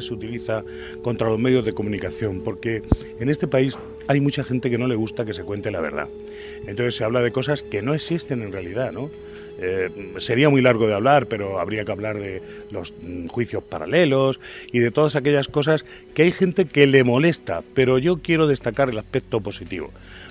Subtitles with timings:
[0.00, 0.64] Se utiliza
[1.02, 2.82] contra los medios de comunicación, porque
[3.18, 6.08] en este país hay mucha gente que no le gusta que se cuente la verdad.
[6.66, 9.10] Entonces se habla de cosas que no existen en realidad, ¿no?
[9.62, 14.40] Eh, sería muy largo de hablar, pero habría que hablar de los mm, juicios paralelos
[14.72, 18.88] y de todas aquellas cosas que hay gente que le molesta, pero yo quiero destacar
[18.88, 19.90] el aspecto positivo.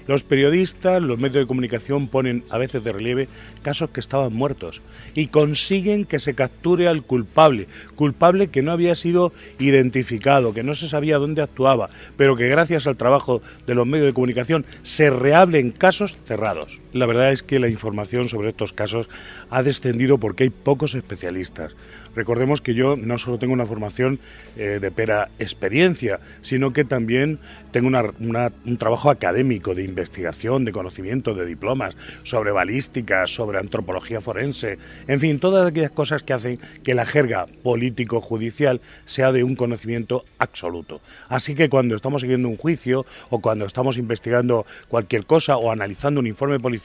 [0.10, 3.28] Los periodistas, los medios de comunicación ponen a veces de relieve
[3.62, 4.82] casos que estaban muertos
[5.14, 10.74] y consiguen que se capture al culpable, culpable que no había sido identificado, que no
[10.74, 15.12] se sabía dónde actuaba, pero que gracias al trabajo de los medios de comunicación se
[15.12, 16.80] reablen casos cerrados.
[16.92, 19.10] La verdad es que la información sobre estos casos
[19.52, 21.76] ha descendido porque hay pocos especialistas.
[22.16, 24.20] Recordemos que yo no solo tengo una formación
[24.58, 27.38] eh, de pera experiencia, sino que también
[27.72, 34.80] tengo un trabajo académico de investigación, de conocimiento, de diplomas sobre balística, sobre antropología forense,
[35.08, 40.26] en fin, todas aquellas cosas que hacen que la jerga político-judicial sea de un conocimiento
[40.40, 41.02] absoluto.
[41.28, 46.20] Así que cuando estamos siguiendo un juicio o cuando estamos investigando cualquier cosa o analizando
[46.20, 46.79] un informe policial,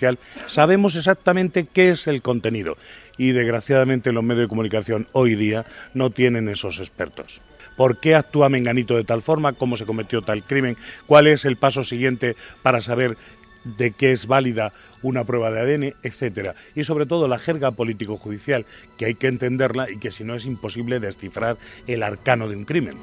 [0.46, 2.76] sabemos exactamente qué es el contenido
[3.16, 7.40] y desgraciadamente los medios de comunicación hoy día no tienen esos expertos.
[7.76, 9.52] ¿Por qué actúa Menganito de tal forma?
[9.52, 10.76] ¿Cómo se cometió tal crimen?
[11.06, 13.16] ¿Cuál es el paso siguiente para saber
[13.64, 14.72] de qué es válida
[15.02, 16.54] una prueba de ADN, etcétera.
[16.74, 18.66] Y sobre todo la jerga político-judicial,
[18.98, 21.56] que hay que entenderla y que si no es imposible descifrar
[21.86, 22.96] el arcano de un crimen.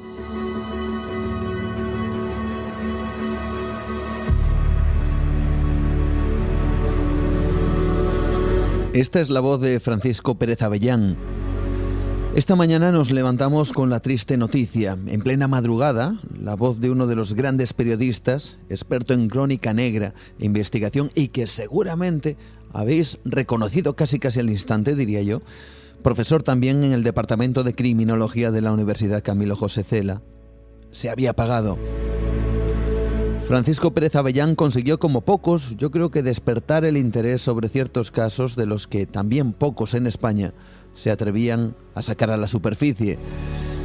[8.93, 11.15] Esta es la voz de Francisco Pérez Avellán.
[12.35, 14.97] Esta mañana nos levantamos con la triste noticia.
[15.07, 20.13] En plena madrugada, la voz de uno de los grandes periodistas, experto en crónica negra
[20.39, 22.35] e investigación y que seguramente
[22.73, 25.41] habéis reconocido casi casi al instante, diría yo,
[26.03, 30.21] profesor también en el Departamento de Criminología de la Universidad Camilo José Cela,
[30.91, 31.77] se había apagado.
[33.51, 38.55] Francisco Pérez Avellán consiguió como pocos, yo creo que despertar el interés sobre ciertos casos
[38.55, 40.53] de los que también pocos en España
[40.95, 43.19] se atrevían a sacar a la superficie.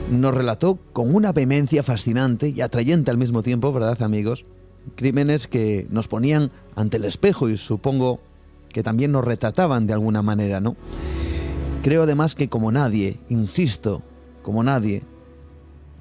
[0.09, 4.45] Nos relató con una vehemencia fascinante y atrayente al mismo tiempo, ¿verdad amigos?
[4.95, 8.21] Crímenes que nos ponían ante el espejo y supongo
[8.69, 10.77] que también nos retrataban de alguna manera, ¿no?
[11.83, 14.05] Creo además que como nadie, insisto,
[14.45, 15.03] como nadie,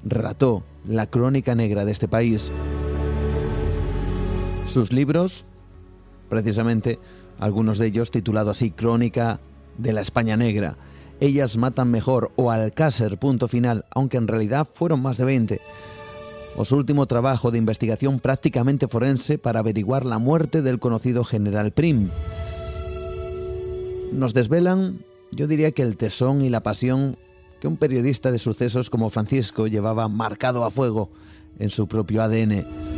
[0.04, 2.52] relató la crónica negra de este país.
[4.66, 5.44] Sus libros,
[6.28, 6.98] precisamente
[7.38, 9.40] algunos de ellos titulados así Crónica
[9.78, 10.76] de la España Negra,
[11.18, 15.60] Ellas matan mejor o Alcácer, punto final, aunque en realidad fueron más de 20.
[16.56, 21.72] O su último trabajo de investigación prácticamente forense para averiguar la muerte del conocido general
[21.72, 22.10] Prim.
[24.12, 24.98] Nos desvelan,
[25.32, 27.16] yo diría que el tesón y la pasión
[27.60, 31.10] que un periodista de sucesos como Francisco llevaba marcado a fuego
[31.58, 32.95] en su propio ADN.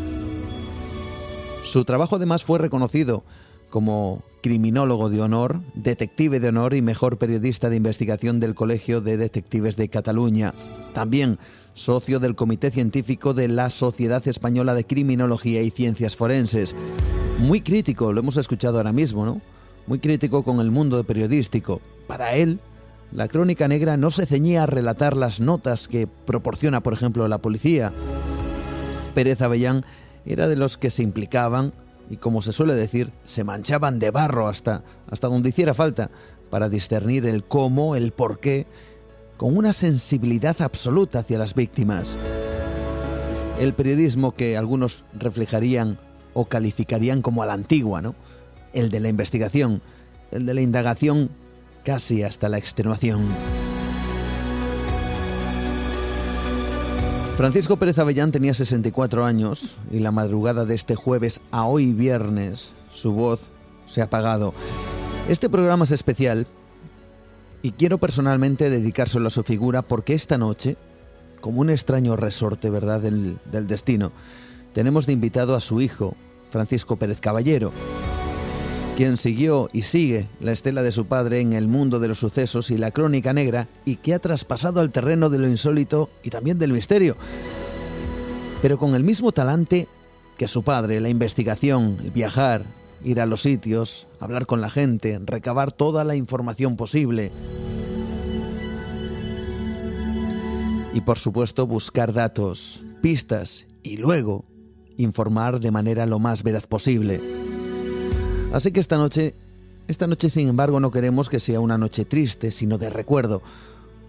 [1.71, 3.25] Su trabajo además fue reconocido
[3.69, 9.19] como criminólogo de honor, detective de honor y mejor periodista de investigación del Colegio de
[9.19, 10.55] Detectives de Cataluña.
[10.95, 11.39] También
[11.75, 16.75] socio del Comité Científico de la Sociedad Española de Criminología y Ciencias Forenses.
[17.39, 19.43] Muy crítico, lo hemos escuchado ahora mismo, ¿no?
[19.87, 21.83] Muy crítico con el mundo periodístico.
[22.07, 22.61] Para él,
[23.13, 27.39] la crónica negra no se ceñía a relatar las notas que proporciona, por ejemplo, la
[27.39, 27.93] policía.
[29.15, 29.85] Pérez Avellán
[30.29, 31.73] era de los que se implicaban
[32.11, 36.11] y, como se suele decir, se manchaban de barro hasta, hasta donde hiciera falta
[36.51, 38.67] para discernir el cómo, el por qué,
[39.37, 42.17] con una sensibilidad absoluta hacia las víctimas.
[43.59, 45.99] El periodismo que algunos reflejarían
[46.35, 48.15] o calificarían como a la antigua, ¿no?
[48.73, 49.83] El de la investigación,
[50.31, 51.31] el de la indagación
[51.85, 53.27] casi hasta la extenuación.
[57.39, 62.73] Francisco Pérez Avellán tenía 64 años y la madrugada de este jueves a hoy viernes
[62.93, 63.43] su voz
[63.87, 64.55] se ha apagado.
[65.29, 66.49] Este programa es especial
[67.63, 70.77] y quiero personalmente dedicárselo a su figura porque esta noche,
[71.41, 74.11] como un extraño resorte, ¿verdad?, del, del destino,
[74.73, 76.17] tenemos de invitado a su hijo,
[76.51, 77.71] Francisco Pérez Caballero,
[78.99, 82.73] quien siguió y sigue la estela de su padre en el mundo de los sucesos
[82.73, 86.59] y la crónica negra y que ha traspasado al terreno de lo insólito y también
[86.59, 87.17] del misterio.
[88.61, 89.87] Pero con el mismo talante
[90.37, 92.65] que su padre, la investigación, viajar,
[93.05, 97.31] ir a los sitios, hablar con la gente, recabar toda la información posible.
[100.93, 104.45] Y por supuesto buscar datos, pistas y luego
[104.97, 107.21] informar de manera lo más veraz posible.
[108.53, 109.35] Así que esta noche,
[109.89, 113.43] esta noche sin embargo no queremos que sea una noche triste, sino de recuerdo.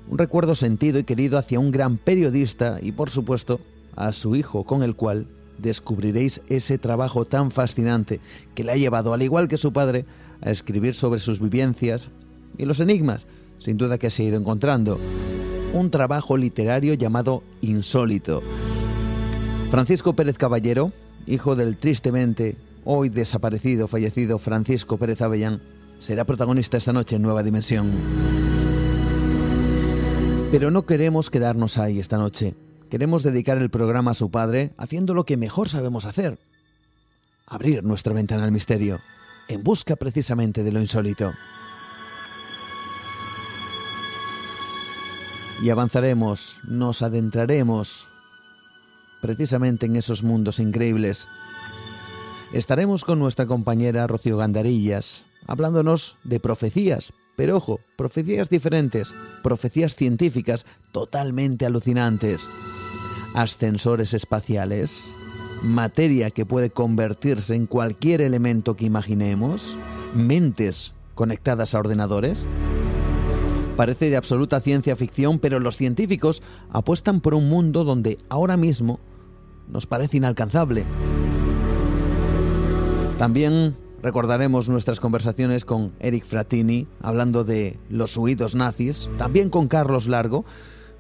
[0.10, 3.60] Un recuerdo sentido y querido hacia un gran periodista y por supuesto
[3.96, 5.28] a su hijo con el cual
[5.58, 8.22] descubriréis ese trabajo tan fascinante
[8.56, 10.06] que le ha llevado, al igual que su padre,
[10.42, 12.08] a escribir sobre sus vivencias
[12.58, 13.28] y los enigmas,
[13.60, 14.98] sin duda que se ha ido encontrando.
[15.74, 18.42] Un trabajo literario llamado Insólito.
[19.70, 20.94] Francisco Pérez Caballero,
[21.28, 25.62] hijo del tristemente hoy desaparecido, fallecido Francisco Pérez Avellán,
[26.00, 27.92] será protagonista esta noche en Nueva Dimensión.
[30.52, 32.56] Pero no queremos quedarnos ahí esta noche.
[32.90, 36.40] Queremos dedicar el programa a su padre haciendo lo que mejor sabemos hacer.
[37.46, 39.00] Abrir nuestra ventana al misterio,
[39.48, 41.32] en busca precisamente de lo insólito.
[45.62, 48.08] Y avanzaremos, nos adentraremos
[49.22, 51.28] precisamente en esos mundos increíbles
[52.54, 59.14] estaremos con nuestra compañera Rocío Gandarillas, hablándonos de profecías, pero ojo, profecías diferentes,
[59.44, 62.48] profecías científicas totalmente alucinantes,
[63.34, 65.14] ascensores espaciales,
[65.64, 69.78] materia que puede convertirse en cualquier elemento que imaginemos,
[70.14, 72.46] mentes conectadas a ordenadores.
[73.78, 76.42] Parece de absoluta ciencia ficción, pero los científicos
[76.72, 79.00] apuestan por un mundo donde ahora mismo
[79.70, 80.84] nos parece inalcanzable.
[83.20, 90.08] También recordaremos nuestras conversaciones con Eric Fratini, hablando de los huidos nazis, también con Carlos
[90.08, 90.46] Largo,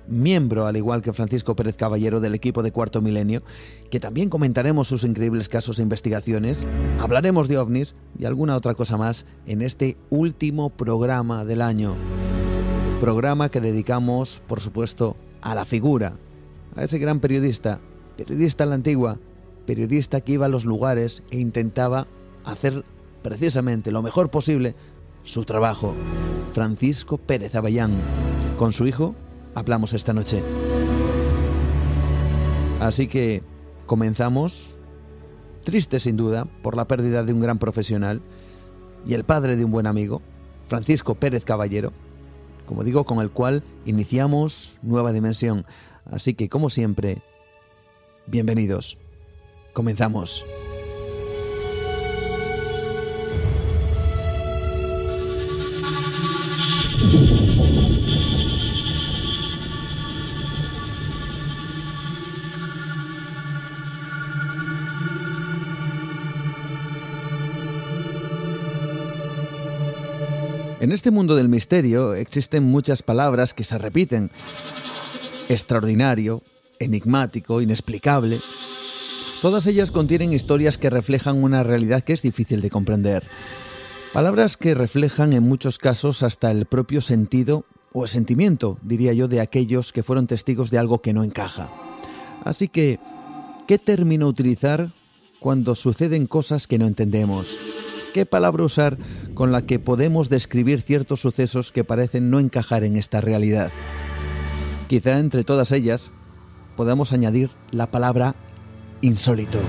[0.06, 3.42] miembro, al igual que Francisco Pérez Caballero, del equipo de Cuarto Milenio,
[3.89, 6.68] que también comentaremos sus increíbles casos e investigaciones,
[7.00, 11.95] hablaremos de ovnis y alguna otra cosa más en este último programa del año.
[13.00, 16.18] Programa que dedicamos, por supuesto, a la figura,
[16.75, 17.80] a ese gran periodista,
[18.18, 19.19] periodista a la antigua,
[19.69, 22.07] periodista que iba a los lugares e intentaba
[22.44, 22.83] hacer
[23.21, 24.74] precisamente lo mejor posible
[25.21, 25.94] su trabajo.
[26.54, 27.92] Francisco Pérez Avellán.
[28.57, 29.13] Con su hijo
[29.54, 30.42] hablamos esta noche.
[32.80, 33.44] Así que
[33.86, 34.74] comenzamos,
[35.63, 38.24] triste sin duda por la pérdida de un gran profesional
[39.06, 40.24] y el padre de un buen amigo,
[40.68, 41.94] Francisco Pérez Caballero,
[42.66, 45.63] como digo, con el cual iniciamos Nueva Dimensión.
[46.10, 47.21] Así que, como siempre,
[48.25, 48.98] bienvenidos.
[49.74, 50.45] Comenzamos.
[70.80, 74.31] En este mundo del misterio existen muchas palabras que se repiten.
[75.49, 76.42] Extraordinario,
[76.80, 78.42] enigmático, inexplicable.
[79.42, 83.24] Todas ellas contienen historias que reflejan una realidad que es difícil de comprender.
[84.12, 89.30] Palabras que reflejan en muchos casos hasta el propio sentido o el sentimiento, diría yo,
[89.30, 91.69] de aquellos que fueron testigos de algo que no encaja.
[92.44, 93.00] Así que,
[93.66, 94.92] ¿qué término utilizar
[95.40, 97.58] cuando suceden cosas que no entendemos?
[98.14, 98.98] ¿Qué palabra usar
[99.36, 103.72] con la que podemos describir ciertos sucesos que parecen no encajar en esta realidad?
[104.90, 106.12] Quizá entre todas ellas
[106.76, 108.36] podamos añadir la palabra
[109.02, 109.60] insólito.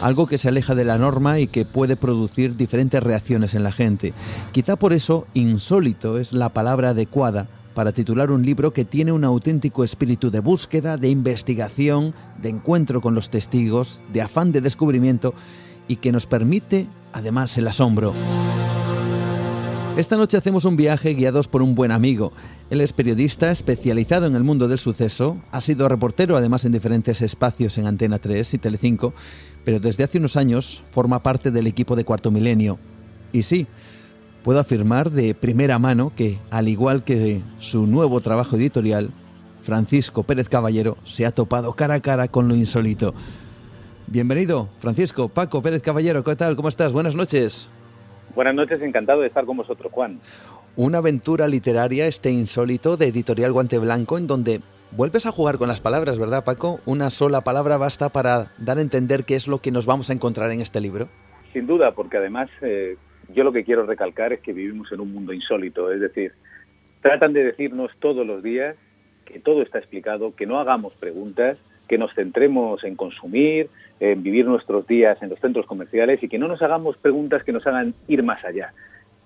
[0.00, 3.72] Algo que se aleja de la norma y que puede producir diferentes reacciones en la
[3.72, 4.12] gente.
[4.52, 9.24] Quizá por eso insólito es la palabra adecuada para titular un libro que tiene un
[9.24, 15.34] auténtico espíritu de búsqueda, de investigación, de encuentro con los testigos, de afán de descubrimiento
[15.88, 18.12] y que nos permite además el asombro.
[19.96, 22.32] Esta noche hacemos un viaje guiados por un buen amigo.
[22.68, 27.22] Él es periodista especializado en el mundo del suceso, ha sido reportero además en diferentes
[27.22, 29.14] espacios en Antena 3 y Telecinco,
[29.64, 32.80] pero desde hace unos años forma parte del equipo de Cuarto Milenio.
[33.32, 33.68] Y sí,
[34.42, 39.12] puedo afirmar de primera mano que, al igual que su nuevo trabajo editorial,
[39.62, 43.14] Francisco Pérez Caballero se ha topado cara a cara con lo insólito.
[44.08, 46.56] Bienvenido, Francisco, Paco Pérez Caballero, ¿qué tal?
[46.56, 46.92] ¿Cómo estás?
[46.92, 47.68] Buenas noches.
[48.34, 50.18] Buenas noches, encantado de estar con vosotros, Juan.
[50.74, 54.60] Una aventura literaria, este insólito, de Editorial Guante Blanco, en donde
[54.90, 56.80] vuelves a jugar con las palabras, ¿verdad, Paco?
[56.84, 60.14] Una sola palabra basta para dar a entender qué es lo que nos vamos a
[60.14, 61.08] encontrar en este libro.
[61.52, 62.96] Sin duda, porque además eh,
[63.32, 66.32] yo lo que quiero recalcar es que vivimos en un mundo insólito, es decir,
[67.02, 68.74] tratan de decirnos todos los días
[69.26, 71.56] que todo está explicado, que no hagamos preguntas,
[71.88, 73.68] que nos centremos en consumir,
[74.00, 77.52] en vivir nuestros días en los centros comerciales y que no nos hagamos preguntas que
[77.52, 78.72] nos hagan ir más allá.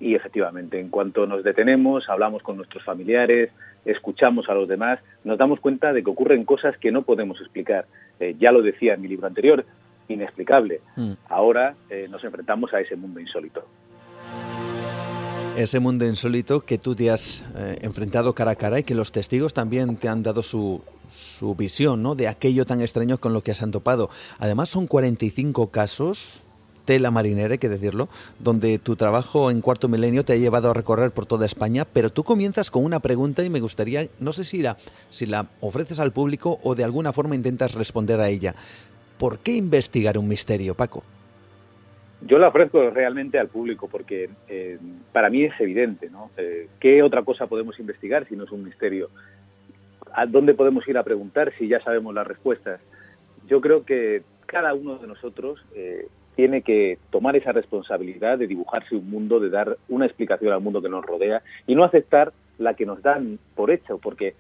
[0.01, 3.51] Y efectivamente, en cuanto nos detenemos, hablamos con nuestros familiares,
[3.85, 7.87] escuchamos a los demás, nos damos cuenta de que ocurren cosas que no podemos explicar.
[8.21, 9.65] Eh, ya lo decía en mi libro anterior,
[10.09, 10.81] inexplicable.
[10.97, 11.13] Mm.
[11.29, 13.65] Ahora eh, nos enfrentamos a ese mundo insólito.
[15.57, 19.11] Ese mundo insólito que tú te has eh, enfrentado cara a cara y que los
[19.11, 22.15] testigos también te han dado su, su visión ¿no?
[22.15, 24.11] de aquello tan extraño con lo que has topado.
[24.39, 26.43] Además son 45 casos
[26.89, 30.75] tela marinera, hay que decirlo, donde tu trabajo en cuarto milenio te ha llevado a
[30.75, 34.43] recorrer por toda España, pero tú comienzas con una pregunta y me gustaría, no sé
[34.43, 34.79] si la,
[35.11, 38.55] si la ofreces al público o de alguna forma intentas responder a ella.
[39.19, 41.05] ¿Por qué investigar un misterio, Paco?
[42.23, 44.79] Yo la ofrezco realmente al público porque eh,
[45.13, 46.31] para mí es evidente, ¿no?
[46.39, 49.11] Eh, ¿Qué otra cosa podemos investigar si no es un misterio?
[50.13, 52.81] ¿A dónde podemos ir a preguntar si ya sabemos las respuestas?
[53.47, 58.95] Yo creo que cada uno de nosotros eh, tiene que tomar esa responsabilidad de dibujarse
[58.95, 62.75] un mundo, de dar una explicación al mundo que nos rodea y no aceptar la
[62.75, 64.35] que nos dan por hecho, porque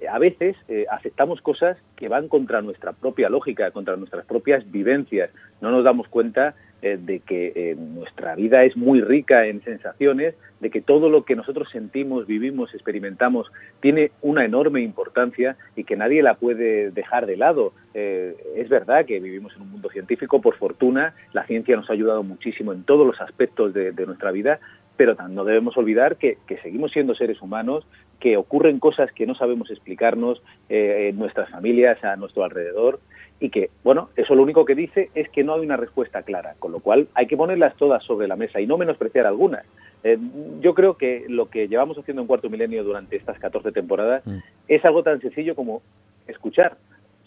[0.00, 4.70] eh, a veces eh, aceptamos cosas que van contra nuestra propia lógica, contra nuestras propias
[4.70, 5.30] vivencias.
[5.60, 6.54] No nos damos cuenta
[6.84, 11.34] eh, de que nuestra vida es muy rica en sensaciones, de que todo lo que
[11.34, 13.50] nosotros sentimos, vivimos, experimentamos
[13.80, 17.72] tiene una enorme importancia y que nadie la puede dejar de lado.
[17.94, 22.22] es verdad que vivimos en un mundo científico, por fortuna, la ciencia nos ha ayudado
[22.22, 24.60] muchísimo en todos los aspectos de, nuestra vida,
[24.96, 27.86] pero no debemos olvidar que, seguimos siendo seres humanos,
[28.20, 33.00] que ocurren cosas que no sabemos explicarnos eh, en nuestras familias, a nuestro alrededor,
[33.40, 36.54] y que, bueno, eso lo único que dice es que no hay una respuesta clara,
[36.58, 39.64] con lo cual hay que ponerlas todas sobre la mesa y no menospreciar algunas.
[40.02, 40.18] Eh,
[40.60, 44.38] yo creo que lo que llevamos haciendo en Cuarto Milenio durante estas 14 temporadas mm.
[44.68, 45.82] es algo tan sencillo como
[46.26, 46.76] escuchar,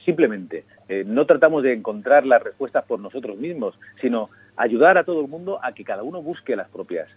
[0.05, 0.63] simplemente.
[0.87, 5.27] Eh, no tratamos de encontrar las respuestas por nosotros mismos, sino ayudar a todo el
[5.27, 7.09] mundo a que cada uno busque las propias.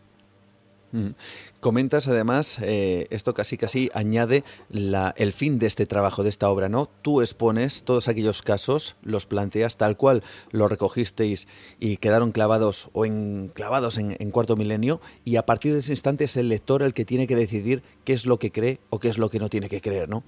[1.61, 6.69] Comentas además, eh, esto casi casi añade el fin de este trabajo, de esta obra,
[6.69, 6.89] ¿no?
[7.03, 11.47] Tú expones todos aquellos casos, los planteas tal cual lo recogisteis
[11.79, 16.25] y quedaron clavados o enclavados en, en cuarto milenio y a partir de ese instante
[16.25, 19.09] es el lector el que tiene que decidir qué es lo que cree o qué
[19.09, 20.25] es lo que no tiene que creer, ¿no?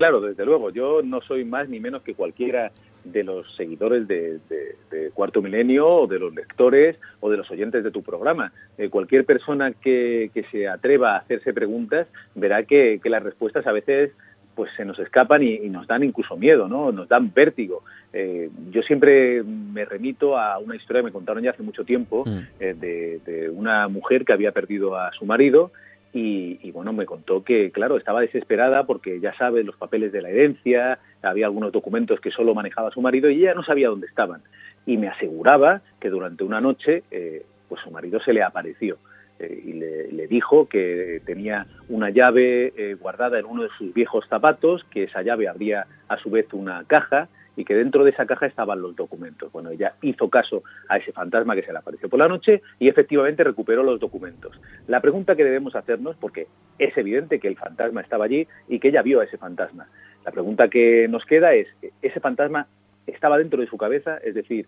[0.00, 2.72] Claro, desde luego, yo no soy más ni menos que cualquiera
[3.04, 4.40] de los seguidores de,
[5.14, 8.52] Cuarto Milenio o de los lectores o de los oyentes de tu programa.
[8.78, 14.12] Eh, cualquier persona que, se atreva a hacerse preguntas verá que, las respuestas a veces
[14.54, 16.92] pues se nos escapan y, nos dan incluso miedo, ¿no?
[16.92, 17.82] Nos dan vértigo.
[18.12, 22.24] Eh, yo siempre me remito a una historia que me contaron ya hace mucho tiempo
[22.26, 22.38] mm.
[22.60, 25.72] eh, de, una mujer que había perdido a su marido
[26.12, 30.30] y, bueno, me contó que, claro, estaba desesperada porque ya sabe los papeles de la
[30.30, 34.42] herencia, había algunos documentos que solo manejaba su marido y ella no sabía dónde estaban.
[34.86, 38.98] Y me aseguraba que durante una noche, eh, pues su marido se le apareció
[39.38, 44.24] eh, y le, dijo que tenía una llave eh, guardada en uno de sus viejos
[44.28, 48.26] zapatos, que esa llave abría a su vez una caja y que dentro de esa
[48.26, 49.50] caja estaban los documentos.
[49.50, 52.88] Bueno, ella hizo caso a ese fantasma que se le apareció por la noche y
[52.88, 54.60] efectivamente recuperó los documentos.
[54.86, 56.46] La pregunta que debemos hacernos, porque
[56.78, 59.88] es evidente que el fantasma estaba allí y que ella vio a ese fantasma,
[60.24, 61.68] la pregunta que nos queda es,
[62.02, 62.66] ¿ese fantasma
[63.06, 64.18] estaba dentro de su cabeza?
[64.18, 64.66] Es decir,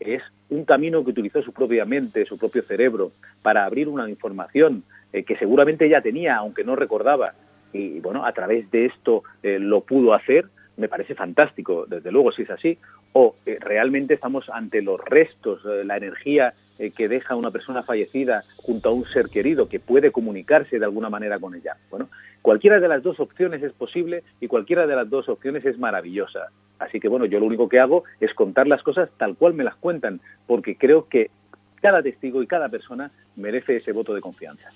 [0.00, 4.84] es un camino que utilizó su propia mente, su propio cerebro, para abrir una información
[5.12, 7.34] eh, que seguramente ella tenía, aunque no recordaba,
[7.72, 12.32] y bueno, a través de esto eh, lo pudo hacer, me parece fantástico, desde luego,
[12.32, 12.78] si es así,
[13.12, 18.44] o eh, realmente estamos ante los restos, la energía eh, que deja una persona fallecida
[18.56, 21.76] junto a un ser querido que puede comunicarse de alguna manera con ella.
[21.90, 22.08] Bueno,
[22.40, 26.48] cualquiera de las dos opciones es posible y cualquiera de las dos opciones es maravillosa.
[26.78, 29.64] Así que bueno, yo lo único que hago es contar las cosas tal cual me
[29.64, 31.30] las cuentan, porque creo que
[31.80, 34.70] cada testigo y cada persona merece ese voto de confianza.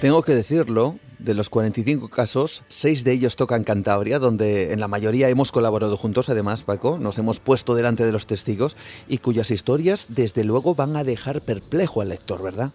[0.00, 4.88] Tengo que decirlo, de los 45 casos, seis de ellos tocan Cantabria, donde en la
[4.88, 8.76] mayoría hemos colaborado juntos, además, Paco, nos hemos puesto delante de los testigos
[9.08, 12.70] y cuyas historias, desde luego, van a dejar perplejo al lector, ¿verdad?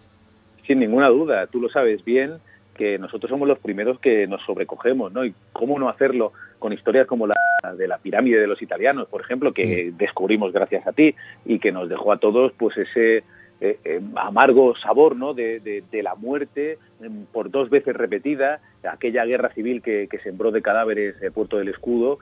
[0.66, 2.34] Sin ninguna duda, tú lo sabes bien
[2.76, 5.24] que nosotros somos los primeros que nos sobrecogemos, ¿no?
[5.24, 7.34] Y cómo no hacerlo con historias como la
[7.76, 11.72] de la pirámide de los italianos, por ejemplo, que descubrimos gracias a ti y que
[11.72, 13.24] nos dejó a todos, pues ese
[13.58, 15.32] eh, eh, amargo sabor ¿no?
[15.32, 21.16] de, la muerte em, por dos veces repetida, aquella guerra civil que, sembró de cadáveres
[21.22, 22.18] el puerto del escudo,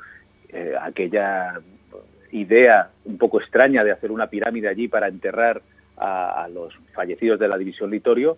[0.50, 1.60] eh, aquella
[2.30, 5.62] idea un poco extraña de hacer una pirámide allí para enterrar
[5.96, 8.36] a, los fallecidos de la división Litorio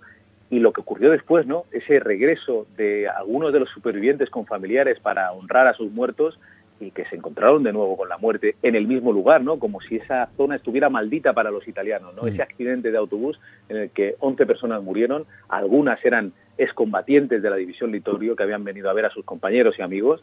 [0.50, 1.64] y lo que ocurrió después, ¿no?
[1.72, 6.38] Ese regreso de algunos de los supervivientes con familiares para honrar a sus muertos
[6.80, 9.59] y que se encontraron de nuevo con la muerte en el mismo lugar, ¿no?
[9.59, 12.26] Como si esa zona estuviera maldita para los italianos, ¿no?
[12.26, 17.56] Ese accidente de autobús en el que 11 personas murieron, algunas eran excombatientes de la
[17.56, 20.23] división Litorio que habían venido a ver a sus compañeros y amigos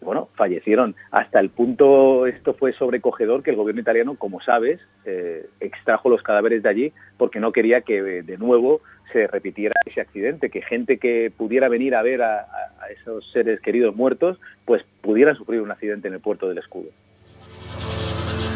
[0.00, 0.94] bueno, fallecieron.
[1.10, 6.22] Hasta el punto, esto fue sobrecogedor, que el gobierno italiano, como sabes, eh, extrajo los
[6.22, 8.80] cadáveres de allí porque no quería que de nuevo
[9.12, 13.60] se repitiera ese accidente, que gente que pudiera venir a ver a, a esos seres
[13.60, 16.88] queridos muertos, pues pudieran sufrir un accidente en el puerto del escudo.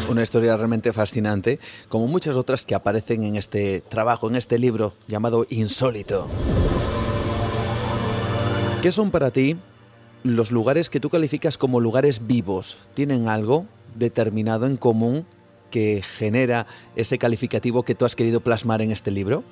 [0.09, 4.93] Una historia realmente fascinante, como muchas otras que aparecen en este trabajo, en este libro
[5.07, 6.27] llamado Insólito.
[8.81, 9.57] ¿Qué son para ti
[10.23, 15.25] los lugares que tú calificas como lugares vivos tienen algo determinado en común
[15.71, 19.43] que genera ese calificativo que tú has querido plasmar en este libro?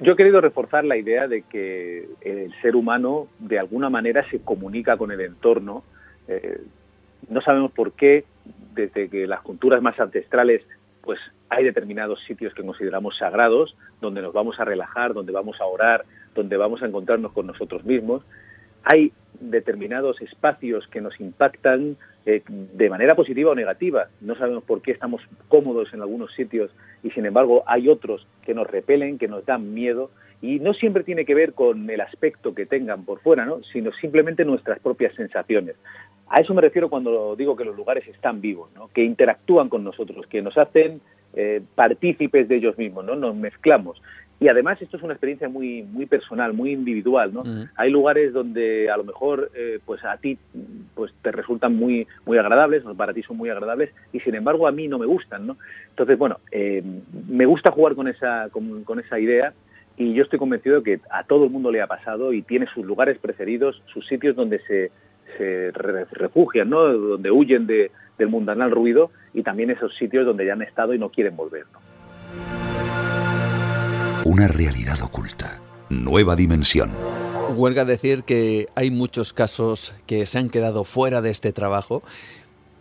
[0.00, 4.40] Yo he querido reforzar la idea de que el ser humano de alguna manera se
[4.40, 5.84] comunica con el entorno.
[6.26, 6.60] Eh,
[7.28, 8.24] no sabemos por qué,
[8.74, 10.62] desde que las culturas más ancestrales,
[11.02, 15.66] pues hay determinados sitios que consideramos sagrados, donde nos vamos a relajar, donde vamos a
[15.66, 16.04] orar,
[16.34, 18.24] donde vamos a encontrarnos con nosotros mismos.
[18.84, 24.08] Hay determinados espacios que nos impactan eh, de manera positiva o negativa.
[24.20, 26.70] No sabemos por qué estamos cómodos en algunos sitios
[27.02, 30.10] y sin embargo hay otros que nos repelen, que nos dan miedo
[30.40, 33.62] y no siempre tiene que ver con el aspecto que tengan por fuera, ¿no?
[33.72, 35.76] sino simplemente nuestras propias sensaciones.
[36.28, 38.88] A eso me refiero cuando digo que los lugares están vivos, ¿no?
[38.88, 41.00] que interactúan con nosotros, que nos hacen
[41.34, 43.14] eh, partícipes de ellos mismos, ¿no?
[43.14, 44.02] nos mezclamos.
[44.42, 47.44] Y además esto es una experiencia muy muy personal, muy individual, ¿no?
[47.76, 50.36] Hay lugares donde a lo mejor eh, pues a ti
[50.96, 54.72] pues te resultan muy muy agradables, para ti son muy agradables y sin embargo a
[54.72, 55.56] mí no me gustan, ¿no?
[55.90, 56.82] Entonces bueno, eh,
[57.28, 59.52] me gusta jugar con esa con, esa idea
[59.96, 62.66] y yo estoy convencido de que a todo el mundo le ha pasado y tiene
[62.74, 64.90] sus lugares preferidos, sus sitios donde se,
[65.38, 66.82] se refugian, ¿no?
[66.92, 70.98] Donde huyen de, del mundanal ruido y también esos sitios donde ya han estado y
[70.98, 71.91] no quieren volver, ¿no?
[74.32, 75.60] Una realidad oculta.
[75.90, 76.90] Nueva dimensión.
[77.54, 82.02] Huelga decir que hay muchos casos que se han quedado fuera de este trabajo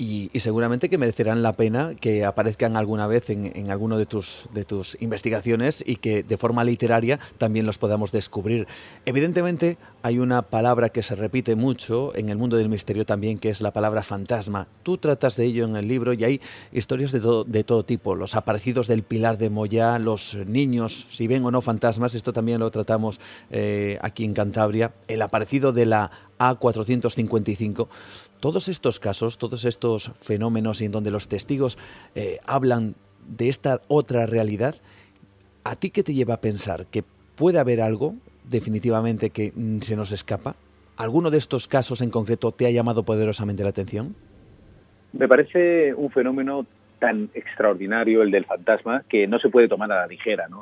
[0.02, 4.50] y, seguramente que merecerán la pena que aparezcan alguna vez en, en, alguno de tus,
[4.52, 8.68] de tus investigaciones y que de forma literaria también los podamos descubrir.
[9.06, 13.52] Evidentemente hay una palabra que se repite mucho en el mundo del misterio también, que
[13.52, 14.66] es la palabra fantasma.
[14.82, 18.34] Tú tratas de ello en el libro y hay historias de, de todo tipo, los
[18.34, 22.72] aparecidos del Pilar de Moya, los niños, si ven o no fantasmas, esto también lo
[22.72, 23.20] tratamos
[23.52, 26.10] eh, aquí en Cantabria, el aparecido de la
[26.42, 27.88] A455
[28.42, 31.78] todos estos casos, todos estos fenómenos en donde los testigos
[32.16, 34.76] eh, hablan de esta otra realidad,
[35.64, 36.88] ¿a ti qué te lleva a pensar?
[36.88, 37.04] ¿Que
[37.38, 40.56] puede haber algo definitivamente que mm, se nos escapa?
[40.98, 44.16] ¿Alguno de estos casos en concreto te ha llamado poderosamente la atención?
[45.14, 46.66] Me parece un fenómeno
[47.00, 50.62] tan extraordinario el del fantasma que no se puede tomar a la ligera, ¿no?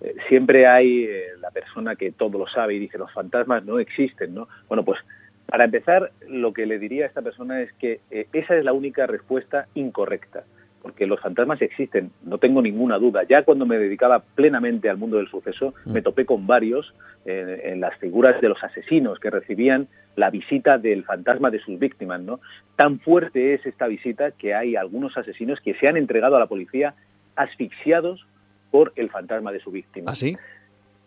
[0.00, 3.78] Eh, siempre hay eh, la persona que todo lo sabe y dice los fantasmas no
[3.78, 4.48] existen, ¿no?
[4.68, 5.00] Bueno, pues
[5.48, 8.74] para empezar, lo que le diría a esta persona es que eh, esa es la
[8.74, 10.44] única respuesta incorrecta,
[10.82, 13.22] porque los fantasmas existen, no tengo ninguna duda.
[13.26, 15.92] Ya cuando me dedicaba plenamente al mundo del suceso, mm.
[15.92, 20.76] me topé con varios eh, en las figuras de los asesinos que recibían la visita
[20.76, 22.20] del fantasma de sus víctimas.
[22.20, 22.40] ¿no?
[22.76, 26.46] Tan fuerte es esta visita que hay algunos asesinos que se han entregado a la
[26.46, 26.94] policía
[27.36, 28.26] asfixiados
[28.70, 30.10] por el fantasma de su víctima.
[30.10, 30.36] ¿Ah, sí?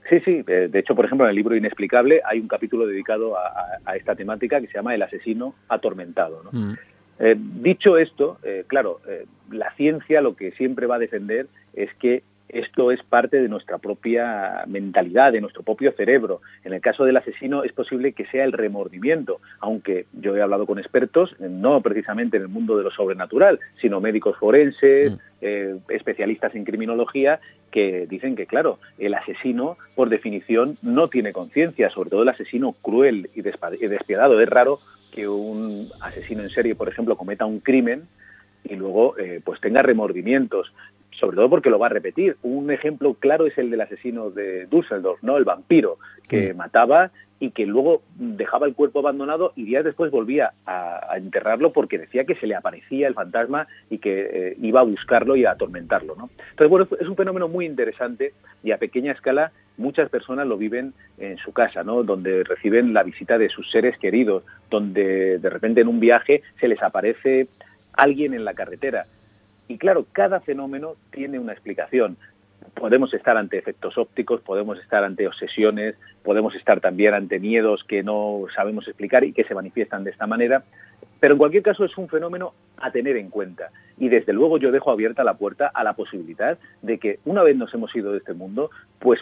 [0.09, 0.41] Sí, sí.
[0.43, 4.59] De hecho, por ejemplo, en el libro Inexplicable hay un capítulo dedicado a, esta temática
[4.59, 6.43] que se llama El asesino atormentado.
[6.51, 6.73] Mm.
[7.19, 11.93] Eh, dicho esto, eh, claro, eh, la ciencia lo que siempre va a defender es
[11.99, 16.41] que esto es parte de nuestra propia mentalidad, de nuestro propio cerebro.
[16.63, 20.65] En el caso del asesino es posible que sea el remordimiento, aunque yo he hablado
[20.65, 25.17] con expertos, no precisamente en el mundo de lo sobrenatural, sino médicos forenses, mm.
[25.41, 27.39] eh, especialistas en criminología,
[27.71, 32.75] que dicen que, claro, el asesino, por definición, no tiene conciencia, sobre todo el asesino
[32.81, 34.41] cruel y despiadado.
[34.41, 34.79] Es raro
[35.11, 38.03] que un asesino en serie, por ejemplo, cometa un crimen
[38.63, 40.71] y luego eh, pues tenga remordimientos
[41.21, 42.35] sobre todo porque lo va a repetir.
[42.41, 45.37] Un ejemplo claro es el del asesino de Düsseldorf, ¿no?
[45.37, 50.53] El vampiro que mataba y que luego dejaba el cuerpo abandonado y días después volvía
[50.65, 54.83] a, enterrarlo porque decía que se le aparecía el fantasma y que eh, iba a
[54.83, 56.29] buscarlo y a atormentarlo, ¿no?
[56.51, 60.93] Entonces, bueno, es un fenómeno muy interesante y a pequeña escala muchas personas lo viven
[61.17, 62.03] en su casa, ¿no?
[62.03, 66.67] Donde reciben la visita de sus seres queridos, donde de repente en un viaje se
[66.67, 67.47] les aparece
[67.93, 69.05] alguien en la carretera.
[69.71, 72.17] Y claro, cada fenómeno tiene una explicación.
[72.73, 78.03] Podemos estar ante efectos ópticos, podemos estar ante obsesiones, podemos estar también ante miedos que
[78.03, 80.65] no sabemos explicar y que se manifiestan de esta manera,
[81.21, 83.69] pero en cualquier caso es un fenómeno a tener en cuenta.
[83.97, 87.55] Y desde luego yo dejo abierta la puerta a la posibilidad de que una vez
[87.55, 89.21] nos hemos ido de este mundo, pues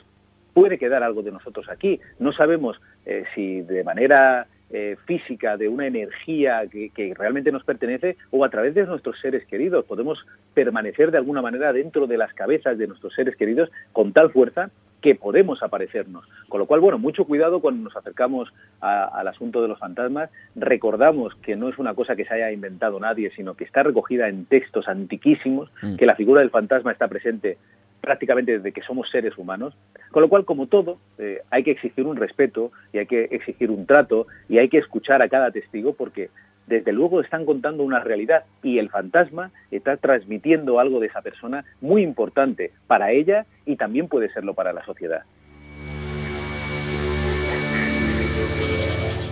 [0.56, 2.00] puede quedar algo de nosotros aquí.
[2.18, 7.64] No sabemos eh, si de manera eh, física, de una energía que, que, realmente nos
[7.64, 9.86] pertenece o a través de nuestros seres queridos.
[9.86, 14.32] Podemos permanecer de alguna manera dentro de las cabezas de nuestros seres queridos con tal
[14.32, 14.70] fuerza
[15.02, 16.26] que podemos aparecernos.
[16.48, 18.52] Con lo cual, bueno, mucho cuidado cuando nos acercamos
[18.82, 20.30] al asunto de los fantasmas.
[20.56, 24.28] Recordamos que no es una cosa que se haya inventado nadie, sino que está recogida
[24.28, 25.96] en textos antiquísimos, mm.
[25.96, 27.58] que la figura del fantasma está presente
[28.02, 29.76] prácticamente desde que somos seres humanos,
[30.12, 33.72] con lo cual, como todo, eh, hay que exigir un respeto y hay que exigir
[33.72, 36.30] un trato y hay que escuchar a cada testigo porque
[36.68, 41.66] desde luego están contando una realidad y el fantasma está transmitiendo algo de esa persona
[41.82, 45.24] muy importante para ella y también puede serlo para la sociedad.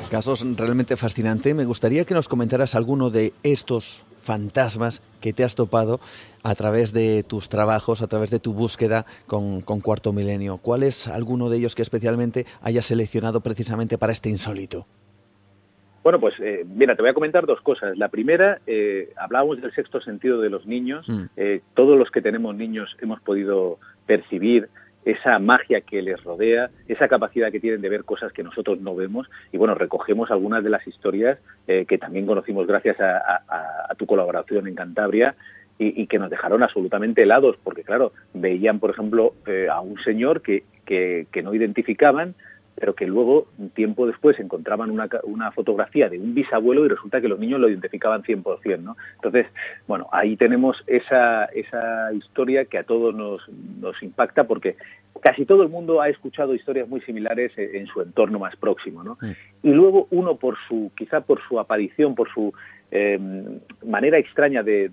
[0.09, 1.53] Casos realmente fascinantes.
[1.53, 5.99] Me gustaría que nos comentaras alguno de estos fantasmas que te has topado
[6.43, 10.57] a través de tus trabajos, a través de tu búsqueda con, con Cuarto Milenio.
[10.57, 14.85] ¿Cuál es alguno de ellos que especialmente hayas seleccionado precisamente para este insólito?
[16.03, 17.97] Bueno, pues eh, mira, te voy a comentar dos cosas.
[17.97, 21.07] La primera, eh, hablábamos del sexto sentido de los niños.
[21.07, 21.23] Mm.
[21.35, 24.69] Eh, todos los que tenemos niños hemos podido percibir
[25.07, 28.93] esa magia que les rodea, esa capacidad que tienen de ver cosas que nosotros no
[28.93, 29.29] vemos.
[29.53, 34.67] Y bueno, recogemos algunas de las historias eh, que también conocimos gracias a, tu colaboración
[34.67, 35.35] en Cantabria
[35.79, 40.41] y, que nos dejaron absolutamente helados, porque claro, veían, por ejemplo, eh, a un señor
[40.41, 42.35] que, que, que no identificaban,
[42.79, 47.19] pero que luego, un tiempo después, encontraban una, una, fotografía de un bisabuelo y resulta
[47.19, 48.95] que los niños lo identificaban 100%, ¿no?
[49.15, 49.47] Entonces,
[49.87, 53.41] bueno, ahí tenemos esa, esa historia que a todos nos,
[53.79, 54.75] nos impacta porque
[55.21, 59.17] casi todo el mundo ha escuchado historias muy similares en, su entorno más próximo, ¿no?
[59.63, 62.53] Y luego uno por su, quizá por su aparición, por su
[62.91, 63.19] eh,
[63.85, 64.89] manera extraña de,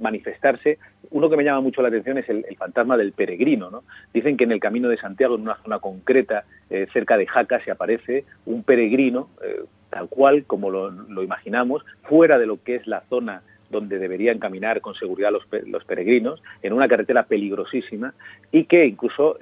[0.00, 0.78] manifestarse,
[1.10, 3.70] uno que me llama mucho la atención es el, fantasma del peregrino.
[3.70, 3.84] ¿no?
[4.12, 7.62] Dicen que en el camino de Santiago, en una zona concreta, eh, cerca de Jaca,
[7.64, 12.86] se aparece un peregrino, eh, tal cual como lo, imaginamos, fuera de lo que es
[12.86, 18.12] la zona donde deberían caminar con seguridad los, los peregrinos, en una carretera peligrosísima
[18.50, 19.38] y que incluso,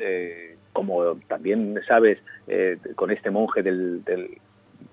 [0.73, 2.19] como también sabes,
[2.95, 4.05] con este monje del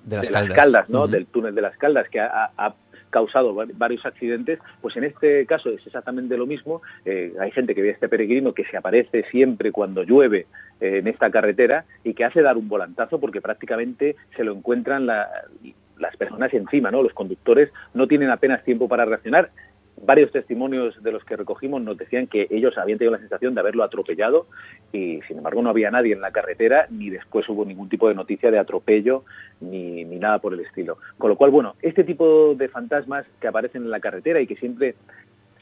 [0.07, 1.07] de las, caldas, ¿no?
[1.07, 2.73] Del túnel de las caldas, que ha,
[3.09, 6.81] causado varios accidentes, pues en este caso es exactamente lo mismo.
[7.05, 10.47] Eh, hay gente que ve a este peregrino que se aparece siempre cuando llueve
[10.79, 15.05] eh, en esta carretera y que hace dar un volantazo porque prácticamente se lo encuentran
[15.05, 17.01] las personas encima, ¿no?
[17.01, 19.49] Los conductores no tienen apenas tiempo para reaccionar
[20.01, 23.61] varios testimonios de los que recogimos nos decían que ellos habían tenido la sensación de
[23.61, 24.47] haberlo atropellado
[24.93, 28.15] y sin embargo no había nadie en la carretera ni después hubo ningún tipo de
[28.15, 29.23] noticia de atropello
[29.59, 30.97] ni, ni nada por el estilo.
[31.17, 34.55] Con lo cual, bueno, este tipo de fantasmas que aparecen en la carretera y que
[34.55, 34.95] siempre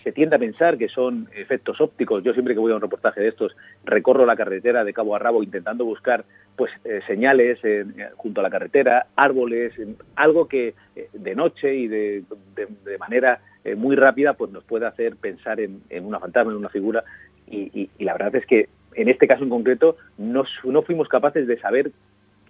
[0.04, 2.24] se tiende a pensar que son efectos ópticos.
[2.24, 5.19] Yo siempre que voy a un reportaje de estos recorro la carretera de cabo a
[5.19, 9.74] rabo intentando buscar pues eh, señales eh, junto a la carretera, árboles,
[10.15, 12.24] algo que eh, de noche y de,
[12.56, 16.69] de manera eh, muy rápida, pues nos puede hacer pensar en, una fantasma, en una
[16.69, 17.04] figura.
[17.47, 21.60] Y, la verdad es que en este caso en concreto no, no fuimos capaces de
[21.60, 21.91] saber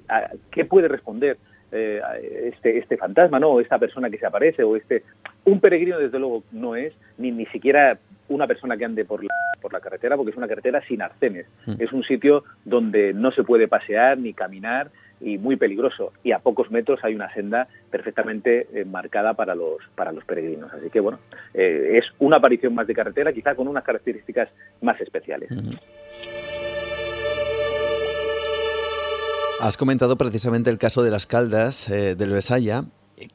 [0.10, 1.38] a qué puede responder
[1.72, 2.02] eh,
[2.54, 3.50] este, este fantasma, ¿no?
[3.50, 5.04] O esta persona que se aparece, o este...
[5.46, 7.98] Un peregrino, desde luego, no es, ni, ni siquiera
[8.28, 11.48] una persona que ande por la, por la carretera, porque es una carretera sin arcenes.
[11.66, 11.76] Mm.
[11.80, 16.14] Es un sitio donde no se puede pasear ni caminar y muy peligroso.
[16.24, 20.72] Y a pocos metros hay una senda perfectamente eh, marcada para los, para los peregrinos.
[20.74, 21.20] Así que, bueno,
[21.54, 24.50] eh, es una aparición más de carretera, quizá con unas características
[24.82, 25.50] más especiales.
[29.60, 32.84] Has comentado precisamente el caso de las caldas eh, del Besaya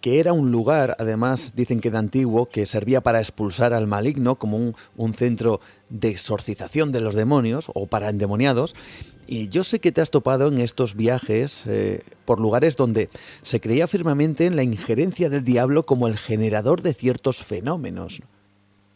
[0.00, 4.36] que era un lugar, además dicen que de antiguo, que servía para expulsar al maligno
[4.36, 8.74] como un, centro de exorcización de los demonios o para endemoniados.
[9.32, 13.08] Y yo sé que te has topado en estos viajes eh, por lugares donde
[13.42, 18.20] se creía firmemente en la injerencia del diablo como el generador de ciertos fenómenos.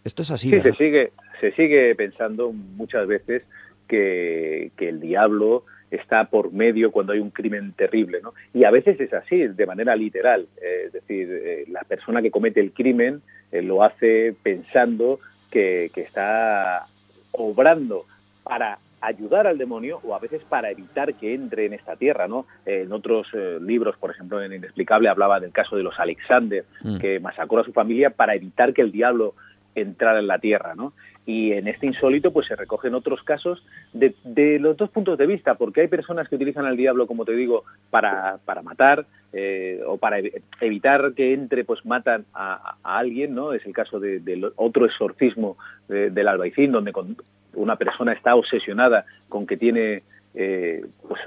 [0.02, 0.50] Esto es así.
[0.50, 3.44] Sí, se sigue, se sigue pensando muchas veces
[3.86, 8.34] que, que el diablo está por medio cuando hay un crimen terrible, ¿no?
[8.52, 12.30] Y a veces es así, de manera literal, eh, es decir, eh, la persona que
[12.30, 15.20] comete el crimen eh, lo hace pensando
[15.50, 16.86] que, está
[17.32, 18.06] obrando
[18.42, 22.46] para ayudar al demonio o a veces para evitar que entre en esta tierra, ¿no?
[22.66, 26.98] en otros eh, libros, por ejemplo, en Inexplicable hablaba del caso de los Alexander, mm.
[26.98, 29.34] que masacró a su familia para evitar que el diablo
[29.74, 30.92] entrara en la tierra, ¿no?
[31.26, 35.26] Y en este insólito, pues se recogen otros casos de, de los dos puntos de
[35.26, 39.80] vista, porque hay personas que utilizan al diablo, como te digo, para, para matar eh,
[39.86, 40.18] o para
[40.60, 43.54] evitar que entre, pues matan a, alguien, ¿no?
[43.54, 45.56] Es el caso de, del otro exorcismo
[45.88, 47.16] del albaicín, donde con,
[47.54, 50.02] una persona está obsesionada con que tiene
[50.34, 51.20] eh, pues,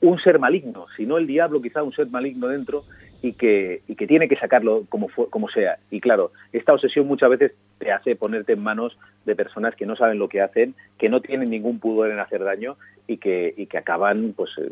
[0.00, 2.84] un ser maligno, si no el diablo quizá un ser maligno dentro
[3.22, 5.78] y que, y que tiene que sacarlo como, como sea.
[5.90, 9.96] Y claro, esta obsesión muchas veces te hace ponerte en manos de personas que no
[9.96, 13.66] saben lo que hacen, que no tienen ningún pudor en hacer daño y que, y
[13.66, 14.70] que acaban pues eh,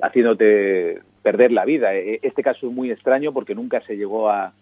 [0.00, 1.94] haciéndote perder la vida.
[1.94, 4.52] E, este caso es muy extraño porque nunca se llegó a,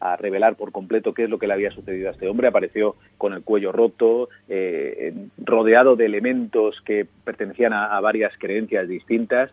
[0.00, 2.48] a revelar por completo qué es lo que le había sucedido a este hombre.
[2.48, 9.50] Apareció con el cuello roto, eh, rodeado de elementos que pertenecían a, varias creencias distintas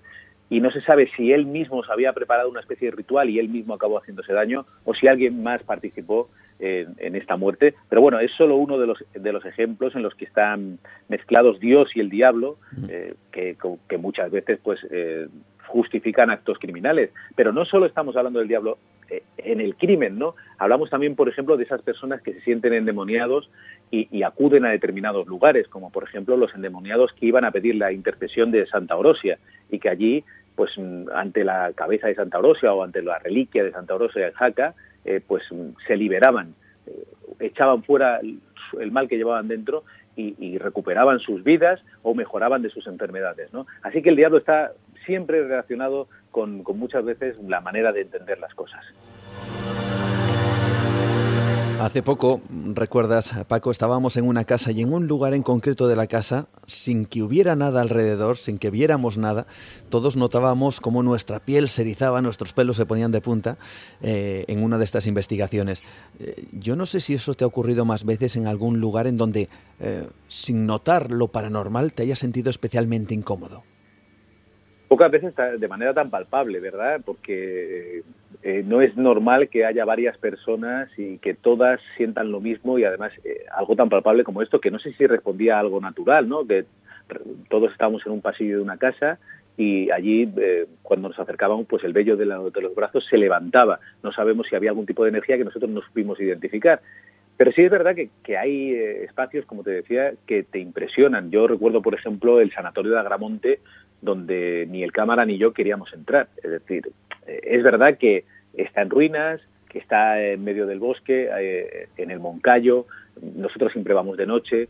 [0.50, 3.40] y no se sabe si él mismo se había preparado una especie de ritual y
[3.40, 6.30] él mismo acabó haciéndose daño o si alguien más participó
[6.60, 7.76] en, esta muerte.
[7.90, 11.60] Pero bueno, es solo uno de los, de los ejemplos en los que están mezclados
[11.60, 12.86] Dios y el diablo, mm.
[12.90, 13.58] eh, que,
[13.88, 15.28] que, muchas veces pues eh,
[15.68, 17.12] justifican actos criminales.
[17.36, 18.78] Pero no solo estamos hablando del diablo
[19.10, 20.36] eh, en el crimen, ¿no?
[20.58, 23.50] Hablamos también, por ejemplo, de esas personas que se sienten endemoniados
[23.90, 27.94] y, acuden a determinados lugares, como por ejemplo los endemoniados que iban a pedir la
[27.94, 29.38] intercesión de Santa Orosia
[29.70, 30.26] y que allí,
[30.56, 30.72] pues
[31.14, 34.76] ante la cabeza de Santa Orosia o ante la reliquia de Santa Orosia en Jaca,
[35.06, 35.44] eh, pues
[35.88, 36.54] se liberaban,
[36.86, 37.06] eh,
[37.40, 39.84] echaban fuera el, mal que llevaban dentro
[40.18, 43.68] y, recuperaban sus vidas o mejoraban de sus enfermedades, ¿no?
[43.84, 44.72] Así que el diablo está
[45.08, 48.86] siempre relacionado con, muchas veces la manera de entender las cosas.
[51.80, 52.42] Hace poco,
[52.74, 56.48] recuerdas, Paco, estábamos en una casa y en un lugar en concreto de la casa,
[56.66, 59.46] sin que hubiera nada alrededor, sin que viéramos nada,
[59.90, 63.58] todos notábamos cómo nuestra piel se erizaba, nuestros pelos se ponían de punta
[64.02, 65.84] eh, en una de estas investigaciones.
[66.20, 69.18] Eh, yo no sé si eso te ha ocurrido más veces en algún lugar en
[69.18, 69.48] donde,
[69.80, 73.64] eh, sin notar lo paranormal, te hayas sentido especialmente incómodo.
[74.88, 77.02] Pocas veces de manera tan palpable, ¿verdad?
[77.06, 78.04] Porque
[78.44, 82.86] eh, no es normal que haya varias personas y que todas sientan lo mismo y
[82.86, 86.30] además eh, algo tan palpable como esto, que no sé si respondía a algo natural,
[86.30, 86.48] ¿no?
[86.48, 86.64] Que
[87.50, 89.20] todos estábamos en un pasillo de una casa
[89.58, 93.80] y allí eh, cuando nos acercábamos pues el vello de, de, los brazos se levantaba.
[94.04, 96.80] No sabemos si había algún tipo de energía que nosotros no supimos identificar.
[97.36, 101.30] Pero sí es verdad que, que hay espacios, como te decía, que te impresionan.
[101.30, 103.60] Yo recuerdo, por ejemplo, el Sanatorio de Agramonte,
[104.02, 106.28] donde ni el cámara ni yo queríamos entrar.
[106.44, 106.92] Es decir,
[107.26, 112.12] eh, es verdad que está en ruinas, que está en medio del bosque, eh, en
[112.12, 112.86] el Moncayo,
[113.22, 114.70] nosotros siempre vamos de noche,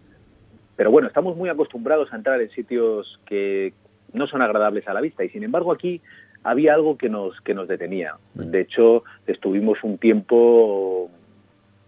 [0.75, 3.73] pero bueno, estamos muy acostumbrados a entrar en sitios que
[4.13, 6.01] no son agradables a la vista y sin embargo aquí
[6.43, 8.15] había algo que nos que nos detenía.
[8.35, 11.09] De hecho, estuvimos un tiempo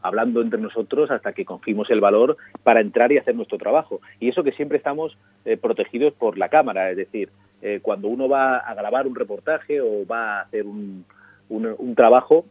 [0.02, 4.02] hablando entre nosotros hasta que cogimos el valor para entrar y hacer nuestro trabajo.
[4.20, 7.30] Y eso que siempre estamos eh, protegidos por la cámara, es decir,
[7.62, 11.06] eh, cuando uno va a grabar un reportaje o va a hacer un,
[11.50, 12.46] un, trabajo,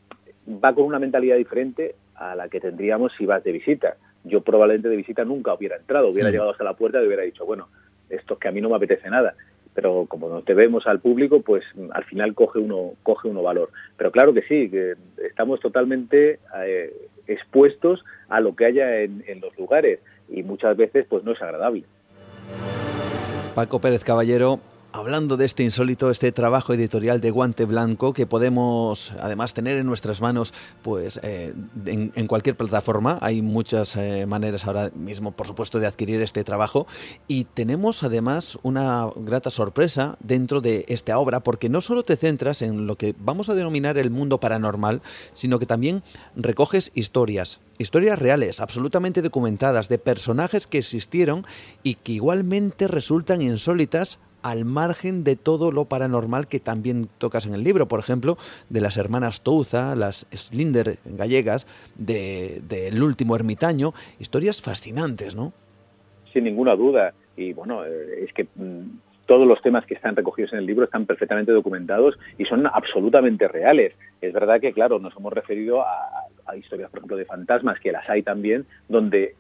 [0.47, 3.97] va con una mentalidad diferente a la que tendríamos si vas de visita.
[4.25, 7.47] Yo probablemente de visita nunca hubiera entrado, hubiera llegado hasta la puerta y hubiera dicho,
[7.47, 7.69] bueno,
[8.11, 9.35] esto es que a mí no me apetece nada
[9.79, 11.63] pero como nos debemos al público, pues
[11.93, 13.71] al final coge uno, coge uno valor.
[13.97, 16.93] Pero claro que sí, que estamos totalmente eh,
[17.29, 21.41] expuestos a lo que haya en, en los lugares y muchas veces pues no es
[21.41, 21.85] agradable.
[23.55, 24.59] Paco Pérez Caballero,
[24.93, 29.87] hablando de este insólito, este trabajo editorial de guante blanco que podemos además tener en
[29.87, 31.55] nuestras manos pues eh,
[31.87, 33.19] en, cualquier plataforma.
[33.21, 36.87] Hay muchas eh, maneras ahora mismo, por supuesto, de adquirir este trabajo.
[37.27, 42.63] Y tenemos además una grata sorpresa dentro de esta obra, porque no solo te centras
[42.63, 46.03] en lo que vamos a denominar el mundo paranormal, sino que también
[46.35, 51.45] recoges historias, historias reales, absolutamente documentadas, de personajes que existieron
[51.83, 57.55] y que igualmente resultan insólitas al margen de todo lo paranormal que también tocas en
[57.55, 58.37] el libro, por ejemplo,
[58.69, 65.53] de las hermanas Touza, las Slinder gallegas, del de, último ermitaño, historias fascinantes, ¿no?
[66.33, 67.15] Sin ninguna duda.
[67.37, 70.85] Y bueno, eh, es que mm, todos los temas que están recogidos en el libro
[70.85, 73.95] están perfectamente documentados y son absolutamente reales.
[74.21, 77.93] Es verdad que, claro, nos hemos referido a, a historias, por ejemplo, de fantasmas, que
[77.93, 79.35] las hay también, donde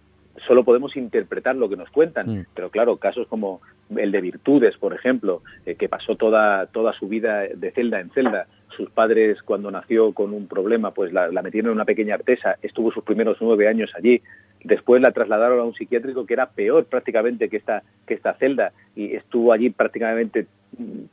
[0.46, 2.28] solo podemos interpretar lo que nos cuentan.
[2.28, 2.46] Mm.
[2.54, 3.60] Pero claro, casos como
[3.96, 8.10] el de Virtudes, por ejemplo, eh, que pasó toda, toda su vida de celda en
[8.10, 8.46] celda.
[8.76, 12.92] Sus padres, cuando nació con un problema, pues la, metieron en una pequeña artesa, estuvo
[12.92, 14.22] sus primeros nueve años allí.
[14.62, 18.72] Después la trasladaron a un psiquiátrico que era peor prácticamente que esta, que esta celda
[18.94, 20.46] y estuvo allí prácticamente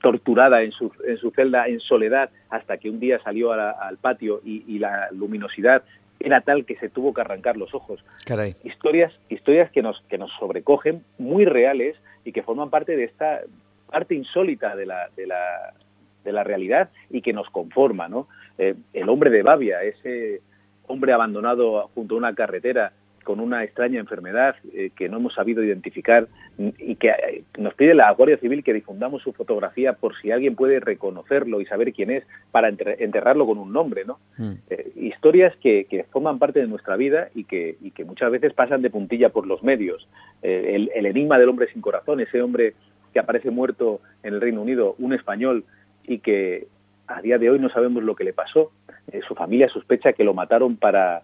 [0.01, 4.41] torturada en su, en su celda en soledad hasta que un día salió al patio
[4.43, 5.83] y, la luminosidad
[6.25, 8.03] era tal que se tuvo que arrancar los ojos.
[8.25, 8.55] Caray.
[8.63, 13.41] Historias, historias que nos, que nos sobrecogen, muy reales y que forman parte de esta
[13.91, 15.73] parte insólita de la, de la,
[16.23, 18.27] de la realidad y que nos conforma, ¿no?
[18.57, 20.41] Eh, el hombre de Babia, ese
[20.87, 22.91] hombre abandonado junto a una carretera
[23.25, 27.93] con una extraña enfermedad eh, que no hemos sabido identificar y que eh, nos pide
[27.93, 32.11] la Guardia Civil que difundamos su fotografía por si alguien puede reconocerlo y saber quién
[32.11, 34.19] es para enterrarlo con un nombre, ¿no?
[34.37, 34.53] Mm.
[34.95, 38.89] historias que, forman parte de nuestra vida y que, y que muchas veces pasan de
[38.89, 40.07] puntilla por los medios.
[40.41, 42.75] el, el enigma del hombre sin corazón, ese hombre
[43.11, 45.65] que aparece muerto en el Reino Unido, un español
[46.03, 46.67] y que
[47.07, 48.71] a día de hoy no sabemos lo que le pasó.
[49.11, 51.23] Eh, su familia sospecha que lo mataron para,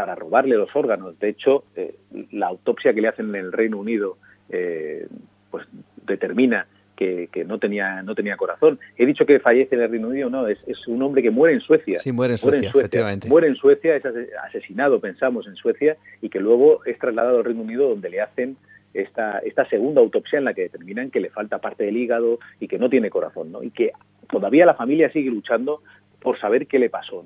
[0.00, 1.18] para robarle los órganos.
[1.18, 1.94] De hecho, eh,
[2.32, 4.16] la autopsia que le hacen en el Reino Unido
[4.48, 5.06] eh,
[5.50, 5.66] pues
[6.06, 8.78] determina que, no tenía no tenía corazón.
[8.96, 11.54] He dicho que fallece en el Reino Unido, no, es, es un hombre que muere
[11.54, 11.98] en Suecia.
[11.98, 13.28] Sí, muere en Suecia, efectivamente.
[13.28, 14.02] Muere en Suecia, es
[14.46, 18.56] asesinado, pensamos, en Suecia, y que luego es trasladado al Reino Unido donde le hacen
[18.94, 22.68] esta, esta segunda autopsia en la que determinan que le falta parte del hígado y
[22.68, 23.62] que no tiene corazón, ¿no?
[23.62, 23.92] Y que
[24.30, 25.82] todavía la familia sigue luchando
[26.20, 27.22] por saber qué le pasó.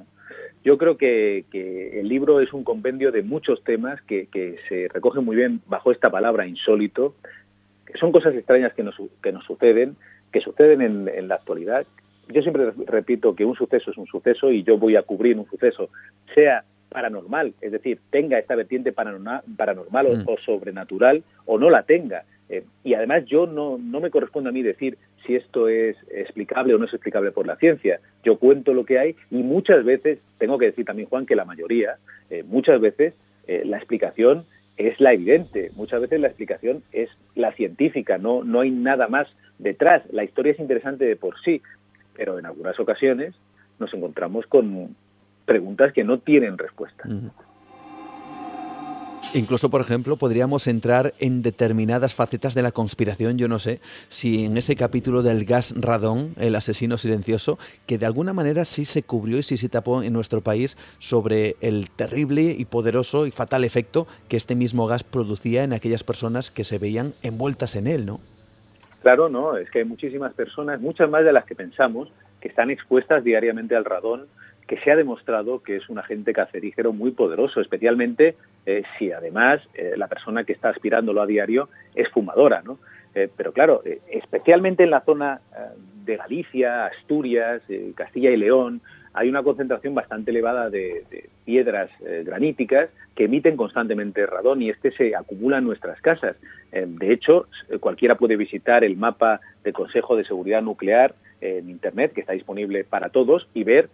[0.65, 4.29] Yo creo que, el libro es un compendio de muchos temas que,
[4.69, 7.15] se recogen muy bien bajo esta palabra insólito,
[7.87, 9.97] que son cosas extrañas que nos, que nos suceden,
[10.33, 11.87] que suceden en, la actualidad.
[12.29, 15.47] Yo siempre repito que un suceso es un suceso y yo voy a cubrir un
[15.47, 15.91] suceso,
[16.35, 20.45] sea paranormal, es decir, tenga esta vertiente paranormal, paranormal o, mm.
[20.47, 22.25] sobrenatural o no la tenga.
[22.49, 26.75] Eh, y además yo no, no me corresponde a mí decir si esto es explicable
[26.75, 28.01] o no es explicable por la ciencia.
[28.23, 31.45] Yo cuento lo que hay y muchas veces, tengo que decir también, Juan, que la
[31.45, 31.97] mayoría,
[32.31, 33.15] eh, muchas veces
[33.47, 34.45] eh, la explicación
[34.77, 39.29] es la evidente, muchas veces la explicación es la científica, no, no hay nada más
[39.59, 40.03] detrás.
[40.13, 41.63] La historia es interesante de por sí,
[42.15, 43.35] pero en algunas ocasiones
[43.79, 44.97] nos encontramos con
[45.45, 47.05] preguntas que no tienen respuesta.
[49.35, 53.37] Incluso, por ejemplo, podríamos entrar en determinadas facetas de la conspiración.
[53.37, 58.07] Yo no sé si en ese capítulo del gas radón, el asesino silencioso, que de
[58.07, 62.55] alguna manera sí se cubrió y sí se tapó en nuestro país sobre el terrible
[62.57, 66.79] y poderoso y fatal efecto que este mismo gas producía en aquellas personas que se
[66.79, 68.21] veían envueltas en él, ¿no?
[69.03, 72.09] Claro, no, es que hay muchísimas personas, muchas más de las que pensamos,
[72.41, 74.29] que están expuestas diariamente al radón
[74.67, 79.61] que se ha demostrado que es un agente cancerígeno muy poderoso, especialmente eh, si además
[79.75, 82.79] eh, la persona que está aspirándolo a diario es fumadora, ¿no?
[83.15, 85.41] Eh, pero claro, especialmente en la zona
[86.05, 87.63] de Galicia, Asturias,
[87.95, 88.81] Castilla y León,
[89.13, 91.89] hay una concentración bastante elevada de, de piedras
[92.25, 96.35] graníticas que emiten constantemente radón y este se acumula en nuestras casas.
[96.73, 97.47] de hecho,
[97.79, 102.83] cualquiera puede visitar el mapa del Consejo de Seguridad Nuclear en Internet, que está disponible
[102.83, 103.91] para todos, y ver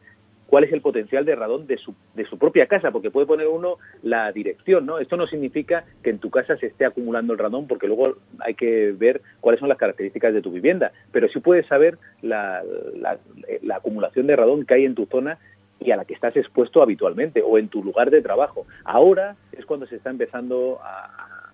[0.50, 3.46] cuál es el potencial de radón de su, de su propia casa, porque puede poner
[3.46, 4.98] uno la dirección, ¿no?
[4.98, 8.54] Esto no significa que en tu casa se esté acumulando el radón, porque luego hay
[8.54, 12.64] que ver cuáles son las características de tu vivienda, pero sí puedes saber la,
[13.00, 15.38] la, acumulación de radón que hay en tu zona
[15.78, 18.66] y a la que estás expuesto habitualmente o en tu lugar de trabajo.
[18.84, 21.52] Ahora es cuando se está empezando a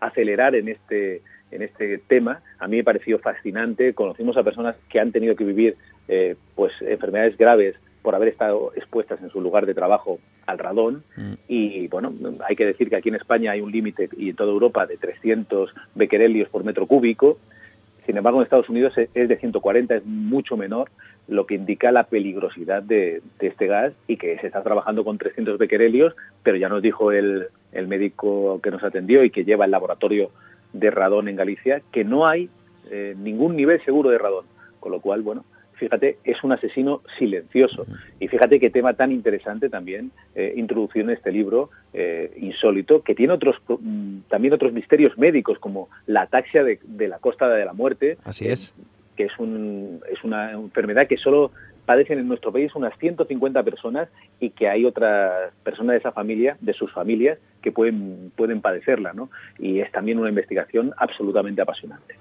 [0.00, 2.40] acelerar en este en este tema.
[2.58, 3.94] A mí me pareció fascinante.
[3.94, 5.76] Conocimos a personas que han tenido que vivir
[6.08, 11.02] eh, pues enfermedades graves por haber estado expuestas en su lugar de trabajo al radón.
[11.16, 11.32] Mm.
[11.48, 12.12] Y bueno,
[12.46, 14.96] hay que decir que aquí en España hay un límite y en toda Europa de
[14.96, 17.38] 300 becquerelios por metro cúbico.
[18.06, 20.88] Sin embargo, en Estados Unidos es de 140, es mucho menor,
[21.28, 25.58] lo que indica la peligrosidad de, este gas y que se está trabajando con 300
[25.58, 29.70] becquerelios, pero ya nos dijo el, el médico que nos atendió y que lleva el
[29.70, 30.30] laboratorio
[30.72, 32.48] de radón en Galicia que no hay
[32.90, 34.46] eh, ningún nivel seguro de radón.
[34.80, 35.44] Con lo cual, bueno,
[35.78, 37.86] fíjate, es un asesino silencioso.
[38.20, 43.14] Y fíjate qué tema tan interesante también eh, introducido en este libro eh, insólito, que
[43.14, 47.72] tiene otros mm, también otros misterios médicos, como la ataxia de, la costa de la
[47.72, 48.18] muerte.
[48.24, 48.74] Así es.
[49.16, 51.50] Que es, un, es una enfermedad que solo
[51.86, 54.08] padecen en nuestro país unas 150 personas
[54.40, 59.14] y que hay otras personas de esa familia, de sus familias, que pueden, pueden padecerla,
[59.14, 59.30] ¿no?
[59.58, 62.16] Y es también una investigación absolutamente apasionante.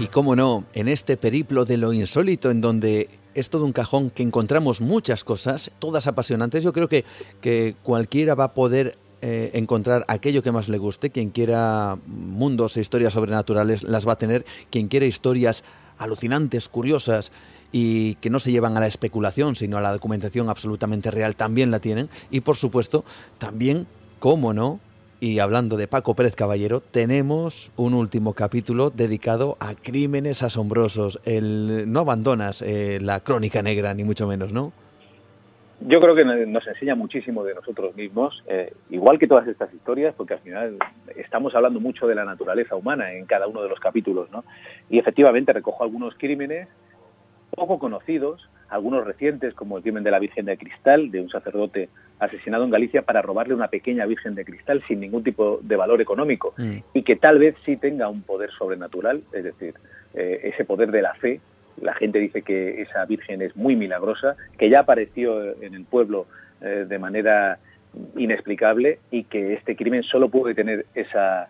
[0.00, 4.10] Y cómo no, en este periplo de lo insólito, en donde es todo un cajón
[4.10, 7.04] que encontramos muchas cosas, todas apasionantes, yo creo que,
[7.40, 11.10] que cualquiera va a poder eh, encontrar aquello que más le guste.
[11.10, 14.44] Quien quiera mundos e historias sobrenaturales las va a tener.
[14.70, 15.64] Quien quiera historias
[15.98, 17.32] alucinantes, curiosas
[17.72, 21.72] y que no se llevan a la especulación, sino a la documentación absolutamente real, también
[21.72, 22.08] la tienen.
[22.30, 23.04] Y por supuesto,
[23.38, 23.88] también
[24.20, 24.78] cómo no,
[25.20, 31.20] y hablando de Paco Pérez Caballero, tenemos un último capítulo dedicado a crímenes asombrosos.
[31.24, 34.72] El, no abandonas eh, la crónica negra, ni mucho menos, ¿no?
[35.80, 40.12] Yo creo que nos enseña muchísimo de nosotros mismos, eh, igual que todas estas historias,
[40.16, 40.76] porque al final
[41.14, 44.44] estamos hablando mucho de la naturaleza humana en cada uno de los capítulos, ¿no?
[44.90, 46.68] Y efectivamente recojo algunos crímenes
[47.54, 51.88] poco conocidos, algunos recientes, como el crimen de la Virgen de Cristal, de un sacerdote
[52.18, 56.00] asesinado en Galicia para robarle una pequeña Virgen de Cristal sin ningún tipo de valor
[56.00, 56.76] económico, mm.
[56.94, 59.74] y que tal vez sí tenga un poder sobrenatural, es decir,
[60.14, 61.40] eh, ese poder de la fe
[61.82, 66.26] la gente dice que esa Virgen es muy milagrosa, que ya apareció en el pueblo
[66.60, 67.58] eh, de manera
[68.16, 71.48] inexplicable y que este crimen solo puede tener esa,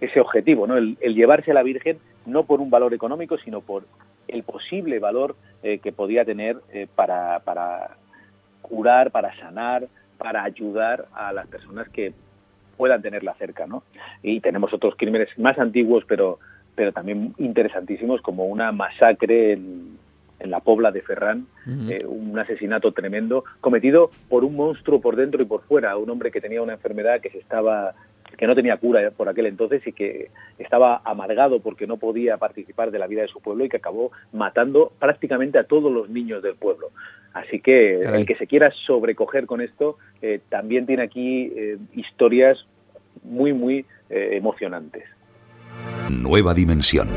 [0.00, 0.76] ese objetivo, ¿no?
[0.76, 3.84] El, llevarse a la Virgen no por un valor económico, sino por
[4.28, 7.96] el posible valor eh, que podía tener eh, para, para
[8.62, 9.86] curar, para sanar,
[10.18, 12.12] para ayudar a las personas que
[12.76, 13.82] puedan tenerla cerca, ¿no?
[14.22, 16.38] Y tenemos otros crímenes más antiguos, pero
[16.76, 19.96] pero también interesantísimos como una masacre en,
[20.38, 25.46] la Pobla de Ferrán, eh, un asesinato tremendo cometido por un monstruo por dentro y
[25.46, 27.94] por fuera, un hombre que tenía una enfermedad que se estaba
[28.36, 32.90] que no tenía cura por aquel entonces y que estaba amargado porque no podía participar
[32.90, 36.42] de la vida de su pueblo y que acabó matando prácticamente a todos los niños
[36.42, 36.90] del pueblo.
[37.32, 42.58] Así que el que se quiera sobrecoger con esto eh, también tiene aquí eh, historias
[43.22, 45.02] muy, muy emocionantes.
[46.08, 47.08] Nueva dimensión.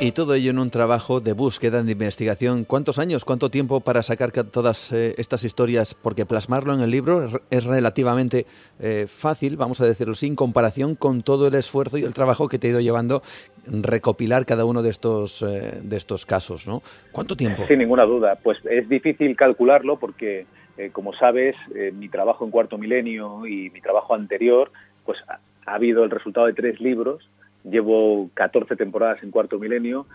[0.00, 2.62] Y todo ello en un trabajo de búsqueda, de investigación.
[2.62, 5.94] ¿Cuántos años, cuánto tiempo para sacar todas eh, estas historias?
[5.94, 8.46] Porque plasmarlo en el libro es, relativamente
[8.78, 12.60] eh, fácil, vamos a decirlo sin comparación con todo el esfuerzo y el trabajo que
[12.60, 13.22] te ha ido llevando
[13.66, 16.80] recopilar cada uno de estos, eh, de estos casos, ¿no?
[17.10, 17.66] ¿Cuánto tiempo?
[17.66, 18.38] Sin ninguna duda.
[18.40, 20.46] Pues es difícil calcularlo porque,
[20.92, 21.56] como sabes,
[21.94, 24.70] mi trabajo en Cuarto Milenio y mi trabajo anterior,
[25.04, 25.18] pues
[25.66, 27.28] ha habido el resultado de tres libros.
[27.64, 30.06] Llevo 14 temporadas en Cuarto Milenio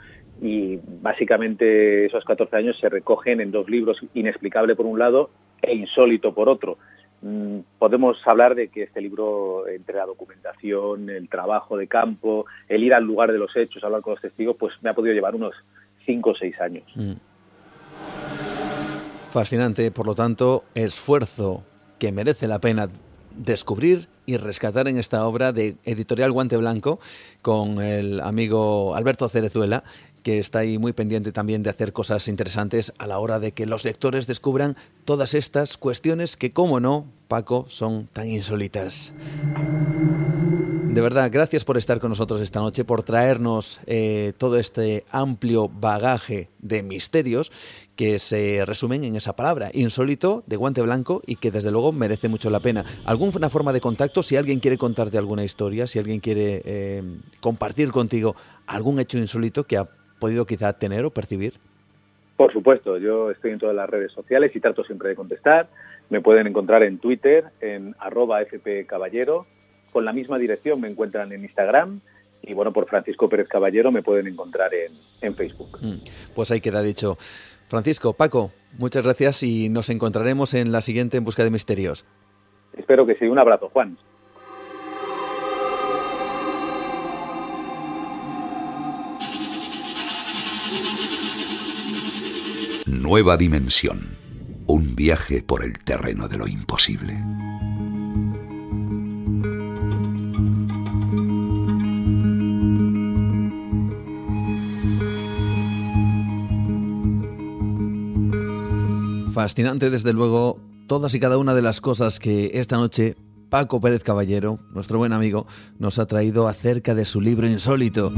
[0.42, 5.30] y básicamente esos 14 años se recogen en dos libros, Inexplicable por un lado
[5.62, 6.78] e Insólito por otro.
[7.22, 12.84] Mm, podemos hablar de que este libro, entre la documentación, el trabajo de campo, el
[12.84, 15.34] ir al lugar de los hechos, hablar con los testigos, pues me ha podido llevar
[15.34, 15.56] unos
[16.06, 16.84] 5 o 6 años.
[16.96, 17.14] Mm.
[19.32, 21.64] Fascinante, por lo tanto, esfuerzo
[21.98, 22.90] que merece la pena
[23.38, 27.00] descubrir y rescatar en esta obra de Editorial Guante Blanco
[27.42, 29.84] con el amigo Alberto Cerezuela,
[30.24, 33.66] que está ahí muy pendiente también de hacer cosas interesantes a la hora de que
[33.66, 39.14] los lectores descubran todas estas cuestiones que, como no, Paco, son tan insólitas.
[40.94, 45.68] De verdad, gracias por estar con nosotros esta noche, por traernos eh, todo este amplio
[45.68, 47.52] bagaje de misterios
[47.96, 52.28] que se resumen en esa palabra, insólito, de guante blanco y que desde luego merece
[52.28, 52.84] mucho la pena.
[53.06, 54.24] ¿Alguna forma de contacto?
[54.24, 57.04] Si alguien quiere contarte alguna historia, si alguien quiere eh,
[57.40, 58.36] compartir contigo
[58.66, 59.88] algún hecho insólito que ha
[60.20, 61.54] podido quizá tener o percibir.
[62.36, 65.70] Por supuesto, yo estoy en todas las redes sociales y trato siempre de contestar.
[66.10, 69.46] Me pueden encontrar en Twitter, en arroba fpcaballero.
[69.92, 72.02] Con la misma dirección me encuentran en Instagram
[72.46, 75.80] y bueno, por Francisco Pérez Caballero me pueden encontrar en, Facebook.
[75.82, 76.04] Mm,
[76.36, 77.18] pues ahí queda dicho.
[77.74, 82.06] Francisco, Paco, muchas gracias y nos encontraremos en la siguiente En Busca de Misterios.
[82.78, 83.26] Espero que sí.
[83.26, 83.98] Un abrazo, Juan.
[92.86, 94.20] Nueva dimensión.
[94.68, 97.16] Un viaje por el terreno de lo imposible.
[109.34, 113.18] Fascinante, desde luego, todas y cada una de las cosas que esta noche
[113.50, 115.48] Paco Pérez Caballero, nuestro buen amigo,
[115.80, 118.14] nos ha traído acerca de su libro insólito.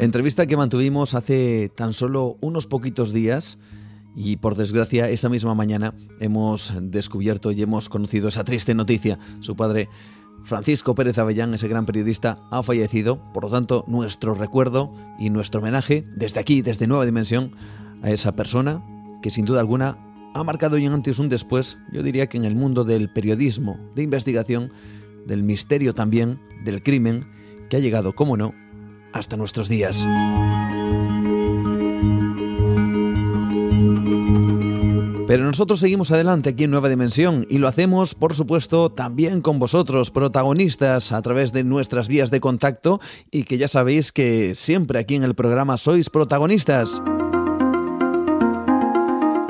[0.00, 3.56] Entrevista que mantuvimos hace tan solo unos poquitos días
[4.14, 9.18] y por desgracia esta misma mañana hemos descubierto y hemos conocido esa triste noticia.
[9.40, 9.88] Su padre,
[10.44, 13.32] Francisco Pérez Avellán, ese gran periodista, ha fallecido.
[13.32, 17.52] Por lo tanto, nuestro recuerdo y nuestro homenaje desde aquí, desde Nueva Dimensión,
[18.02, 18.82] a esa persona
[19.22, 19.96] que sin duda alguna
[20.34, 24.02] ha marcado un antes un después, yo diría que en el mundo del periodismo, de
[24.02, 24.72] investigación,
[25.26, 27.24] del misterio también, del crimen,
[27.70, 28.54] que ha llegado, como no,
[29.12, 30.06] hasta nuestros días.
[35.26, 39.58] Pero nosotros seguimos adelante aquí en Nueva Dimensión y lo hacemos, por supuesto, también con
[39.58, 43.00] vosotros, protagonistas, a través de nuestras vías de contacto
[43.30, 47.00] y que ya sabéis que siempre aquí en el programa sois protagonistas.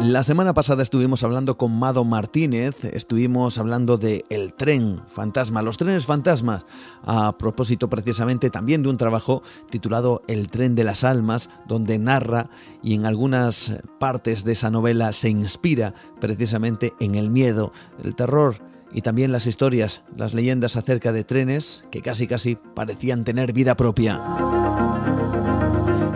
[0.03, 5.77] La semana pasada estuvimos hablando con Mado Martínez, estuvimos hablando de El tren fantasma, los
[5.77, 6.67] trenes fantasmas,
[7.05, 12.51] a propósito precisamente también de un trabajo titulado El tren de las almas, donde narra
[12.83, 17.73] y en algunas partes de esa novela se inspira precisamente en el miedo,
[18.03, 18.57] el terror
[18.93, 23.77] y también las historias, las leyendas acerca de trenes que casi casi parecían tener vida
[23.77, 24.21] propia.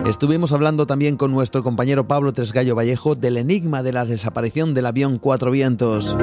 [0.07, 4.85] Estuvimos hablando también con nuestro compañero Pablo Tresgallo Vallejo del enigma de la desaparición del
[4.85, 6.15] avión Cuatro Vientos.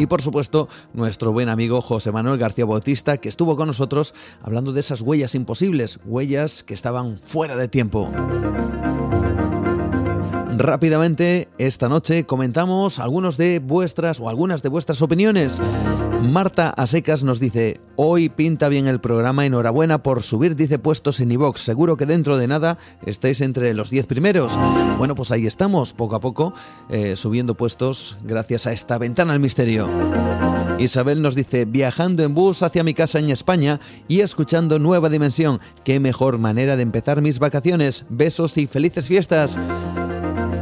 [0.00, 4.12] Y por supuesto, nuestro buen amigo José Manuel García Bautista, que estuvo con nosotros
[4.42, 8.10] hablando de esas huellas imposibles, huellas que estaban fuera de tiempo.
[10.56, 15.60] Rápidamente, esta noche comentamos algunos de vuestras o algunas de vuestras opiniones.
[16.22, 21.30] Marta Asecas nos dice, hoy pinta bien el programa, enhorabuena por subir, dice puestos en
[21.32, 24.52] iVox, seguro que dentro de nada estáis entre los 10 primeros.
[24.98, 26.54] Bueno, pues ahí estamos, poco a poco,
[26.88, 29.88] eh, subiendo puestos gracias a esta ventana al misterio.
[30.78, 35.60] Isabel nos dice, viajando en bus hacia mi casa en España y escuchando Nueva Dimensión,
[35.84, 39.58] qué mejor manera de empezar mis vacaciones, besos y felices fiestas.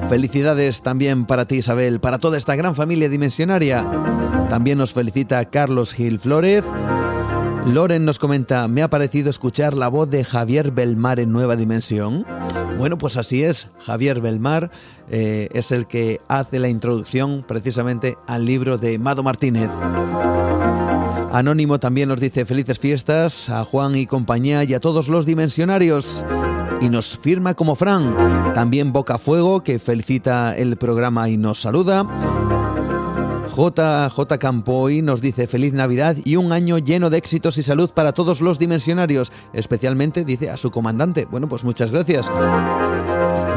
[0.08, 3.84] Felicidades también para ti Isabel, para toda esta gran familia dimensionaria.
[4.50, 6.64] También nos felicita Carlos Gil Flores.
[7.66, 12.26] Loren nos comenta, me ha parecido escuchar la voz de Javier Belmar en Nueva Dimensión.
[12.76, 14.70] Bueno, pues así es, Javier Belmar
[15.08, 19.70] eh, es el que hace la introducción precisamente al libro de Mado Martínez.
[21.32, 26.24] Anónimo también nos dice felices fiestas a Juan y compañía y a todos los dimensionarios
[26.82, 28.52] y nos firma como Fran.
[28.54, 32.04] También Boca Fuego, que felicita el programa y nos saluda.
[33.54, 38.12] JJ Campoy nos dice feliz Navidad y un año lleno de éxitos y salud para
[38.12, 41.26] todos los dimensionarios, especialmente dice a su comandante.
[41.30, 42.30] Bueno, pues muchas gracias.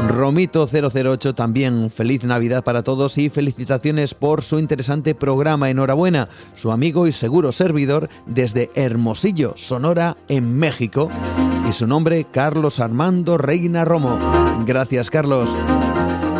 [0.08, 5.68] Romito008 también feliz Navidad para todos y felicitaciones por su interesante programa.
[5.70, 11.10] Enhorabuena, su amigo y seguro servidor desde Hermosillo, Sonora, en México.
[11.68, 14.18] Y su nombre, Carlos Armando Reina Romo.
[14.64, 15.54] Gracias, Carlos.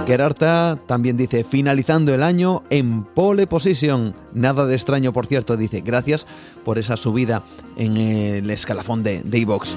[0.06, 4.14] Gerarta también dice, finalizando el año en pole position.
[4.32, 6.28] Nada de extraño, por cierto, dice, gracias
[6.64, 7.42] por esa subida
[7.76, 9.76] en el escalafón de Daybox.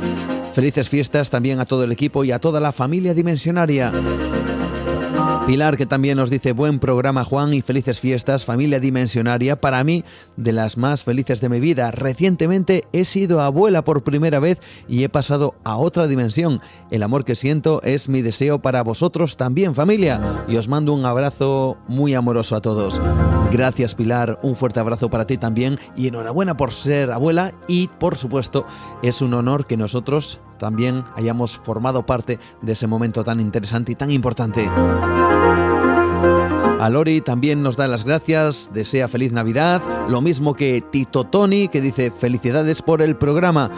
[0.54, 3.92] Felices fiestas también a todo el equipo y a toda la familia dimensionaria.
[5.50, 10.04] Pilar que también nos dice buen programa Juan y felices fiestas, familia dimensionaria, para mí
[10.38, 11.90] de las más felices de mi vida.
[11.90, 16.62] Recientemente he sido abuela por primera vez y he pasado a otra dimensión.
[16.92, 21.04] El amor que siento es mi deseo para vosotros también familia y os mando un
[21.04, 23.02] abrazo muy amoroso a todos.
[23.52, 28.18] Gracias Pilar, un fuerte abrazo para ti también y enhorabuena por ser abuela y por
[28.18, 28.68] supuesto
[29.02, 33.96] es un honor que nosotros también hayamos formado parte de ese momento tan interesante y
[33.96, 34.70] tan importante.
[36.80, 41.68] A Lori también nos da las gracias, desea feliz Navidad, lo mismo que Tito Tony,
[41.68, 43.70] que dice felicidades por el programa.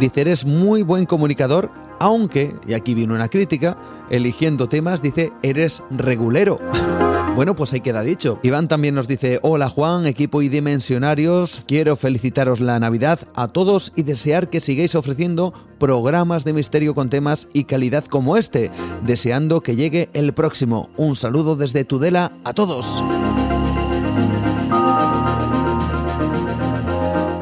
[0.00, 3.76] Dice, eres muy buen comunicador, aunque, y aquí vino una crítica,
[4.10, 6.60] eligiendo temas, dice, eres regulero.
[7.38, 8.40] Bueno, pues ahí queda dicho.
[8.42, 13.92] Iván también nos dice, hola Juan, equipo y dimensionarios, quiero felicitaros la Navidad a todos
[13.94, 18.72] y desear que sigáis ofreciendo programas de misterio con temas y calidad como este,
[19.06, 20.90] deseando que llegue el próximo.
[20.96, 23.00] Un saludo desde Tudela a todos.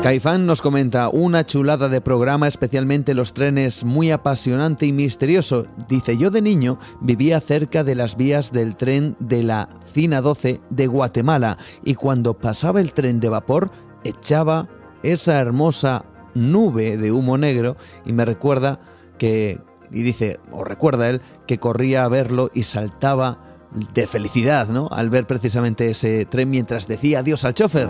[0.07, 5.67] Caifán nos comenta una chulada de programa, especialmente los trenes, muy apasionante y misterioso.
[5.89, 10.61] Dice, yo de niño vivía cerca de las vías del tren de la Cina 12
[10.71, 13.73] de Guatemala y cuando pasaba el tren de vapor
[14.05, 14.69] echaba
[15.03, 16.05] esa hermosa
[16.35, 18.79] nube de humo negro y me recuerda
[19.19, 23.57] que, y dice, o recuerda él, que corría a verlo y saltaba
[23.93, 24.89] de felicidad, ¿no?
[24.93, 27.89] Al ver precisamente ese tren mientras decía adiós al chofer.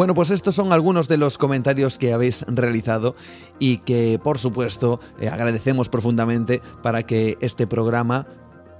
[0.00, 3.14] Bueno, pues estos son algunos de los comentarios que habéis realizado
[3.58, 8.26] y que por supuesto eh, agradecemos profundamente para que este programa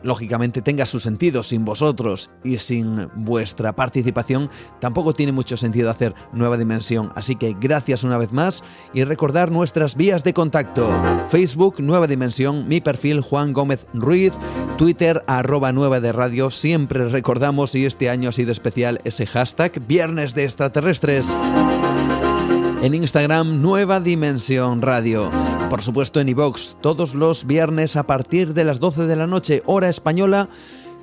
[0.02, 1.42] lógicamente tenga su sentido.
[1.42, 7.12] Sin vosotros y sin vuestra participación tampoco tiene mucho sentido hacer nueva dimensión.
[7.14, 10.88] Así que gracias una vez más y recordar nuestras vías de contacto.
[11.30, 14.32] Facebook Nueva Dimensión, mi perfil Juan Gómez Ruiz,
[14.76, 16.50] Twitter arroba nueva de radio.
[16.50, 21.26] Siempre recordamos y este año ha sido especial ese hashtag Viernes de Extraterrestres.
[22.82, 25.30] En Instagram Nueva Dimensión Radio
[25.70, 29.62] por supuesto en iVox, todos los viernes a partir de las 12 de la noche,
[29.66, 30.48] hora española,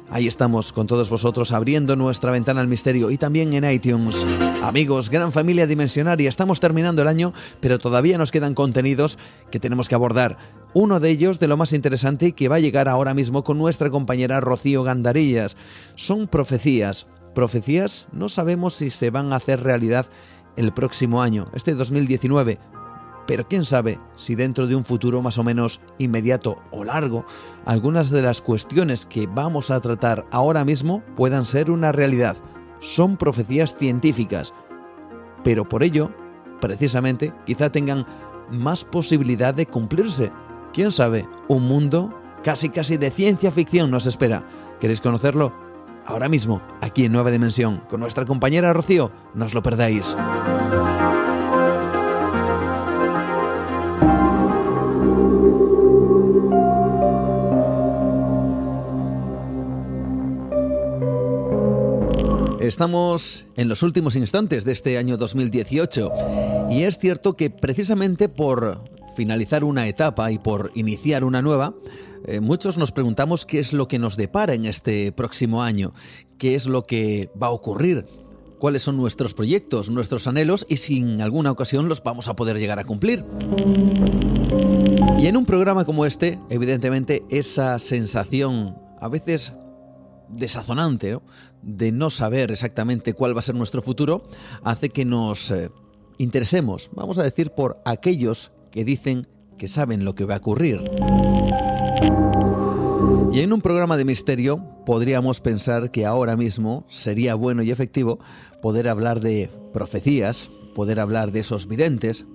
[0.09, 4.26] Ahí estamos con todos vosotros abriendo nuestra ventana al misterio y también en iTunes.
[4.63, 9.18] Amigos, gran familia dimensionaria, estamos terminando el año, pero todavía nos quedan contenidos
[9.51, 10.38] que tenemos que abordar.
[10.74, 13.89] Uno de ellos, de lo más interesante, que va a llegar ahora mismo con nuestra
[13.89, 15.57] compañera Rocío Gandarillas.
[15.95, 17.05] Son profecías.
[17.36, 20.05] Profecías no sabemos si se van a hacer realidad
[20.55, 22.59] el próximo año, este 2019,
[23.28, 27.26] pero quién sabe si dentro de un futuro más o menos inmediato o largo,
[27.66, 32.38] algunas de las cuestiones que vamos a tratar ahora mismo puedan ser una realidad.
[32.80, 34.54] Son profecías científicas,
[35.44, 36.12] pero por ello,
[36.62, 38.06] precisamente, quizá tengan
[38.50, 40.32] más posibilidad de cumplirse.
[40.74, 41.28] ¿Quién sabe?
[41.48, 44.44] Un mundo casi casi de ciencia ficción nos espera.
[44.80, 45.54] ¿Queréis conocerlo?
[46.06, 50.16] Ahora mismo, aquí en Nueva Dimensión, con nuestra compañera Rocío, no os lo perdáis.
[62.68, 66.11] Estamos en los últimos instantes de este año 2018
[66.70, 68.84] y es cierto que precisamente por
[69.15, 71.74] finalizar una etapa y por iniciar una nueva,
[72.26, 75.93] eh, muchos nos preguntamos qué es lo que nos depara en este próximo año,
[76.38, 78.05] qué es lo que va a ocurrir,
[78.59, 82.59] cuáles son nuestros proyectos, nuestros anhelos y si en alguna ocasión los vamos a poder
[82.59, 83.24] llegar a cumplir.
[85.18, 89.53] Y en un programa como este, evidentemente, esa sensación a veces
[90.30, 91.18] desazonante
[91.68, 94.24] de no saber exactamente cuál va a ser nuestro futuro,
[94.63, 95.70] hace que nos eh,
[96.18, 100.82] interesemos, vamos a decir, por aquellos que dicen que saben lo que va a ocurrir.
[103.34, 108.20] Y en un programa de misterio podríamos pensar que ahora mismo sería bueno y efectivo
[108.61, 112.26] poder hablar de profecías, poder hablar de esos videntes,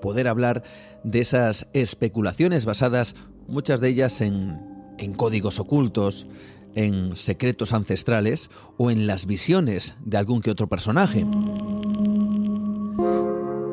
[0.00, 0.62] poder hablar
[1.04, 3.14] de esas especulaciones basadas,
[3.46, 4.58] muchas de ellas en,
[4.98, 6.26] en códigos ocultos,
[6.74, 11.26] en secretos ancestrales o en las visiones de algún que otro personaje.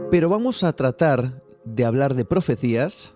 [0.10, 3.16] Pero vamos a tratar de hablar de profecías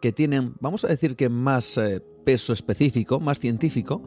[0.00, 4.02] que tienen, vamos a decir que más eh, peso específico, más científico,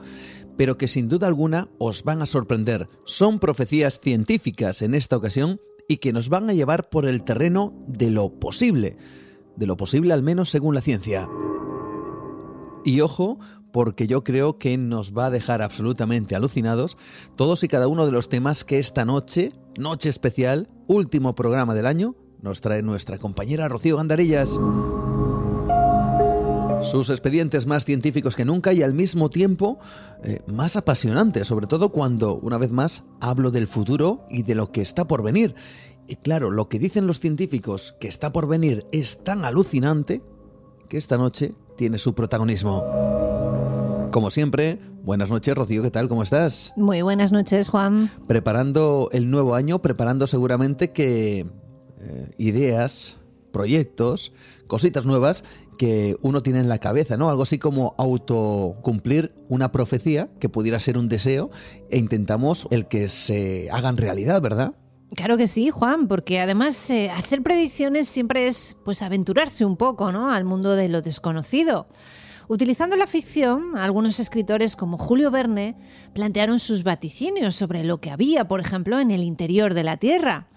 [0.55, 2.89] pero que sin duda alguna os van a sorprender.
[3.05, 7.73] Son profecías científicas en esta ocasión y que nos van a llevar por el terreno
[7.87, 8.97] de lo posible,
[9.55, 11.27] de lo posible al menos según la ciencia.
[12.83, 13.39] Y ojo,
[13.77, 16.97] porque yo creo que nos va a dejar absolutamente alucinados
[17.35, 21.85] todos y cada uno de los temas que esta noche, noche especial, último programa del
[21.85, 24.49] año, nos trae nuestra compañera Rocío Gandarillas.
[26.89, 29.77] Sus expedientes más científicos que nunca y al mismo tiempo
[30.23, 34.71] eh, más apasionantes, sobre todo cuando, una vez más, hablo del futuro y de lo
[34.71, 35.53] que está por venir.
[36.07, 40.23] Y claro, lo que dicen los científicos que está por venir es tan alucinante
[40.89, 42.83] que esta noche tiene su protagonismo.
[44.11, 46.09] Como siempre, buenas noches, Rocío, ¿qué tal?
[46.09, 46.73] ¿Cómo estás?
[46.75, 48.11] Muy buenas noches, Juan.
[48.27, 51.45] Preparando el nuevo año, preparando seguramente que
[51.99, 53.17] eh, ideas,
[53.51, 54.33] proyectos,
[54.67, 55.43] cositas nuevas
[55.77, 57.29] que uno tiene en la cabeza, ¿no?
[57.29, 61.51] Algo así como autocumplir una profecía que pudiera ser un deseo
[61.91, 64.73] e intentamos el que se hagan realidad, ¿verdad?
[65.15, 70.11] Claro que sí, Juan, porque además eh, hacer predicciones siempre es pues aventurarse un poco,
[70.11, 70.31] ¿no?
[70.31, 71.87] al mundo de lo desconocido.
[72.49, 75.77] Utilizando la ficción, algunos escritores como Julio Verne
[76.13, 80.47] plantearon sus vaticinios sobre lo que había, por ejemplo, en el interior de la Tierra.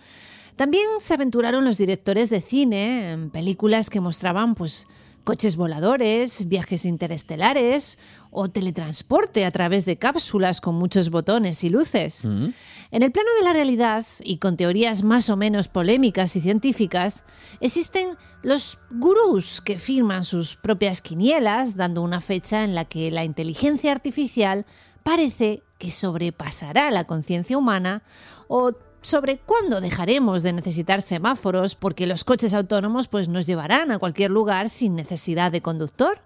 [0.56, 4.86] También se aventuraron los directores de cine en películas que mostraban pues
[5.24, 7.98] coches voladores, viajes interestelares
[8.30, 12.24] o teletransporte a través de cápsulas con muchos botones y luces.
[12.24, 12.48] Mm.
[12.90, 17.24] En el plano de la realidad, y con teorías más o menos polémicas y científicas,
[17.60, 23.24] existen los gurús que firman sus propias quinielas, dando una fecha en la que la
[23.24, 24.66] inteligencia artificial
[25.02, 28.02] parece que sobrepasará la conciencia humana
[28.48, 33.98] o sobre cuándo dejaremos de necesitar semáforos porque los coches autónomos pues, nos llevarán a
[33.98, 36.20] cualquier lugar sin necesidad de conductor.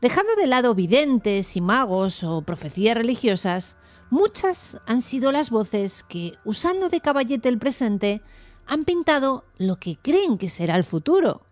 [0.00, 3.76] Dejando de lado videntes y magos o profecías religiosas,
[4.08, 8.22] muchas han sido las voces que, usando de caballete el presente,
[8.66, 11.42] han pintado lo que creen que será el futuro.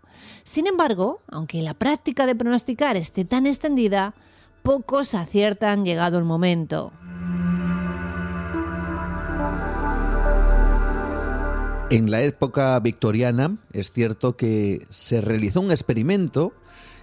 [0.45, 4.15] Sin embargo, aunque la práctica de pronosticar esté tan extendida,
[4.63, 6.93] pocos aciertan llegado el momento.
[11.91, 16.53] En la época victoriana es cierto que se realizó un experimento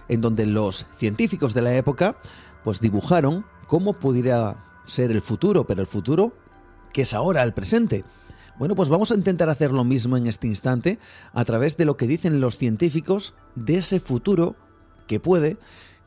[0.08, 2.18] en donde los científicos de la época
[2.62, 6.34] pues dibujaron cómo pudiera ser el futuro, pero el futuro
[6.92, 8.04] que es ahora el presente.
[8.60, 11.00] Bueno, pues vamos a intentar hacer lo mismo en este instante
[11.32, 14.54] a través de lo que dicen los científicos de ese futuro
[15.08, 15.56] que puede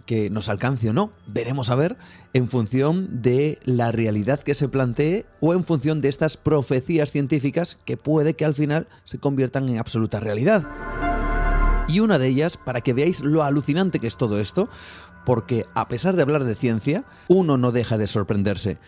[0.09, 1.11] que nos alcance o no.
[1.27, 1.95] Veremos a ver
[2.33, 7.77] en función de la realidad que se plantee o en función de estas profecías científicas
[7.85, 10.65] que puede que al final se conviertan en absoluta realidad.
[11.87, 14.67] Y una de ellas, para que veáis lo alucinante que es todo esto,
[15.27, 18.79] porque a pesar de hablar de ciencia, uno no deja de sorprenderse.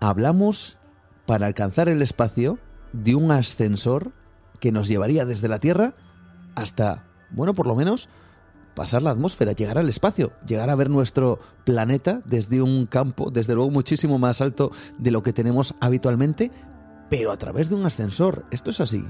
[0.00, 0.78] Hablamos,
[1.26, 2.58] para alcanzar el espacio,
[2.94, 4.12] de un ascensor
[4.60, 5.92] que nos llevaría desde la Tierra
[6.54, 8.08] hasta, bueno, por lo menos
[8.80, 13.54] pasar la atmósfera, llegar al espacio, llegar a ver nuestro planeta desde un campo, desde
[13.54, 16.50] luego muchísimo más alto de lo que tenemos habitualmente,
[17.10, 18.46] pero a través de un ascensor.
[18.50, 19.04] ¿Esto es así?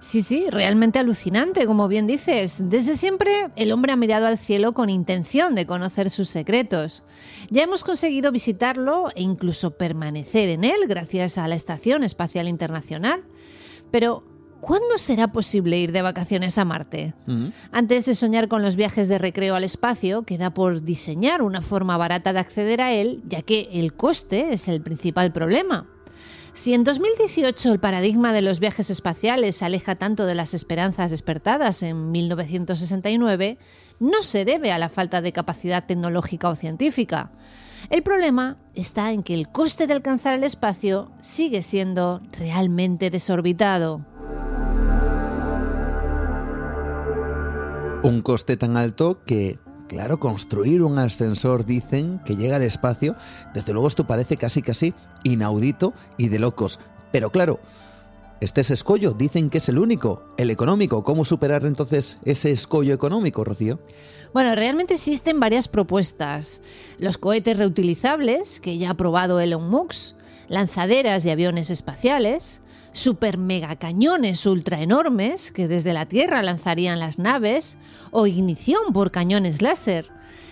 [0.00, 2.68] Sí, sí, realmente alucinante, como bien dices.
[2.68, 7.04] Desde siempre el hombre ha mirado al cielo con intención de conocer sus secretos.
[7.48, 13.22] Ya hemos conseguido visitarlo e incluso permanecer en él gracias a la Estación Espacial Internacional.
[13.92, 14.24] Pero
[14.66, 17.14] ¿Cuándo será posible ir de vacaciones a Marte?
[17.70, 21.96] Antes de soñar con los viajes de recreo al espacio, queda por diseñar una forma
[21.96, 25.86] barata de acceder a él, ya que el coste es el principal problema.
[26.52, 31.12] Si en 2018 el paradigma de los viajes espaciales se aleja tanto de las esperanzas
[31.12, 33.58] despertadas en 1969,
[34.00, 37.30] no se debe a la falta de capacidad tecnológica o científica.
[37.88, 44.04] El problema está en que el coste de alcanzar el espacio sigue siendo realmente desorbitado.
[48.06, 53.16] Un coste tan alto que, claro, construir un ascensor, dicen, que llega al espacio,
[53.52, 54.94] desde luego esto parece casi casi
[55.24, 56.78] inaudito y de locos.
[57.10, 57.58] Pero claro,
[58.40, 61.02] este es escollo, dicen que es el único, el económico.
[61.02, 63.80] ¿Cómo superar entonces ese escollo económico, Rocío?
[64.32, 66.62] Bueno, realmente existen varias propuestas.
[67.00, 70.14] Los cohetes reutilizables, que ya ha probado Elon Musk,
[70.46, 72.62] lanzaderas y aviones espaciales,
[72.96, 77.76] super mega cañones ultra enormes que desde la Tierra lanzarían las naves
[78.10, 80.08] o ignición por cañones láser.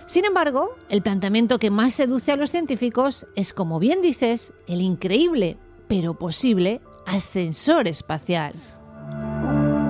[0.06, 4.82] Sin embargo, el planteamiento que más seduce a los científicos es, como bien dices, el
[4.82, 5.56] increíble,
[5.88, 8.52] pero posible, ascensor espacial.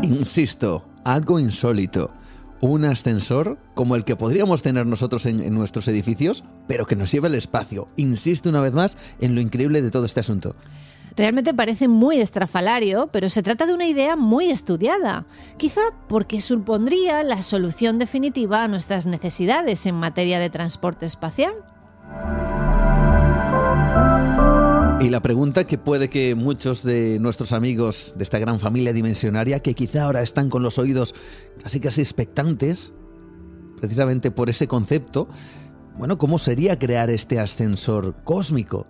[0.02, 2.12] Insisto, algo insólito.
[2.60, 7.26] Un ascensor como el que podríamos tener nosotros en, nuestros edificios, pero que nos lleva
[7.26, 7.88] al espacio.
[7.96, 10.54] Insisto una vez más en lo increíble de todo este asunto.
[11.16, 17.22] Realmente parece muy estrafalario, pero se trata de una idea muy estudiada, quizá porque supondría
[17.22, 21.54] la solución definitiva a nuestras necesidades en materia de transporte espacial.
[25.00, 29.60] Y la pregunta que puede que muchos de nuestros amigos de esta gran familia dimensionaria,
[29.60, 31.14] que quizá ahora están con los oídos
[31.62, 32.92] casi casi expectantes,
[33.78, 35.28] precisamente por ese concepto,
[35.96, 38.88] bueno, ¿cómo sería crear este ascensor cósmico?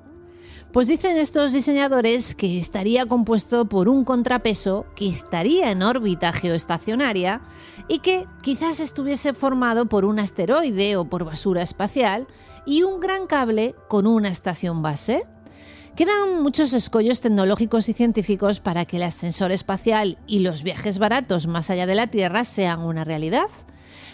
[0.74, 7.42] Pues dicen estos diseñadores que estaría compuesto por un contrapeso que estaría en órbita geoestacionaria
[7.86, 12.26] y que quizás estuviese formado por un asteroide o por basura espacial
[12.66, 15.22] y un gran cable con una estación base.
[15.94, 21.46] Quedan muchos escollos tecnológicos y científicos para que el ascensor espacial y los viajes baratos
[21.46, 23.46] más allá de la Tierra sean una realidad.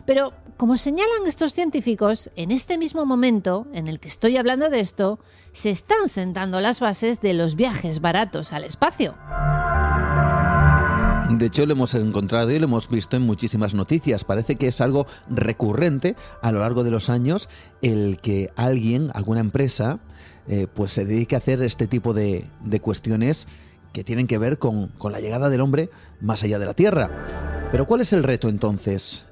[0.07, 4.81] Pero, como señalan estos científicos, en este mismo momento en el que estoy hablando de
[4.81, 5.19] esto,
[5.53, 9.15] se están sentando las bases de los viajes baratos al espacio.
[11.31, 14.25] De hecho, lo hemos encontrado y lo hemos visto en muchísimas noticias.
[14.25, 17.49] Parece que es algo recurrente a lo largo de los años
[17.83, 20.01] el que alguien, alguna empresa,
[20.49, 22.51] eh, pues se dedique a hacer este tipo de,
[22.83, 23.47] cuestiones
[23.93, 25.91] que tienen que ver con, con la llegada del hombre
[26.21, 27.11] más allá de la Tierra.
[27.71, 29.27] Pero ¿cuál es el reto entonces?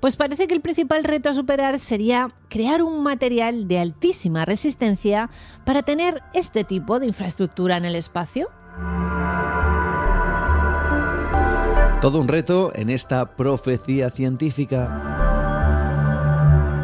[0.00, 5.28] Pues parece que el principal reto a superar sería crear un material de altísima resistencia
[5.64, 8.48] para tener este tipo de infraestructura en el espacio.
[12.00, 15.16] Todo un reto en esta profecía científica.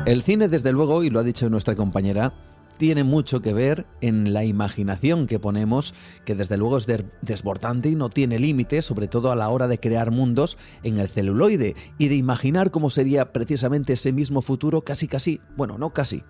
[0.07, 2.33] El cine, desde luego, y lo ha dicho nuestra compañera,
[2.79, 5.95] tiene mucho que ver en la imaginación que ponemos,
[6.25, 6.87] que desde luego es
[7.23, 11.09] desbordante y no tiene límite, sobre todo a la hora de crear mundos en el
[11.09, 16.23] celuloide y de imaginar cómo sería precisamente ese mismo futuro casi casi, bueno, no casi,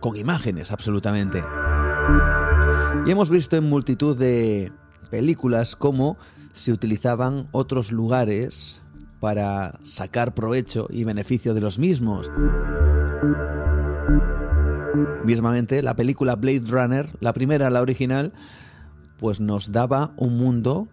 [0.00, 1.42] con imágenes absolutamente.
[3.06, 4.72] Y hemos visto en multitud de
[5.10, 6.16] películas cómo
[6.52, 8.82] se utilizaban otros lugares
[9.20, 12.30] para sacar provecho y beneficio de los mismos.
[15.24, 18.32] Mismamente, la película Blade Runner, la primera, la original,
[19.18, 20.88] pues nos daba un mundo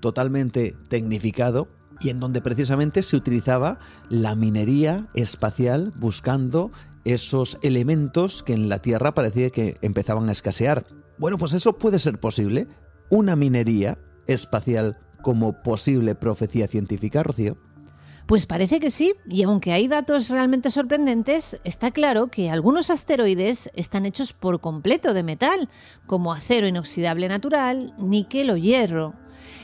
[0.00, 1.68] totalmente tecnificado
[2.00, 3.78] y en donde precisamente se utilizaba
[4.08, 6.70] la minería espacial buscando
[7.04, 10.86] esos elementos que en la Tierra parecía que empezaban a escasear.
[11.18, 12.66] Bueno, pues eso puede ser posible.
[13.10, 17.58] Una minería espacial como posible profecía científica, Rocío.
[18.26, 23.70] Pues parece que sí, y aunque hay datos realmente sorprendentes, está claro que algunos asteroides
[23.74, 25.68] están hechos por completo de metal,
[26.06, 29.14] como acero inoxidable natural, níquel o hierro.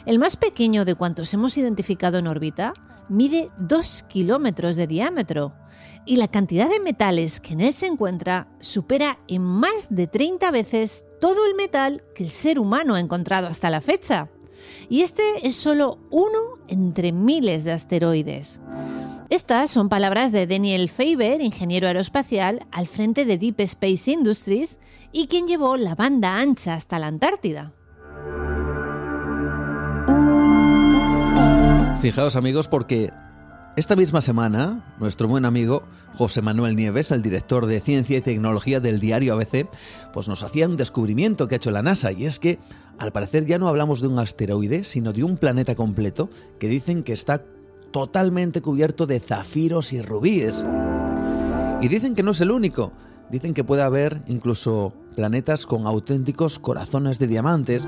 [0.04, 2.72] El más pequeño de cuantos hemos identificado en órbita
[3.08, 5.52] mide 2 kilómetros de diámetro
[6.04, 10.50] y la cantidad de metales que en él se encuentra supera en más de 30
[10.50, 14.28] veces todo el metal que el ser humano ha encontrado hasta la fecha.
[14.88, 18.60] Y este es solo uno entre miles de asteroides.
[19.28, 24.78] Estas son palabras de Daniel Faber, ingeniero aeroespacial, al frente de Deep Space Industries
[25.10, 27.72] y quien llevó la banda ancha hasta la Antártida.
[32.00, 33.10] Fijaos amigos porque
[33.76, 35.82] esta misma semana nuestro buen amigo
[36.14, 39.68] José Manuel Nieves, el director de Ciencia y Tecnología del diario ABC,
[40.14, 42.58] pues nos hacía un descubrimiento que ha hecho la NASA y es que
[42.98, 47.02] al parecer ya no hablamos de un asteroide, sino de un planeta completo que dicen
[47.02, 47.44] que está
[47.90, 50.64] totalmente cubierto de zafiros y rubíes.
[51.82, 52.92] Y dicen que no es el único.
[53.30, 57.86] Dicen que puede haber incluso planetas con auténticos corazones de diamantes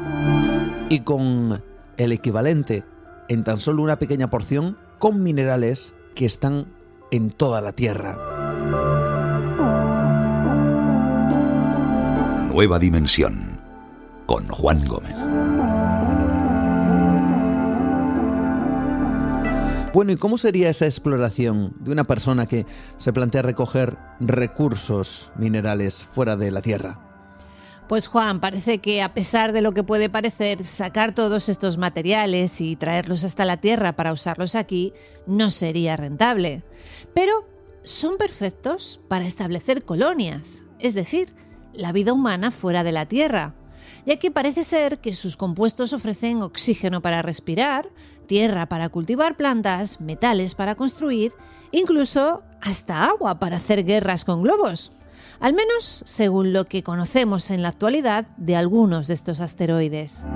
[0.91, 1.63] y con
[1.97, 2.85] el equivalente
[3.29, 6.67] en tan solo una pequeña porción con minerales que están
[7.11, 8.17] en toda la Tierra.
[12.49, 13.61] Nueva dimensión
[14.27, 15.17] con Juan Gómez.
[19.95, 22.67] Bueno, ¿y cómo sería esa exploración de una persona que
[22.99, 27.08] se plantea recoger recursos minerales fuera de la Tierra?
[27.89, 32.61] Pues Juan, parece que a pesar de lo que puede parecer, sacar todos estos materiales
[32.61, 34.93] y traerlos hasta la Tierra para usarlos aquí
[35.27, 36.65] no sería rentable.
[37.15, 37.49] Pero
[37.85, 41.35] son perfectos para establecer colonias, es decir,
[41.73, 43.55] la vida humana fuera de la Tierra
[44.07, 47.91] ya que parece ser que sus compuestos ofrecen oxígeno para respirar,
[48.27, 51.33] tierra para cultivar plantas, metales para construir,
[51.73, 54.93] incluso hasta agua para hacer guerras con globos.
[55.41, 60.27] Al menos según lo que conocemos en la actualidad de algunos de estos asteroides.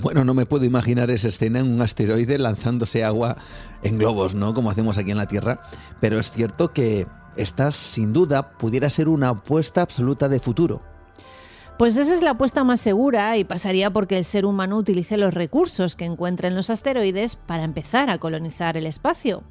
[0.00, 3.36] Bueno, no me puedo imaginar esa escena en un asteroide lanzándose agua
[3.82, 4.54] en globos, ¿no?
[4.54, 5.60] Como hacemos aquí en la Tierra.
[6.00, 7.06] Pero es cierto que
[7.36, 10.80] esta sin duda pudiera ser una apuesta absoluta de futuro.
[11.76, 15.34] Pues esa es la apuesta más segura y pasaría porque el ser humano utilice los
[15.34, 19.42] recursos que encuentra en los asteroides para empezar a colonizar el espacio.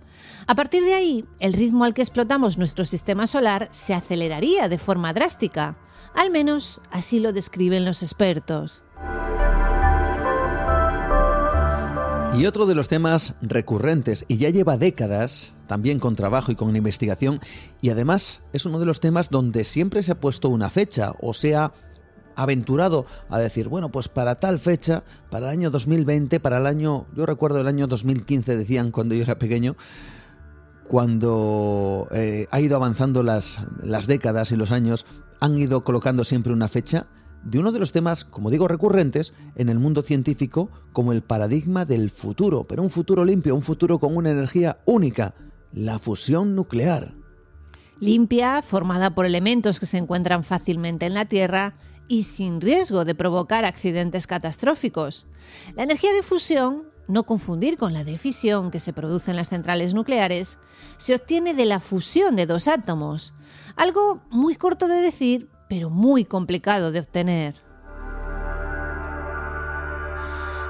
[0.47, 4.78] A partir de ahí, el ritmo al que explotamos nuestro sistema solar se aceleraría de
[4.78, 5.78] forma drástica.
[6.13, 8.84] Al menos así lo describen los expertos.
[12.38, 16.76] Y otro de los temas recurrentes, y ya lleva décadas, también con trabajo y con
[16.76, 17.39] investigación,
[17.82, 21.34] y además es uno de los temas donde siempre se ha puesto una fecha, o
[21.34, 21.72] sea,
[22.36, 27.05] aventurado a decir, bueno, pues para tal fecha, para el año 2020, para el año,
[27.15, 29.75] yo recuerdo el año 2015, decían cuando yo era pequeño,
[30.88, 35.05] cuando eh, ha ido avanzando las, las décadas y los años,
[35.39, 37.07] han ido colocando siempre una fecha
[37.45, 41.86] de uno de los temas, como digo, recurrentes en el mundo científico como el paradigma
[41.86, 45.36] del futuro, pero un futuro limpio, un futuro con una energía única,
[45.71, 47.13] la fusión nuclear.
[47.99, 51.75] Limpia, formada por elementos que se encuentran fácilmente en la Tierra
[52.07, 55.27] y sin riesgo de provocar accidentes catastróficos.
[55.75, 59.49] La energía de fusión, no confundir con la de fisión que se produce en las
[59.49, 60.57] centrales nucleares,
[60.97, 63.33] se obtiene de la fusión de dos átomos,
[63.75, 67.55] algo muy corto de decir, pero muy complicado de obtener.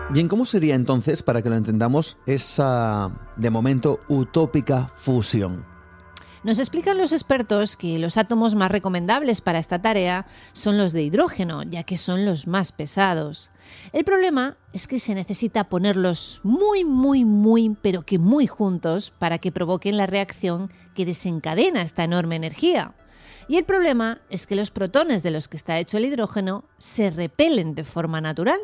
[0.09, 5.74] Bien, ¿cómo sería entonces, para que lo entendamos, esa, de momento, utópica fusión?
[6.46, 11.02] Nos explican los expertos que los átomos más recomendables para esta tarea son los de
[11.02, 13.50] hidrógeno, ya que son los más pesados.
[13.93, 19.39] El problema es que se necesita ponerlos muy, muy, muy, pero que muy juntos para
[19.39, 22.93] que provoquen la reacción que desencadena esta enorme energía.
[23.48, 27.10] Y el problema es que los protones de los que está hecho el hidrógeno se
[27.10, 28.60] repelen de forma natural.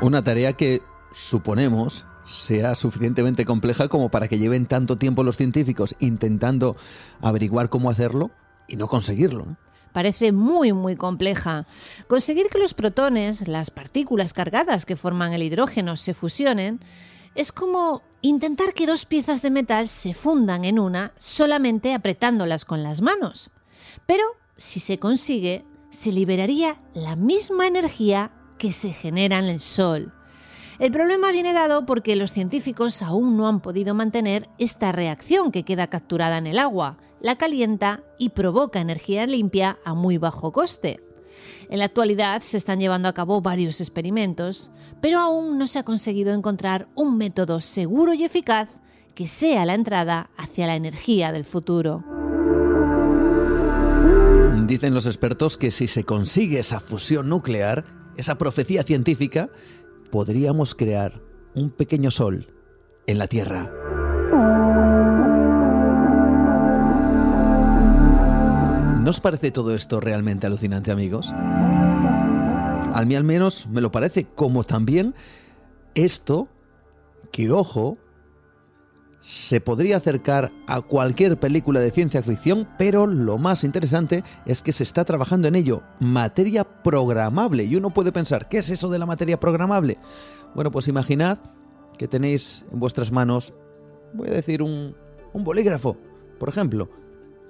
[0.00, 0.80] Una tarea que
[1.12, 6.76] suponemos sea suficientemente compleja como para que lleven tanto tiempo los científicos intentando
[7.20, 8.30] averiguar cómo hacerlo
[8.68, 9.56] y no conseguirlo.
[9.92, 11.66] Parece muy, muy compleja.
[12.06, 16.80] Conseguir que los protones, las partículas cargadas que forman el hidrógeno, se fusionen
[17.34, 22.82] es como intentar que dos piezas de metal se fundan en una solamente apretándolas con
[22.82, 23.50] las manos.
[24.06, 24.24] Pero
[24.56, 30.12] si se consigue, se liberaría la misma energía que se genera en el Sol.
[30.78, 35.62] El problema viene dado porque los científicos aún no han podido mantener esta reacción que
[35.62, 41.00] queda capturada en el agua, la calienta y provoca energía limpia a muy bajo coste.
[41.70, 44.70] En la actualidad se están llevando a cabo varios experimentos,
[45.00, 48.68] pero aún no se ha conseguido encontrar un método seguro y eficaz
[49.14, 52.04] que sea la entrada hacia la energía del futuro.
[54.66, 57.84] Dicen los expertos que si se consigue esa fusión nuclear,
[58.16, 59.48] esa profecía científica,
[60.10, 61.20] podríamos crear
[61.54, 62.46] un pequeño sol
[63.06, 63.72] en la Tierra.
[69.02, 71.32] ¿No os parece todo esto realmente alucinante, amigos?
[71.32, 75.14] A mí al menos me lo parece, como también
[75.94, 76.48] esto,
[77.30, 77.98] que ojo,
[79.26, 84.72] se podría acercar a cualquier película de ciencia ficción, pero lo más interesante es que
[84.72, 87.64] se está trabajando en ello, materia programable.
[87.64, 89.98] Y uno puede pensar, ¿qué es eso de la materia programable?
[90.54, 91.40] Bueno, pues imaginad
[91.98, 93.52] que tenéis en vuestras manos,
[94.14, 94.94] voy a decir, un,
[95.32, 95.96] un bolígrafo,
[96.38, 96.88] por ejemplo,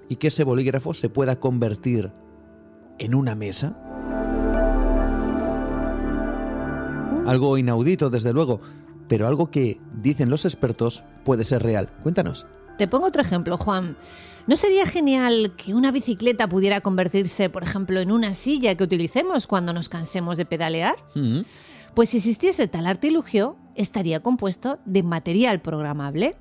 [0.09, 2.11] y que ese bolígrafo se pueda convertir
[2.99, 3.77] en una mesa.
[7.27, 8.63] Algo inaudito, desde luego,
[9.09, 11.91] pero algo que, dicen los expertos, puede ser real.
[12.03, 12.47] Cuéntanos.
[12.79, 13.97] Te pongo otro ejemplo, Juan.
[14.47, 19.47] ¿No sería genial que una bicicleta pudiera convertirse, por ejemplo, en una silla que utilicemos
[19.47, 20.95] cuando nos cansemos de pedalear?
[21.15, 21.41] Mm.
[21.95, 26.37] Pues si existiese tal artilugio, estaría compuesto de material programable.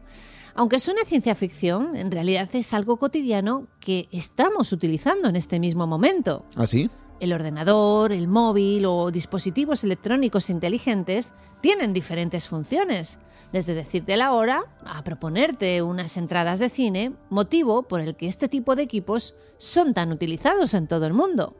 [0.53, 5.87] Aunque suena ciencia ficción, en realidad es algo cotidiano que estamos utilizando en este mismo
[5.87, 6.45] momento.
[6.55, 6.89] ¿Ah, sí?
[7.19, 13.19] El ordenador, el móvil o dispositivos electrónicos inteligentes tienen diferentes funciones,
[13.53, 18.49] desde decirte la hora a proponerte unas entradas de cine, motivo por el que este
[18.49, 21.55] tipo de equipos son tan utilizados en todo el mundo.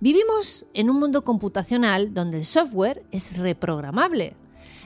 [0.00, 4.36] Vivimos en un mundo computacional donde el software es reprogramable.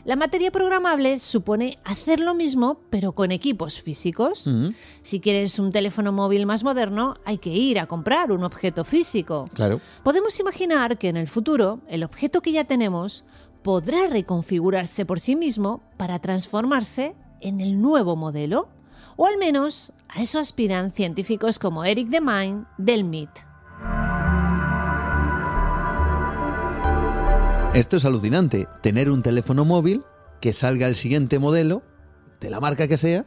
[0.04, 4.46] La materia programable supone hacer lo mismo pero con equipos físicos.
[4.46, 4.68] Mm.
[5.02, 9.48] Si quieres un teléfono móvil más moderno, hay que ir a comprar un objeto físico.
[9.54, 9.80] Claro.
[10.02, 13.24] Podemos imaginar que en el futuro el objeto que ya tenemos
[13.62, 18.68] podrá reconfigurarse por sí mismo para transformarse en el nuevo modelo.
[19.16, 23.30] O al menos a eso aspiran científicos como Eric Demine del MIT.
[27.74, 30.04] Esto es alucinante, tener un teléfono móvil
[30.40, 31.82] que salga el siguiente modelo,
[32.40, 33.26] de la marca que sea,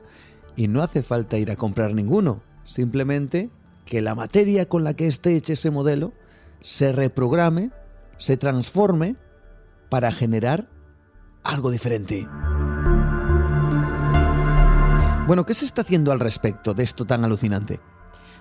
[0.55, 2.41] y no hace falta ir a comprar ninguno.
[2.63, 3.49] Simplemente
[3.83, 6.13] que la materia con la que esté hecho ese modelo
[6.61, 7.71] se reprograme,
[8.15, 9.17] se transforme
[9.89, 10.69] para generar
[11.43, 12.25] algo diferente.
[15.27, 17.81] Bueno, ¿qué se está haciendo al respecto de esto tan alucinante?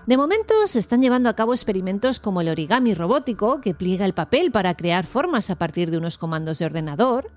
[0.07, 4.13] De momento se están llevando a cabo experimentos como el origami robótico, que pliega el
[4.13, 7.29] papel para crear formas a partir de unos comandos de ordenador,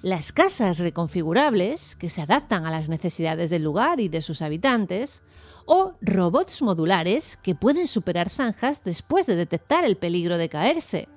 [0.00, 5.22] las casas reconfigurables, que se adaptan a las necesidades del lugar y de sus habitantes,
[5.66, 11.08] o robots modulares que pueden superar zanjas después de detectar el peligro de caerse.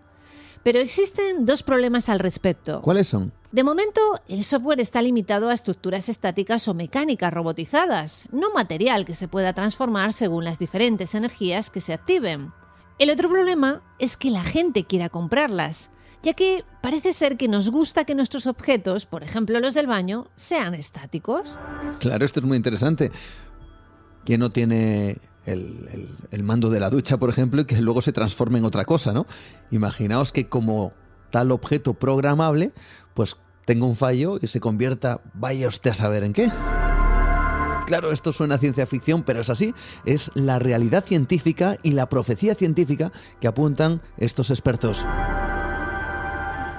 [0.63, 2.81] Pero existen dos problemas al respecto.
[2.81, 3.31] ¿Cuáles son?
[3.51, 9.15] De momento, el software está limitado a estructuras estáticas o mecánicas robotizadas, no material que
[9.15, 12.51] se pueda transformar según las diferentes energías que se activen.
[12.99, 15.91] El otro problema es que la gente quiera comprarlas,
[16.23, 20.27] ya que parece ser que nos gusta que nuestros objetos, por ejemplo los del baño,
[20.35, 21.57] sean estáticos.
[21.99, 23.11] Claro, esto es muy interesante.
[24.25, 25.17] ¿Quién no tiene
[25.47, 29.13] el, mando de la ducha, por ejemplo, y que luego se transforme en otra cosa,
[29.13, 29.25] ¿no?
[29.71, 30.93] Imaginaos que como
[31.31, 32.71] tal objeto programable,
[33.13, 36.51] pues tenga un fallo y se convierta, vaya usted a saber en qué.
[37.85, 39.73] Claro, esto suena ciencia ficción, pero es así.
[40.03, 45.05] Es la realidad científica y la profecía científica que apuntan estos expertos.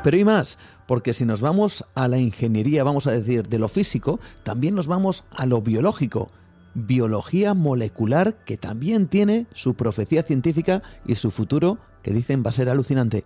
[0.04, 3.68] Pero y más, porque si nos vamos a la ingeniería, vamos a decir, de lo
[3.68, 6.30] físico, también nos vamos a lo biológico.
[6.74, 12.52] Biología molecular que también tiene su profecía científica y su futuro que dicen va a
[12.52, 13.24] ser alucinante.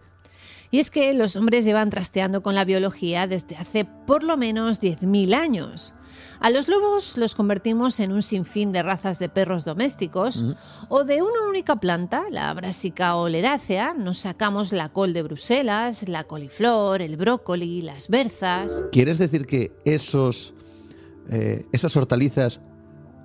[0.72, 4.80] Y es que los hombres llevan trasteando con la biología desde hace por lo menos
[4.80, 5.94] 10.000 años.
[6.40, 10.44] A los lobos los convertimos en un sinfín de razas de perros domésticos,
[10.88, 16.24] o de una única planta, la brásica oleracea, nos sacamos la col de Bruselas, la
[16.24, 18.86] coliflor, el brócoli, las berzas.
[18.92, 20.54] ¿Quieres decir que esos,
[21.28, 22.60] eh, esas hortalizas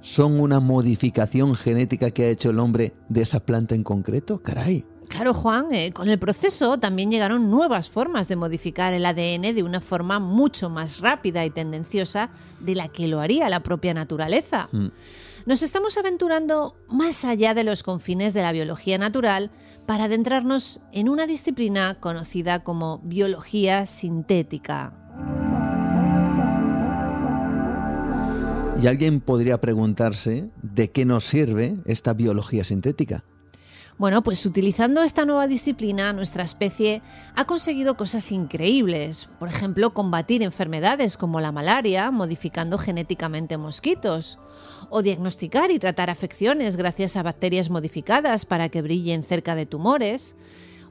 [0.01, 4.41] son una modificación genética que ha hecho el hombre de esa planta en concreto?
[4.41, 4.85] Caray.
[5.07, 9.63] Claro, Juan, eh, con el proceso también llegaron nuevas formas de modificar el ADN de
[9.63, 12.29] una forma mucho más rápida y tendenciosa
[12.59, 14.67] de la que lo haría la propia naturaleza.
[14.71, 14.87] Mm.
[15.45, 19.49] Nos estamos aventurando más allá de los confines de la biología natural
[19.85, 25.06] para adentrarnos en una disciplina conocida como biología sintética.
[28.79, 33.23] Y alguien podría preguntarse de qué nos sirve esta biología sintética.
[33.97, 37.01] Bueno, pues utilizando esta nueva disciplina, nuestra especie
[37.35, 39.27] ha conseguido cosas increíbles.
[39.39, 44.37] Por ejemplo, combatir enfermedades como la malaria, modificando genéticamente mosquitos.
[44.91, 50.35] O diagnosticar y tratar afecciones gracias a bacterias modificadas para que brillen cerca de tumores.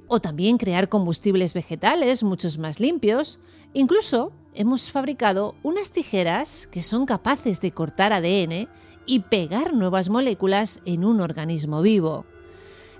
[0.08, 3.40] O también crear combustibles vegetales muchos más limpios.
[3.72, 8.68] Incluso hemos fabricado unas tijeras que son capaces de cortar ADN
[9.06, 12.24] y pegar nuevas moléculas en un organismo vivo.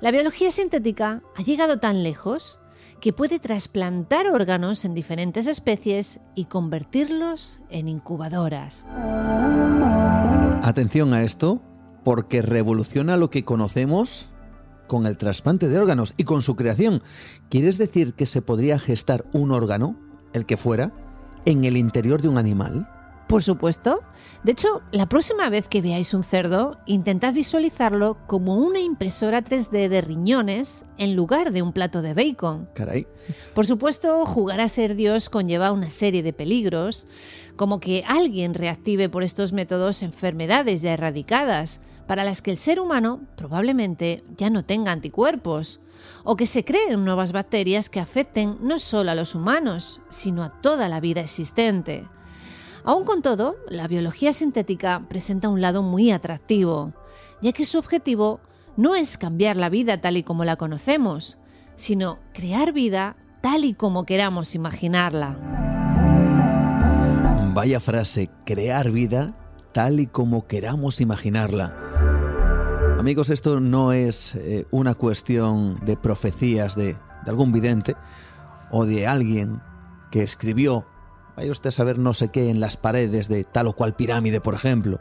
[0.01, 2.61] La biología sintética ha llegado tan lejos
[3.01, 8.87] que puede trasplantar órganos en diferentes especies y convertirlos en incubadoras.
[10.63, 11.61] Atención a esto,
[12.05, 14.29] porque revoluciona lo que conocemos
[14.87, 17.03] con el trasplante de órganos y con su creación.
[17.49, 19.97] ¿Quieres decir que se podría gestar un órgano,
[20.33, 20.93] el que fuera,
[21.45, 22.89] en el interior de un animal?
[23.29, 24.03] Por supuesto.
[24.45, 29.89] De hecho, la próxima vez que veáis un cerdo, intentad visualizarlo como una impresora 3D
[29.89, 32.69] de riñones en lugar de un plato de bacon.
[32.75, 33.09] Caray.
[33.53, 37.07] Por supuesto, jugar a ser Dios conlleva una serie de peligros,
[37.57, 42.81] como que alguien reactive por estos métodos enfermedades ya erradicadas, para las que el ser
[42.81, 45.81] humano probablemente ya no tenga anticuerpos,
[46.25, 50.51] o que se creen nuevas bacterias que afecten no solo a los humanos, sino a
[50.51, 52.07] toda la vida existente.
[52.85, 56.93] Aún con todo, la biología sintética presenta un lado muy atractivo,
[57.43, 58.41] ya que su objetivo
[58.77, 61.39] no es cambiar la vida tal y como la conocemos,
[61.75, 65.37] sino crear vida tal y como queramos imaginarla.
[67.55, 69.35] Vaya frase, crear vida
[69.73, 71.86] tal y como queramos imaginarla.
[73.07, 77.95] Amigos, esto no es eh, una cuestión de profecías de, de algún vidente
[78.73, 79.63] o de alguien
[80.11, 80.85] que escribió
[81.37, 84.41] Vaya usted a saber no sé qué en las paredes de tal o cual pirámide,
[84.41, 84.99] por ejemplo.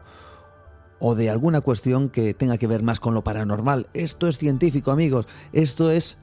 [1.00, 3.88] O de alguna cuestión que tenga que ver más con lo paranormal.
[3.96, 5.26] Esto es científico, amigos.
[5.52, 6.20] Esto es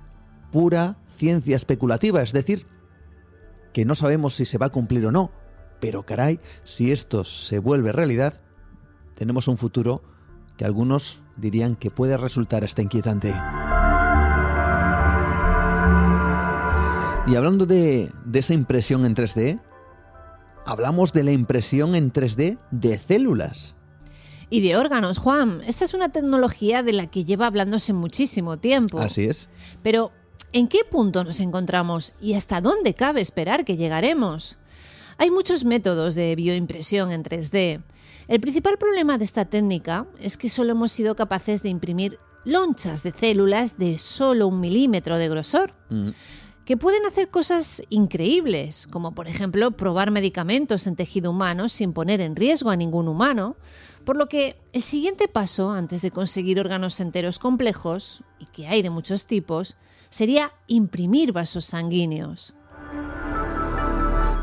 [0.52, 2.22] pura ciencia especulativa.
[2.22, 2.64] Es decir,
[3.72, 5.32] que no sabemos si se va a cumplir o no.
[5.80, 8.40] Pero caray, si esto se vuelve realidad,
[9.16, 10.04] tenemos un futuro
[10.56, 13.34] que algunos dirían que puede resultar hasta inquietante.
[17.26, 19.60] Y hablando de, de esa impresión en 3D,
[20.66, 23.74] hablamos de la impresión en 3D de células.
[24.50, 25.62] Y de órganos, Juan.
[25.66, 28.98] Esta es una tecnología de la que lleva hablándose muchísimo tiempo.
[28.98, 29.48] Así es.
[29.82, 30.12] Pero,
[30.52, 34.58] ¿en qué punto nos encontramos y hasta dónde cabe esperar que llegaremos?
[35.16, 37.82] Hay muchos métodos de bioimpresión en 3D.
[38.28, 43.02] El principal problema de esta técnica es que solo hemos sido capaces de imprimir lonchas
[43.02, 45.74] de células de solo un milímetro de grosor.
[45.90, 46.10] Mm
[46.64, 52.20] que pueden hacer cosas increíbles, como por ejemplo probar medicamentos en tejido humano sin poner
[52.20, 53.56] en riesgo a ningún humano,
[54.04, 58.82] por lo que el siguiente paso antes de conseguir órganos enteros complejos, y que hay
[58.82, 59.76] de muchos tipos,
[60.08, 62.54] sería imprimir vasos sanguíneos.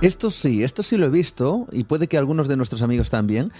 [0.01, 3.51] Esto sí, esto sí lo he visto, y puede que algunos de nuestros amigos también,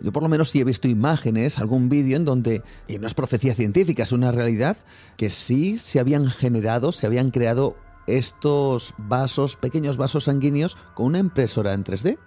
[0.00, 3.14] yo por lo menos sí he visto imágenes, algún vídeo en donde, y no es
[3.14, 4.76] profecía científica, es una realidad,
[5.16, 7.76] que sí se habían generado, se habían creado
[8.06, 12.18] estos vasos, pequeños vasos sanguíneos, con una impresora en 3D.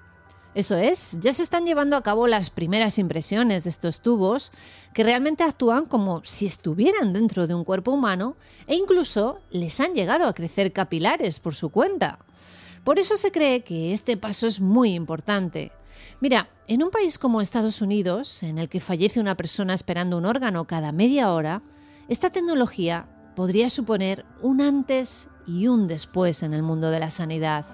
[0.56, 4.52] Eso es, ya se están llevando a cabo las primeras impresiones de estos tubos
[4.94, 8.36] que realmente actúan como si estuvieran dentro de un cuerpo humano
[8.68, 12.20] e incluso les han llegado a crecer capilares por su cuenta.
[12.84, 15.72] Por eso se cree que este paso es muy importante.
[16.20, 20.26] Mira, en un país como Estados Unidos, en el que fallece una persona esperando un
[20.26, 21.62] órgano cada media hora,
[22.10, 27.66] esta tecnología podría suponer un antes y un después en el mundo de la sanidad.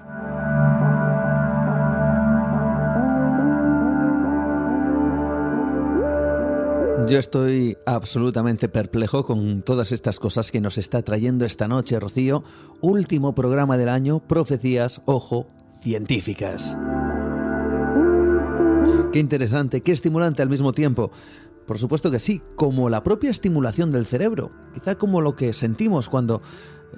[7.10, 12.44] Yo estoy absolutamente perplejo con todas estas cosas que nos está trayendo esta noche, Rocío.
[12.82, 15.48] Último programa del año, profecías, ojo,
[15.82, 16.78] científicas.
[19.12, 21.10] Qué interesante, qué estimulante al mismo tiempo.
[21.66, 26.10] Por supuesto que sí, como la propia estimulación del cerebro, quizá como lo que sentimos
[26.10, 26.44] cuando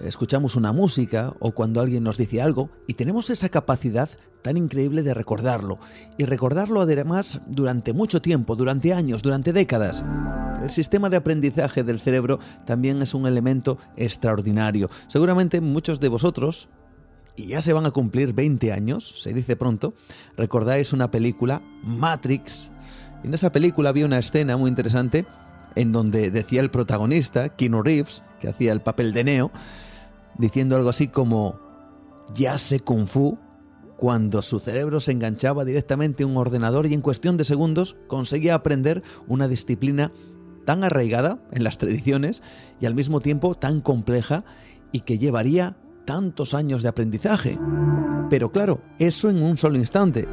[0.03, 4.09] escuchamos una música o cuando alguien nos dice algo y tenemos esa capacidad
[4.41, 5.79] tan increíble de recordarlo
[6.17, 10.03] y recordarlo además durante mucho tiempo, durante años, durante décadas.
[10.61, 14.89] El sistema de aprendizaje del cerebro también es un elemento extraordinario.
[15.07, 16.69] Seguramente muchos de vosotros,
[17.35, 19.93] y ya se van a cumplir 20 años, se dice pronto,
[20.37, 22.71] recordáis una película, Matrix,
[23.23, 25.25] en esa película había una escena muy interesante
[25.75, 29.51] en donde decía el protagonista, Keanu Reeves, que hacía el papel de Neo,
[30.37, 31.59] diciendo algo así como,
[32.33, 33.37] ya sé kung fu,
[34.01, 38.55] cuando su cerebro se enganchaba directamente a un ordenador y en cuestión de segundos conseguía
[38.55, 40.11] aprender una disciplina
[40.65, 42.41] tan arraigada en las tradiciones
[42.79, 44.43] y al mismo tiempo tan compleja
[44.91, 47.59] y que llevaría tantos años de aprendizaje.
[48.31, 50.27] Pero claro, eso en un solo instante.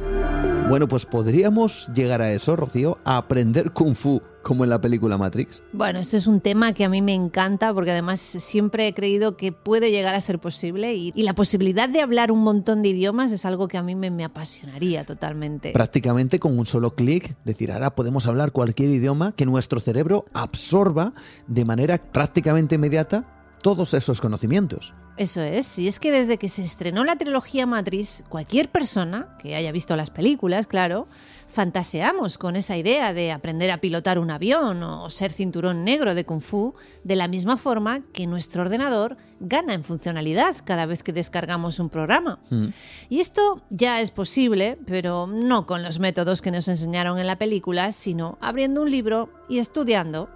[0.69, 5.17] Bueno, pues podríamos llegar a eso, Rocío, a aprender kung fu como en la película
[5.17, 5.63] Matrix.
[5.73, 9.35] Bueno, este es un tema que a mí me encanta porque además siempre he creído
[9.35, 13.31] que puede llegar a ser posible y, la posibilidad de hablar un montón de idiomas
[13.31, 15.71] es algo que a mí me, me apasionaría totalmente.
[15.71, 21.13] Prácticamente con un solo clic, decir, ahora podemos hablar cualquier idioma que nuestro cerebro absorba
[21.47, 23.25] de manera prácticamente inmediata
[23.63, 24.93] todos esos conocimientos.
[25.19, 29.53] Eso es, y es que desde que se estrenó la trilogía Matrix, cualquier persona que
[29.53, 31.09] haya visto las películas, claro,
[31.49, 36.23] fantaseamos con esa idea de aprender a pilotar un avión o ser cinturón negro de
[36.23, 36.73] kung fu,
[37.03, 41.89] de la misma forma que nuestro ordenador gana en funcionalidad cada vez que descargamos un
[41.89, 42.39] programa.
[42.49, 42.67] Mm.
[43.09, 47.37] Y esto ya es posible, pero no con los métodos que nos enseñaron en la
[47.37, 50.29] película, sino abriendo un libro y estudiando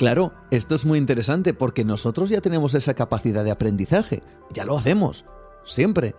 [0.00, 4.78] Claro, esto es muy interesante porque nosotros ya tenemos esa capacidad de aprendizaje, ya lo
[4.78, 5.26] hacemos,
[5.66, 6.14] siempre.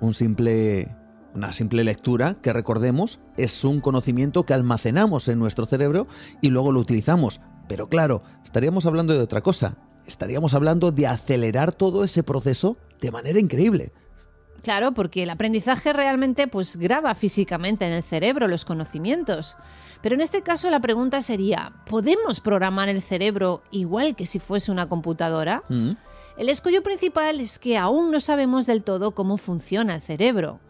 [0.00, 6.06] Una simple lectura, que recordemos, es un conocimiento que almacenamos en nuestro cerebro
[6.40, 7.42] y luego lo utilizamos.
[7.68, 9.76] Pero claro, estaríamos hablando de otra cosa,
[10.06, 13.92] estaríamos hablando de acelerar todo ese proceso de manera increíble.
[14.62, 19.56] Claro, porque el aprendizaje realmente pues graba físicamente en el cerebro los conocimientos.
[20.02, 24.72] Pero en este caso la pregunta sería, ¿podemos programar el cerebro igual que si fuese
[24.72, 25.62] una computadora?
[25.68, 25.92] Mm.
[26.36, 30.60] El escollo principal es que aún no sabemos del todo cómo funciona el cerebro.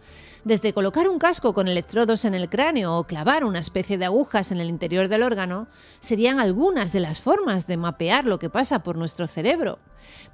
[0.45, 4.53] Desde colocar un casco con electrodos en el cráneo o clavar una especie de agujas
[4.53, 5.67] en el interior del órgano,
[5.99, 9.81] serían algunas de las formas de mapear lo que pasa por nuestro cerebro.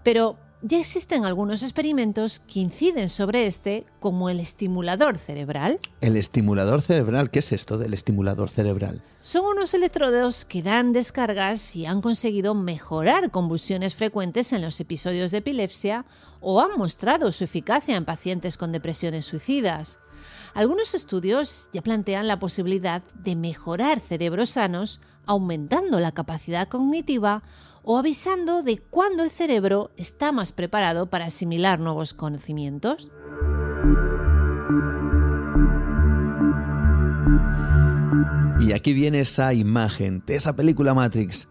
[0.03, 5.81] Pero ya existen algunos experimentos que inciden sobre este, como el estimulador cerebral.
[6.01, 7.31] ¿El estimulador cerebral?
[7.31, 9.03] ¿Qué es esto del estimulador cerebral?
[9.23, 15.33] Son unos electrodos que dan descargas y han conseguido mejorar convulsiones frecuentes en los episodios
[15.33, 16.05] de epilepsia
[16.41, 19.99] o han mostrado su eficacia en pacientes con depresiones suicidas.
[20.55, 27.43] Algunos estudios ya plantean la posibilidad de mejorar cerebros sanos aumentando la capacidad cognitiva
[27.85, 33.11] o avisando de cuándo el cerebro está más preparado para asimilar nuevos conocimientos.
[38.61, 41.49] Y aquí viene esa imagen de esa película Matrix.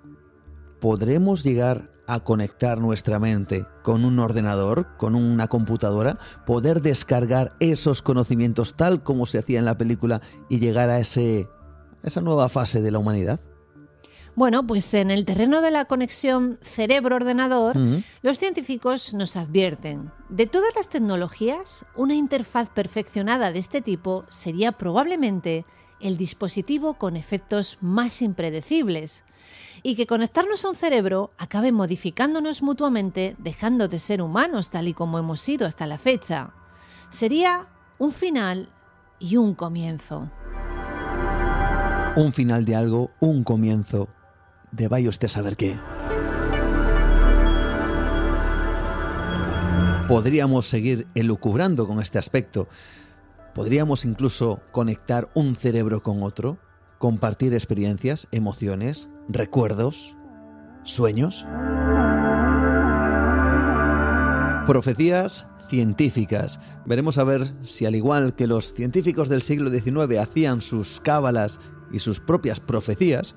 [0.79, 8.01] ¿Podremos llegar a conectar nuestra mente con un ordenador, con una computadora, poder descargar esos
[8.01, 12.91] conocimientos tal como se hacía en la película y llegar a esa nueva fase de
[12.91, 13.39] la humanidad?
[14.35, 17.75] Bueno, pues en el terreno de la conexión cerebro-ordenador,
[18.21, 24.71] los científicos nos advierten, de todas las tecnologías, una interfaz perfeccionada de este tipo sería
[24.71, 25.65] probablemente
[25.99, 29.25] el dispositivo con efectos más impredecibles
[29.83, 34.93] y que conectarnos a un cerebro acabe modificándonos mutuamente, dejando de ser humanos tal y
[34.93, 36.53] como hemos sido hasta la fecha.
[37.09, 37.67] Sería
[37.99, 38.69] un final
[39.19, 40.31] y un comienzo.
[42.15, 44.07] Un final de algo, un comienzo
[44.71, 45.79] de usted a saber qué.
[50.07, 52.67] Podríamos seguir elucubrando con este aspecto.
[53.55, 56.57] Podríamos incluso conectar un cerebro con otro,
[56.97, 60.15] compartir experiencias, emociones, recuerdos,
[60.83, 61.45] sueños.
[64.67, 66.59] Profecías científicas.
[66.85, 71.61] Veremos a ver si al igual que los científicos del siglo XIX hacían sus cábalas
[71.91, 73.35] y sus propias profecías,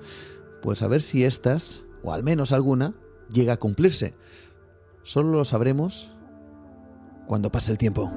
[0.65, 2.95] pues a ver si estas, o al menos alguna,
[3.31, 4.15] llega a cumplirse.
[5.03, 6.11] Solo lo sabremos
[7.27, 8.11] cuando pase el tiempo.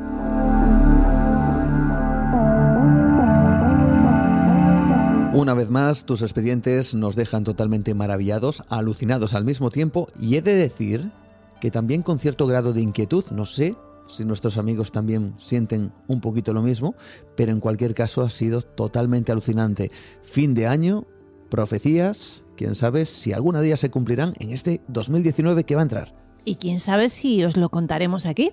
[5.34, 10.42] Una vez más, tus expedientes nos dejan totalmente maravillados, alucinados al mismo tiempo, y he
[10.42, 11.12] de decir
[11.60, 13.76] que también con cierto grado de inquietud, no sé
[14.08, 16.94] si nuestros amigos también sienten un poquito lo mismo,
[17.36, 19.90] pero en cualquier caso ha sido totalmente alucinante.
[20.22, 21.06] Fin de año,
[21.48, 26.14] profecías, quién sabe si alguna día se cumplirán en este 2019 que va a entrar.
[26.44, 28.52] Y quién sabe si os lo contaremos aquí.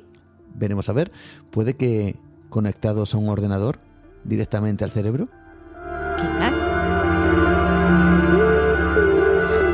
[0.53, 1.11] Veremos a ver,
[1.51, 2.15] puede que
[2.49, 3.79] conectados a un ordenador
[4.23, 5.27] directamente al cerebro.
[6.17, 6.57] Quizás.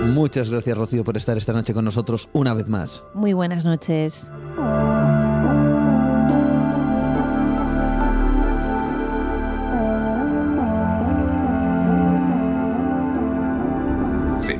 [0.07, 3.03] Muchas gracias Rocío por estar esta noche con nosotros una vez más.
[3.13, 4.29] Muy buenas noches.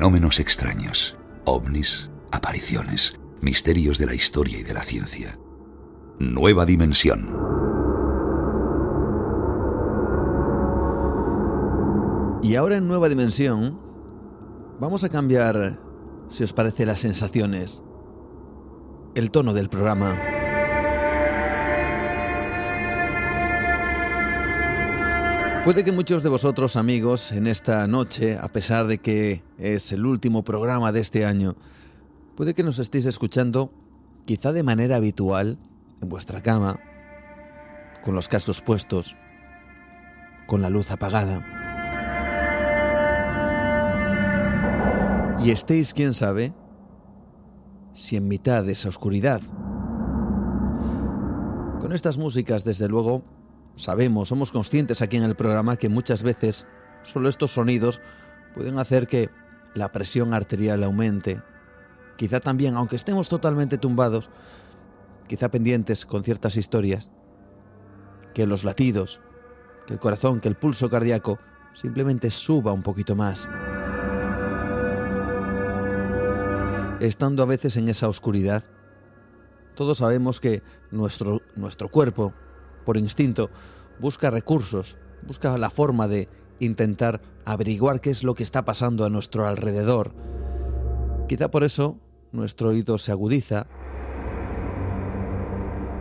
[0.02, 5.38] Fenómenos extraños, ovnis, apariciones, misterios de la historia y de la ciencia.
[6.18, 7.28] Nueva dimensión.
[12.42, 13.78] Y ahora en Nueva Dimensión
[14.80, 15.78] Vamos a cambiar,
[16.28, 17.80] si os parece, las sensaciones,
[19.14, 20.31] el tono del programa.
[25.64, 30.04] Puede que muchos de vosotros, amigos, en esta noche, a pesar de que es el
[30.06, 31.54] último programa de este año,
[32.34, 33.72] puede que nos estéis escuchando
[34.24, 35.58] quizá de manera habitual
[36.00, 36.80] en vuestra cama,
[38.02, 39.14] con los cascos puestos,
[40.48, 41.46] con la luz apagada.
[45.44, 46.52] Y estéis, quién sabe,
[47.94, 49.40] si en mitad de esa oscuridad.
[51.80, 53.22] Con estas músicas, desde luego,
[53.76, 56.66] Sabemos, somos conscientes aquí en el programa que muchas veces
[57.02, 58.00] solo estos sonidos
[58.54, 59.30] pueden hacer que
[59.74, 61.42] la presión arterial aumente.
[62.16, 64.28] Quizá también, aunque estemos totalmente tumbados,
[65.26, 67.10] quizá pendientes con ciertas historias,
[68.34, 69.20] que los latidos,
[69.86, 71.38] que el corazón, que el pulso cardíaco
[71.74, 73.48] simplemente suba un poquito más.
[77.00, 78.64] Estando a veces en esa oscuridad,
[79.74, 82.34] todos sabemos que nuestro, nuestro cuerpo,
[82.84, 83.50] por instinto,
[84.00, 84.96] busca recursos,
[85.26, 86.28] busca la forma de
[86.60, 90.14] intentar averiguar qué es lo que está pasando a nuestro alrededor.
[91.28, 91.98] Quizá por eso
[92.32, 93.66] nuestro oído se agudiza,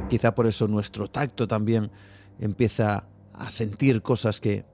[0.09, 1.91] quizá por eso nuestro tacto también
[2.39, 4.65] empieza a sentir cosas que,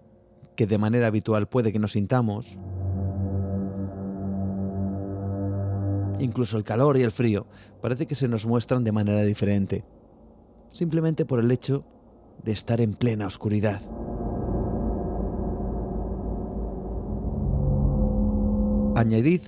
[0.55, 2.57] que de manera habitual puede que no sintamos.
[6.19, 7.45] Incluso el calor y el frío
[7.81, 9.85] parece que se nos muestran de manera diferente,
[10.71, 11.85] simplemente por el hecho
[12.43, 13.81] de estar en plena oscuridad.
[18.95, 19.41] Añadid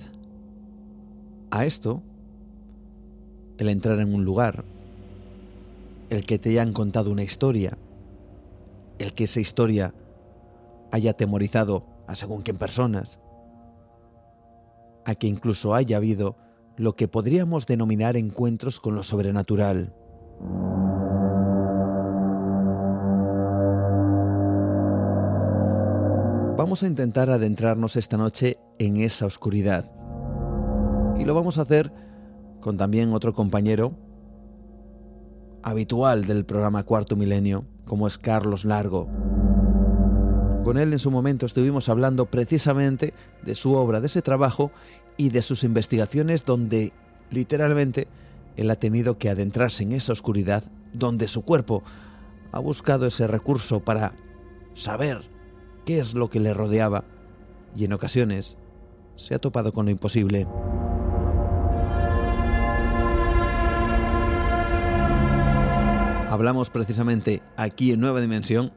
[1.50, 2.02] a esto
[3.58, 4.64] el entrar en un lugar,
[6.08, 7.76] el que te hayan contado una historia,
[8.98, 9.92] el que esa historia
[10.92, 13.18] haya temorizado a según quién personas,
[15.04, 16.36] a que incluso haya habido
[16.76, 19.92] lo que podríamos denominar encuentros con lo sobrenatural.
[26.70, 29.90] Vamos a intentar adentrarnos esta noche en esa oscuridad.
[31.18, 31.92] Y lo vamos a hacer
[32.60, 33.92] con también otro compañero
[35.64, 39.08] habitual del programa Cuarto Milenio, como es Carlos Largo.
[40.62, 44.70] Con él en su momento estuvimos hablando precisamente de su obra, de ese trabajo
[45.16, 46.92] y de sus investigaciones donde
[47.32, 48.06] literalmente
[48.56, 51.82] él ha tenido que adentrarse en esa oscuridad donde su cuerpo
[52.52, 54.12] ha buscado ese recurso para
[54.74, 55.39] saber
[55.90, 57.02] qué es lo que le rodeaba
[57.74, 58.56] y en ocasiones
[59.16, 60.46] se ha topado con lo imposible.
[66.30, 68.72] Hablamos precisamente aquí en Nueva Dimensión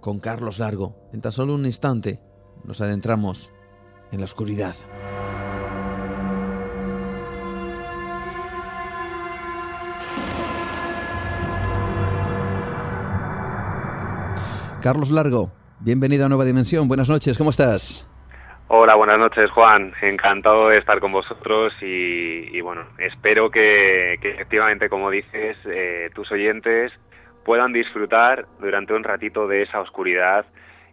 [0.00, 0.96] con Carlos Largo.
[1.12, 2.22] En tan solo un instante
[2.64, 3.52] nos adentramos
[4.10, 4.74] en la oscuridad.
[14.80, 16.88] Carlos Largo, Bienvenido a Nueva Dimensión.
[16.88, 18.08] Buenas noches, ¿cómo estás?
[18.68, 19.92] Hola, buenas noches, Juan.
[20.00, 26.92] Encantado de estar con vosotros y, bueno, espero que, efectivamente, como dices, eh, tus oyentes
[27.44, 30.46] puedan disfrutar durante un ratito de esa oscuridad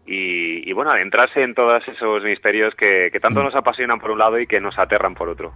[0.06, 3.44] y, bueno, adentrarse en todos esos misterios que tanto mm.
[3.46, 5.54] nos apasionan por un lado y que nos aterran por otro.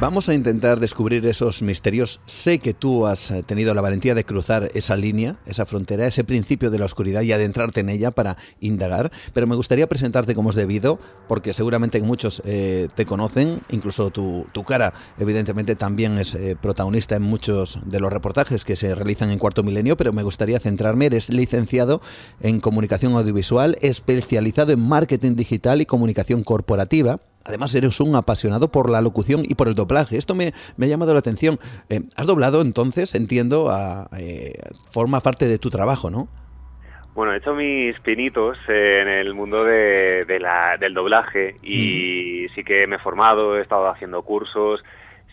[0.00, 2.20] Vamos a intentar descubrir esos misterios.
[2.24, 6.22] Sé que tú has eh, tenido la valentía de cruzar esa línea, esa frontera, ese
[6.22, 10.50] principio de la oscuridad y adentrarte en ella para indagar, pero me gustaría presentarte como
[10.50, 16.56] es debido, porque seguramente muchos eh, te conocen, incluso tu, cara evidentemente también es eh,
[16.60, 20.60] protagonista en muchos de los reportajes que se realizan en Cuarto Milenio, pero me gustaría
[20.60, 22.00] centrarme, eres licenciado
[22.40, 27.18] en comunicación audiovisual, especializado en marketing digital y comunicación corporativa
[27.48, 30.18] Además, eres un apasionado por la locución y por el doblaje.
[30.18, 31.58] Esto me, ha llamado la atención.
[31.88, 33.14] Eh, ¿Has doblado entonces?
[33.14, 33.70] Entiendo,
[34.18, 34.52] eh,
[34.92, 36.28] forma parte de tu trabajo, ¿no?
[37.14, 40.24] Bueno, he hecho mis pinitos en el mundo de,
[40.78, 42.54] del doblaje y mm.
[42.54, 44.84] sí que me he formado, he estado haciendo cursos.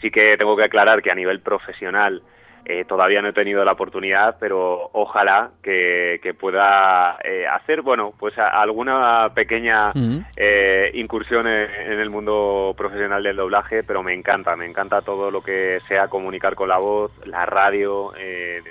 [0.02, 2.24] Sí que tengo que aclarar que a nivel profesional
[2.68, 8.34] eh, todavía no he tenido la oportunidad, pero ojalá que, pueda eh, hacer, bueno, pues
[8.40, 9.94] alguna pequeña
[10.36, 15.42] eh, incursión en, el mundo profesional del doblaje, pero me encanta, me encanta todo lo
[15.42, 18.14] que sea comunicar con la voz, la radio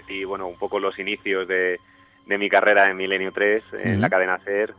[0.08, 1.78] y, bueno, un poco los inicios de,
[2.26, 4.74] mi carrera en Milenio 3, en la cadena SER,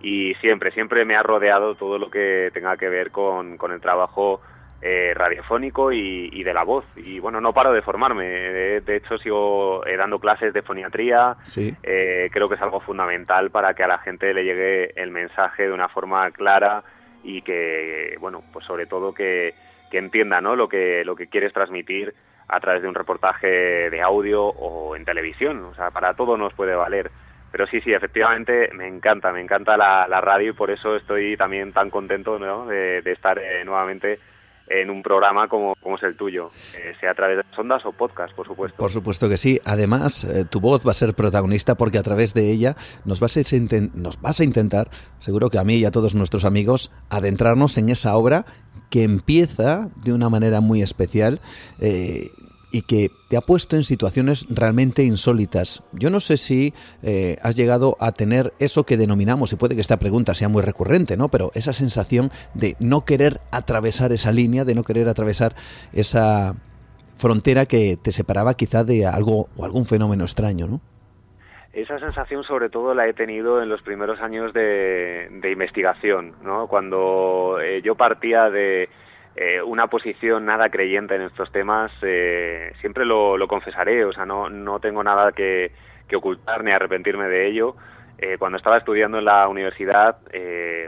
[0.00, 3.80] y siempre, siempre me ha rodeado todo lo que tenga que ver con, con el
[3.80, 4.40] trabajo
[4.82, 6.84] eh, radiofónico y, de la voz.
[6.96, 8.26] Y bueno, no paro de formarme.
[8.26, 11.36] De, hecho, sigo eh, dando clases de foniatría.
[11.56, 15.64] Eh, creo que es algo fundamental para que a la gente le llegue el mensaje
[15.64, 16.82] de una forma clara
[17.22, 19.54] y que, bueno, pues sobre todo que,
[19.90, 20.56] que entienda ¿no?
[20.56, 22.14] lo, que, lo que quieres transmitir
[22.48, 25.64] a través de un reportaje de audio o en televisión.
[25.64, 27.10] O sea, para todo nos puede valer.
[27.52, 31.72] Pero sí, sí, efectivamente me encanta, me encanta la, radio y por eso estoy también
[31.72, 32.66] tan contento ¿no?
[32.66, 34.20] de, estar eh, nuevamente
[34.70, 38.32] en un programa como, es el tuyo, eh, sea a través de sondas o podcast,
[38.34, 38.76] por supuesto.
[38.76, 39.60] Por supuesto que sí.
[39.64, 43.36] Además, eh, tu voz va a ser protagonista porque a través de ella nos vas,
[43.36, 43.40] a
[43.94, 44.88] nos vas a intentar,
[45.18, 48.44] seguro que a mí y a todos nuestros amigos, adentrarnos en esa obra
[48.90, 51.40] que empieza de una manera muy especial
[52.70, 55.82] y que te ha puesto en situaciones realmente insólitas.
[55.92, 56.72] Yo no sé si
[57.02, 60.62] eh, has llegado a tener eso que denominamos, y puede que esta pregunta sea muy
[60.62, 61.28] recurrente, ¿no?
[61.28, 65.54] Pero esa sensación de no querer atravesar esa línea, de no querer atravesar
[65.92, 66.54] esa
[67.18, 70.80] frontera que te separaba quizá de algo o algún fenómeno extraño, ¿no?
[71.72, 76.66] Esa sensación sobre todo la he tenido en los primeros años de, investigación, ¿no?
[76.66, 78.88] Cuando eh, yo partía de
[79.42, 84.50] eh, una posición nada creyente en estos temas, eh, siempre lo, confesaré, o sea, no,
[84.50, 85.72] no tengo nada que,
[86.14, 87.74] ocultar ni arrepentirme de ello.
[88.18, 90.18] Eh, cuando estaba estudiando en la universidad,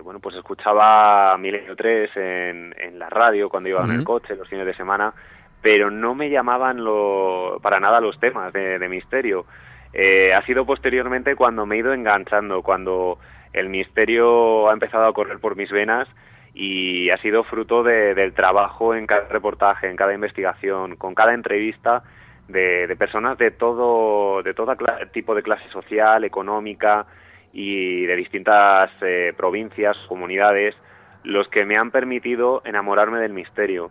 [0.05, 4.47] bueno, pues escuchaba Milenio 3 en, en la radio cuando iba en el coche los
[4.47, 5.15] fines de semana,
[5.63, 9.47] pero no me llamaban lo, para nada los temas de, de misterio.
[9.95, 13.19] ha sido posteriormente cuando me he ido enganchando, cuando
[13.55, 16.07] el misterio ha empezado a correr por mis venas
[16.55, 22.03] y ha sido fruto del trabajo en cada reportaje, en cada investigación, con cada entrevista
[22.49, 24.77] de, personas de todo, de todo
[25.13, 27.07] tipo de clase social, económica
[27.53, 30.75] y de distintas eh, provincias, comunidades,
[31.25, 33.91] los que me han permitido enamorarme del misterio.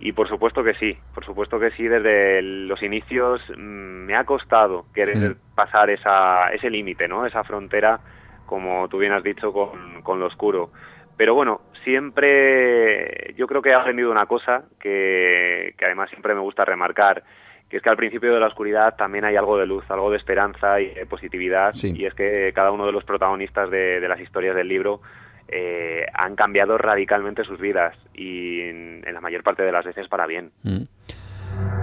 [0.00, 4.24] Y por supuesto que sí, por supuesto que sí, desde los inicios mm, me ha
[4.24, 7.26] costado querer pasar esa, ese límite, ¿no?
[7.26, 7.98] esa frontera,
[8.46, 10.70] como tú bien has dicho, con, con lo oscuro.
[11.18, 16.64] Pero bueno, siempre yo creo que he aprendido una cosa que, además siempre me gusta
[16.64, 17.24] remarcar,
[17.68, 20.16] que es que al principio de la oscuridad también hay algo de luz, algo de
[20.16, 24.54] esperanza y de positividad, y es que cada uno de los protagonistas de, las historias
[24.54, 25.00] del libro
[25.48, 30.26] eh, han cambiado radicalmente sus vidas y en, la mayor parte de las veces para
[30.28, 30.52] bien.
[30.62, 30.84] Mm.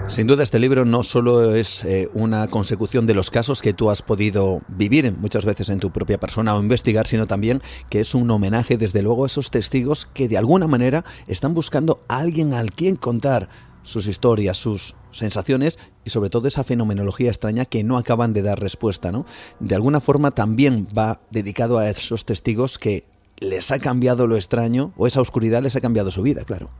[0.08, 3.90] Sin duda este libro no solo es eh, una consecución de los casos que tú
[3.90, 7.60] has podido vivir muchas veces en tu propia persona o investigar, sino también
[7.90, 12.04] que es un homenaje desde luego a esos testigos que de alguna manera están buscando
[12.06, 13.48] a alguien al quien contar
[13.82, 18.60] sus historias, sus sensaciones y sobre todo esa fenomenología extraña que no acaban de dar
[18.60, 19.26] respuesta, ¿no?
[19.58, 23.04] De alguna forma también va dedicado a esos testigos que
[23.38, 26.70] les ha cambiado lo extraño o esa oscuridad les ha cambiado su vida, claro.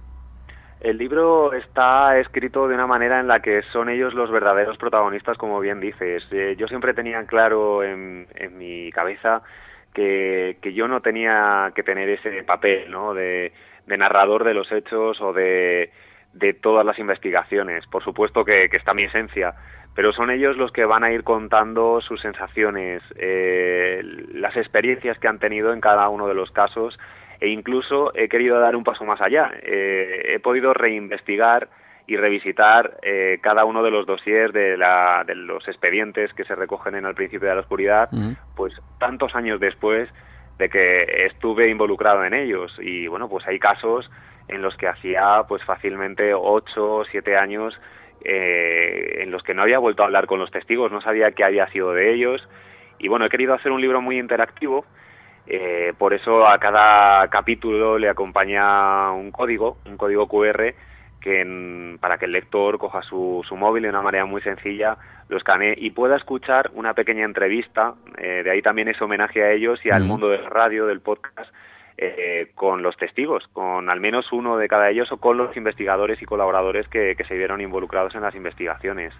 [0.86, 5.36] El libro está escrito de una manera en la que son ellos los verdaderos protagonistas,
[5.36, 6.24] como bien dices.
[6.30, 9.42] Eh, yo siempre tenía claro en, mi cabeza
[9.92, 13.14] que, yo no tenía que tener ese papel ¿no?
[13.14, 13.52] de,
[13.88, 15.90] narrador de los hechos o de,
[16.62, 17.84] todas las investigaciones.
[17.88, 19.56] Por supuesto que, está mi esencia,
[19.92, 24.02] pero son ellos los que van a ir contando sus sensaciones, eh,
[24.34, 26.96] las experiencias que han tenido en cada uno de los casos
[27.40, 29.52] e incluso he querido dar un paso más allá.
[29.62, 31.68] Eh, he podido reinvestigar
[32.06, 36.54] y revisitar eh, cada uno de los dossiers de, la, de, los expedientes que se
[36.54, 38.08] recogen en el principio de la oscuridad,
[38.54, 40.08] pues tantos años después
[40.58, 42.76] de que estuve involucrado en ellos.
[42.80, 44.08] Y bueno, pues hay casos
[44.48, 47.78] en los que hacía pues fácilmente ocho o siete años
[48.24, 51.44] eh, en los que no había vuelto a hablar con los testigos, no sabía qué
[51.44, 52.48] había sido de ellos.
[52.98, 54.86] Y bueno, he querido hacer un libro muy interactivo
[55.46, 60.74] eh, por eso a cada capítulo le acompaña un código, un código QR,
[61.20, 64.96] que para que el lector coja su, su, móvil de una manera muy sencilla,
[65.28, 67.94] lo escanee y pueda escuchar una pequeña entrevista.
[68.18, 71.52] Eh, de ahí también es homenaje a ellos y al mundo del radio, del podcast,
[71.96, 76.20] eh, con los testigos, con al menos uno de cada ellos o con los investigadores
[76.20, 79.12] y colaboradores que, que se vieron involucrados en las investigaciones.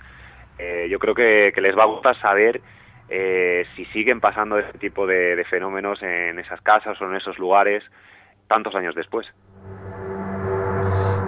[0.88, 2.60] yo creo que, que les va a gustar saber
[3.08, 7.84] eh, si siguen pasando este tipo de, fenómenos en esas casas o en esos lugares
[8.48, 9.26] tantos años después.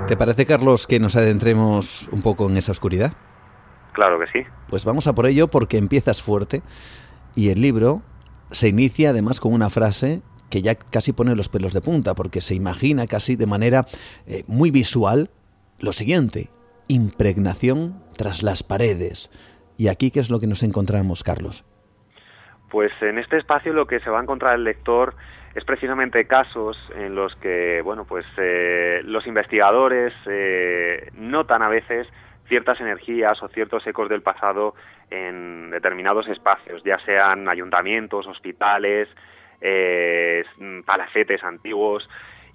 [0.06, 3.12] ¿Te parece, Carlos, que nos adentremos un poco en esa oscuridad?
[3.92, 4.46] Claro que sí.
[4.68, 6.62] Pues vamos a por ello porque empiezas fuerte
[7.34, 8.02] y el libro
[8.50, 12.40] se inicia además con una frase que ya casi pone los pelos de punta porque
[12.40, 13.86] se imagina casi de manera
[14.26, 15.30] eh, muy visual
[15.78, 16.50] lo siguiente,
[16.88, 19.30] impregnación tras las paredes.
[19.78, 21.64] ¿Y aquí qué es lo que nos encontramos, Carlos?
[22.68, 25.14] Pues en este espacio lo que se va a encontrar el lector
[25.54, 32.08] es precisamente casos en los que, bueno, pues eh, los investigadores eh, notan a veces
[32.48, 34.74] ciertas energías o ciertos ecos del pasado
[35.10, 39.08] en determinados espacios, ya sean ayuntamientos, hospitales,
[39.60, 40.44] eh,
[40.84, 42.08] palacetes antiguos.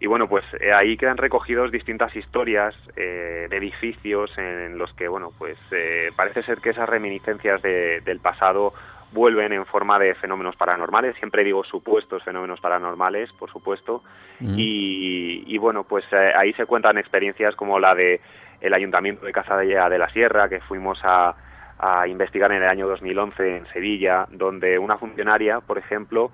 [0.04, 5.08] Y bueno, pues eh, ahí quedan recogidos distintas historias eh, de edificios en los que,
[5.08, 8.74] bueno, pues eh, parece ser que esas reminiscencias del pasado
[9.14, 14.04] vuelven en forma de fenómenos paranormales, siempre digo supuestos fenómenos paranormales, por supuesto,
[14.42, 18.20] y, bueno, pues ahí se cuentan experiencias como la de
[18.60, 21.34] el Ayuntamiento de Casadella de la Sierra, que fuimos a,
[21.80, 26.32] a investigar en el año 2011 en Sevilla, donde una funcionaria, por ejemplo,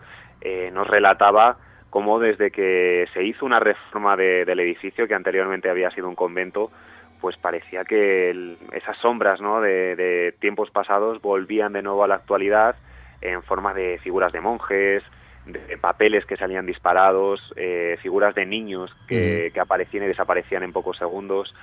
[0.72, 6.08] nos relataba como desde que se hizo una reforma del edificio, que anteriormente había sido
[6.08, 6.72] un convento,
[7.20, 9.62] pues parecía que esas sombras ¿no?
[9.62, 12.76] de, tiempos pasados volvían de nuevo a la actualidad
[13.22, 15.04] en forma de figuras de monjes,
[15.46, 20.98] de papeles que salían disparados, eh, figuras de niños que, aparecían y desaparecían en pocos
[20.98, 21.54] segundos.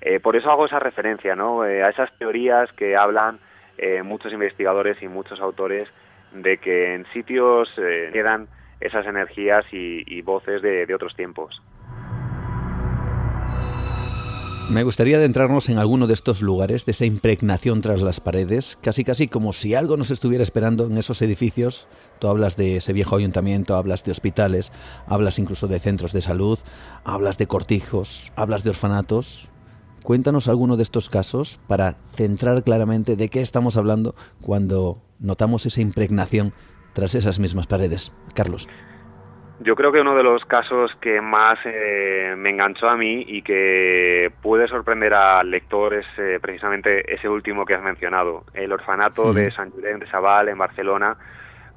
[0.00, 1.64] Eh, por eso hago esa referencia ¿no?
[1.64, 3.38] Eh, a esas teorías que hablan
[4.04, 5.86] muchos investigadores y muchos autores
[6.32, 7.70] de que en sitios
[8.10, 8.48] quedan
[8.80, 11.62] esas energías y, voces de, otros tiempos.
[14.68, 19.04] Me gustaría adentrarnos en alguno de estos lugares, de esa impregnación tras las paredes, casi
[19.04, 21.86] casi como si algo nos estuviera esperando en esos edificios.
[22.18, 24.72] Tú hablas de ese viejo ayuntamiento, hablas de hospitales,
[25.06, 26.58] hablas incluso de centros de salud,
[27.04, 29.48] hablas de cortijos, hablas de orfanatos.
[30.02, 35.80] Cuéntanos alguno de estos casos para centrar claramente de qué estamos hablando cuando notamos esa
[35.80, 36.52] impregnación
[36.96, 38.10] tras esas mismas paredes.
[38.34, 38.66] Carlos.
[39.60, 43.42] Yo creo que uno de los casos que más eh, me enganchó a mí y
[43.42, 49.34] que puede sorprender al lector es eh, precisamente ese último que has mencionado, el orfanato
[49.34, 51.16] de San Julián de Sabal en Barcelona,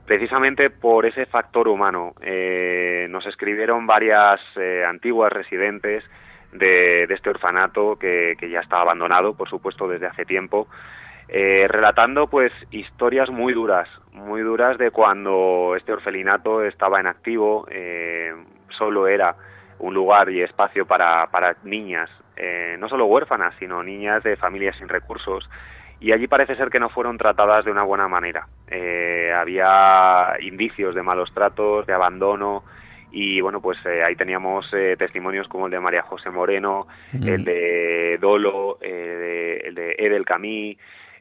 [0.05, 2.13] precisamente por ese factor humano.
[2.21, 4.39] Eh, nos escribieron varias
[4.87, 6.03] antiguas residentes
[6.53, 10.67] de, este orfanato que, que ya está abandonado, por supuesto, desde hace tiempo,
[11.31, 17.67] eh, relatando pues historias muy duras, muy duras de cuando este orfelinato estaba en activo,
[17.69, 18.33] eh,
[18.69, 19.35] solo era
[19.77, 24.75] un lugar y espacio para, para niñas, eh, no solo huérfanas, sino niñas de familias
[24.77, 25.47] sin recursos,
[25.99, 28.47] y allí parece ser que no fueron tratadas de una buena manera.
[29.35, 32.63] había indicios de malos tratos, de abandono,
[33.11, 38.79] y bueno, pues ahí teníamos testimonios como el de María José Moreno, el de Dolo,
[38.81, 40.77] el de Edel Camí,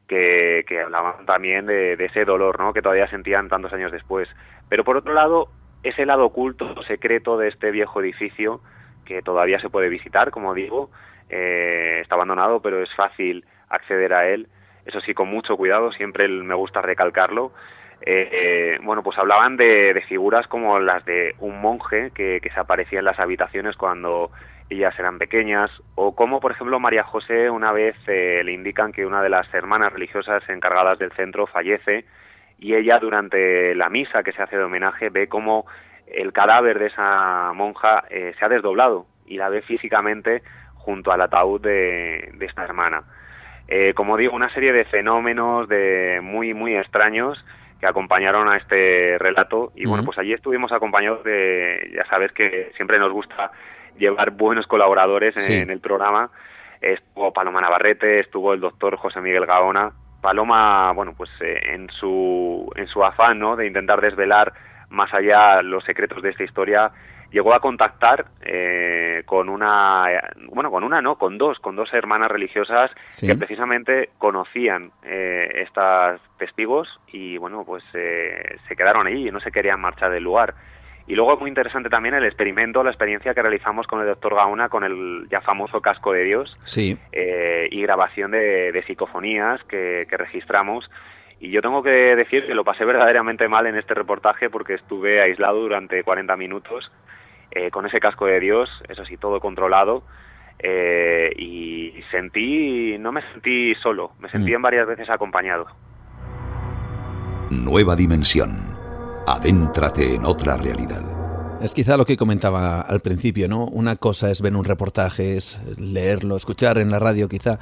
[0.09, 2.73] que, hablaban también de, ese dolor ¿no?
[2.73, 4.29] que todavía sentían tantos años después.
[4.69, 5.49] Pero por otro lado,
[5.83, 8.61] ese lado oculto, secreto de este viejo edificio,
[9.05, 10.91] que todavía se puede visitar, como digo,
[11.29, 14.49] eh, está abandonado, pero es fácil acceder a él.
[14.85, 17.53] Eso sí, con mucho cuidado, siempre me gusta recalcarlo.
[18.01, 22.61] Eh, eh, bueno, pues hablaban de, figuras como las de un monje que, que se
[22.61, 24.31] aparecía en las habitaciones cuando
[24.71, 29.07] ellas eran pequeñas, o como por ejemplo María José una vez eh, le indican que
[29.07, 32.05] una de las hermanas religiosas encargadas del centro fallece
[32.59, 35.67] y ella durante la misa que se hace de homenaje ve como
[36.07, 40.43] el cadáver de esa monja eh, se ha desdoblado y la ve físicamente
[40.75, 43.05] junto al ataúd de, esta hermana.
[43.69, 47.45] Eh, como digo, una serie de fenómenos de muy muy extraños
[47.81, 52.73] que acompañaron a este relato y bueno, pues allí estuvimos acompañados de, ya sabes que
[52.77, 53.53] siempre nos gusta
[53.99, 56.31] llevar buenos colaboradores en, el programa.
[56.81, 59.93] Estuvo Paloma Navarrete, estuvo el doctor José Miguel Gaona.
[60.21, 63.57] Paloma, bueno, pues eh, en, su, en su afán ¿no?
[63.57, 64.53] de intentar desvelar
[64.89, 66.91] más allá los secretos de esta historia,
[67.31, 70.07] llegó a contactar eh, con una,
[70.51, 76.21] bueno, con una no, con dos, con dos hermanas religiosas que precisamente conocían eh, estos
[76.39, 80.55] testigos y bueno, pues se quedaron ahí y no se querían marchar del lugar.
[81.09, 84.35] Y luego es muy interesante también el experimento, la experiencia que realizamos con el doctor
[84.35, 86.99] Gauna con el ya famoso casco de Dios sí.
[87.13, 90.91] Eh, y grabación de, psicofonías que, registramos.
[91.41, 95.23] Y yo tengo que decir que lo pasé verdaderamente mal en este reportaje porque estuve
[95.23, 96.93] aislado durante 40 minutos
[97.53, 100.03] eh, con ese casco de Dios, eso sí, todo controlado.
[100.59, 104.57] Eh, y sentí, no me sentí solo, me sentí mm.
[104.57, 105.69] en varias veces acompañado.
[107.51, 108.78] Nueva dimensión
[109.31, 111.03] Adéntrate en otra realidad.
[111.61, 113.67] Es quizá lo que comentaba al principio, ¿no?
[113.67, 117.59] Una cosa es ver un reportaje, es leerlo, escuchar en la radio quizá,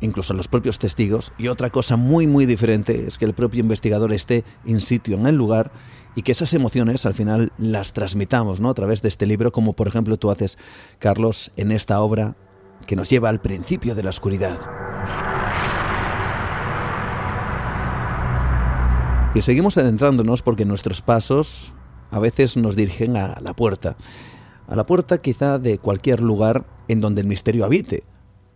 [0.00, 4.14] incluso los propios testigos, y otra cosa muy, muy diferente es que el propio investigador
[4.14, 5.72] esté in situ en el lugar
[6.16, 8.70] y que esas emociones al final las transmitamos, ¿no?
[8.70, 10.56] A través de este libro, como por ejemplo tú haces,
[11.00, 12.34] Carlos, en esta obra
[12.86, 14.58] que nos lleva al principio de la oscuridad.
[19.34, 21.72] Y seguimos adentrándonos porque nuestros pasos
[22.12, 23.96] a veces nos dirigen a la puerta.
[24.68, 28.04] A la puerta quizá de cualquier lugar en donde el misterio habite.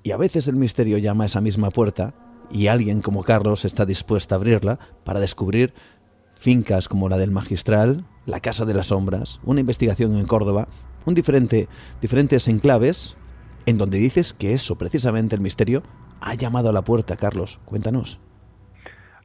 [0.04, 2.14] Y a veces el misterio llama a esa misma puerta
[2.50, 5.74] y alguien como Carlos está dispuesto a abrirla para descubrir
[6.36, 10.68] fincas como la del magistral, la Casa de las Sombras, una investigación en Córdoba
[11.04, 11.68] un diferente,
[12.00, 13.16] diferentes enclaves
[13.66, 15.82] en donde dices que eso, precisamente el misterio,
[16.20, 17.58] ha llamado a la puerta, Carlos.
[17.64, 18.20] Cuéntanos.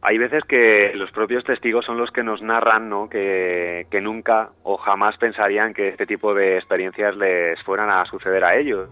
[0.03, 3.09] Hay veces que los propios testigos son los que nos narran ¿no?
[3.09, 8.43] que, que nunca o jamás pensarían que este tipo de experiencias les fueran a suceder
[8.43, 8.89] a ellos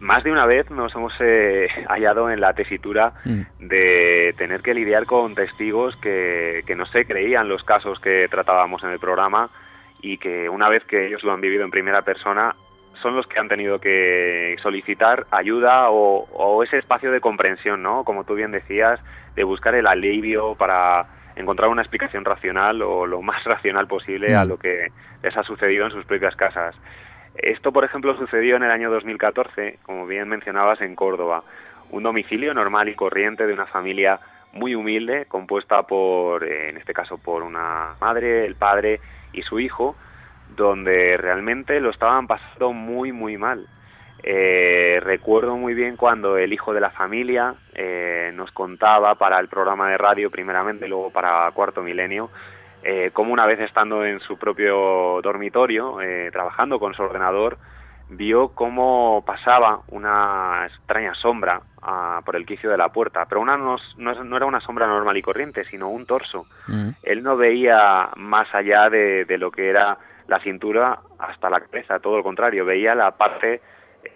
[0.00, 3.68] más de una vez nos hemos eh, hallado en la tesitura mm.
[3.68, 8.82] de tener que lidiar con testigos que, que no se creían los casos que tratábamos
[8.82, 9.50] en el programa
[10.00, 12.56] y que una vez que ellos lo han vivido en primera persona
[13.02, 18.04] son los que han tenido que solicitar ayuda o, ese espacio de comprensión, ¿no?
[18.04, 19.00] Como tú bien decías,
[19.34, 24.44] de buscar el alivio para encontrar una explicación racional o lo más racional posible a
[24.44, 24.48] mm.
[24.48, 24.88] lo que
[25.22, 26.76] les ha sucedido en sus propias casas.
[27.34, 31.42] Esto, por ejemplo, sucedió en el año 2014, como bien mencionabas, en Córdoba.
[31.90, 34.20] Un domicilio normal y corriente de una familia
[34.52, 39.00] muy humilde, compuesta por, eh, en este caso, por una madre, el padre
[39.32, 39.96] y su hijo,
[40.56, 43.66] donde realmente lo estaban pasando muy, muy mal.
[44.24, 49.48] Eh, recuerdo muy bien cuando el hijo de la familia eh, nos contaba para el
[49.48, 52.30] programa de radio, primeramente, luego para Cuarto Milenio,
[52.84, 57.58] eh, como una vez estando en su propio dormitorio, eh, trabajando con su ordenador,
[58.08, 63.56] vio cómo pasaba una extraña sombra ah, por el quicio de la puerta, pero una
[63.56, 66.46] no, no, era una sombra normal y corriente, sino un torso.
[66.66, 66.90] Mm.
[67.02, 69.96] Él no veía más allá de, de, lo que era
[70.28, 73.60] la cintura hasta la cabeza, todo lo contrario, veía la parte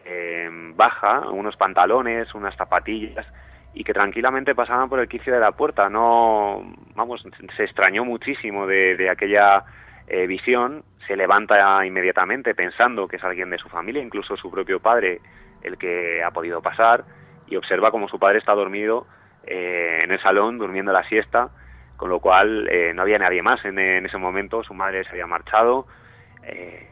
[0.05, 3.27] eh, baja, unos pantalones, unas zapatillas,
[3.75, 5.89] y que tranquilamente pasaban por el quicio de la puerta.
[5.89, 6.63] No,
[6.95, 7.25] vamos,
[7.57, 9.65] se extrañó muchísimo de, aquella
[10.07, 14.81] eh, visión, se levanta inmediatamente pensando que es alguien de su familia, incluso su propio
[14.81, 15.21] padre,
[15.63, 17.05] el que ha podido pasar,
[17.47, 19.07] y observa como su padre está dormido
[19.47, 21.51] eh, en el salón, durmiendo la siesta,
[21.97, 25.27] con lo cual eh, no había nadie más en, ese momento, su madre se había
[25.27, 25.87] marchado,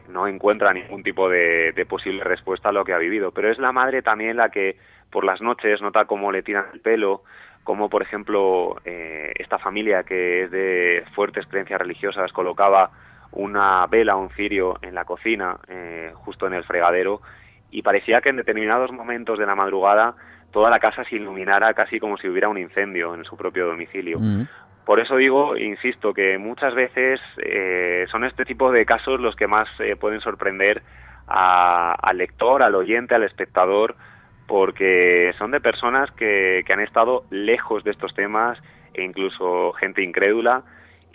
[0.09, 3.71] no encuentra ningún tipo de, posible respuesta a lo que ha vivido, pero es la
[3.71, 4.77] madre también la que
[5.09, 7.23] por las noches, nota cómo le tiran el pelo,
[7.63, 12.91] como por ejemplo eh, esta familia que es de fuertes creencias religiosas colocaba
[13.31, 17.21] una vela, un cirio en la cocina, eh, justo en el fregadero,
[17.71, 20.15] y parecía que en determinados momentos de la madrugada
[20.51, 24.19] toda la casa se iluminara casi como si hubiera un incendio en su propio domicilio.
[24.19, 24.47] Mm.
[24.85, 29.47] Por eso digo, insisto, que muchas veces eh, son este tipo de casos los que
[29.47, 29.67] más
[29.99, 30.83] pueden sorprender
[31.27, 33.95] al lector, al oyente, al espectador,
[34.47, 38.59] porque son de personas que, que han estado lejos de estos temas
[38.93, 40.63] e incluso gente incrédula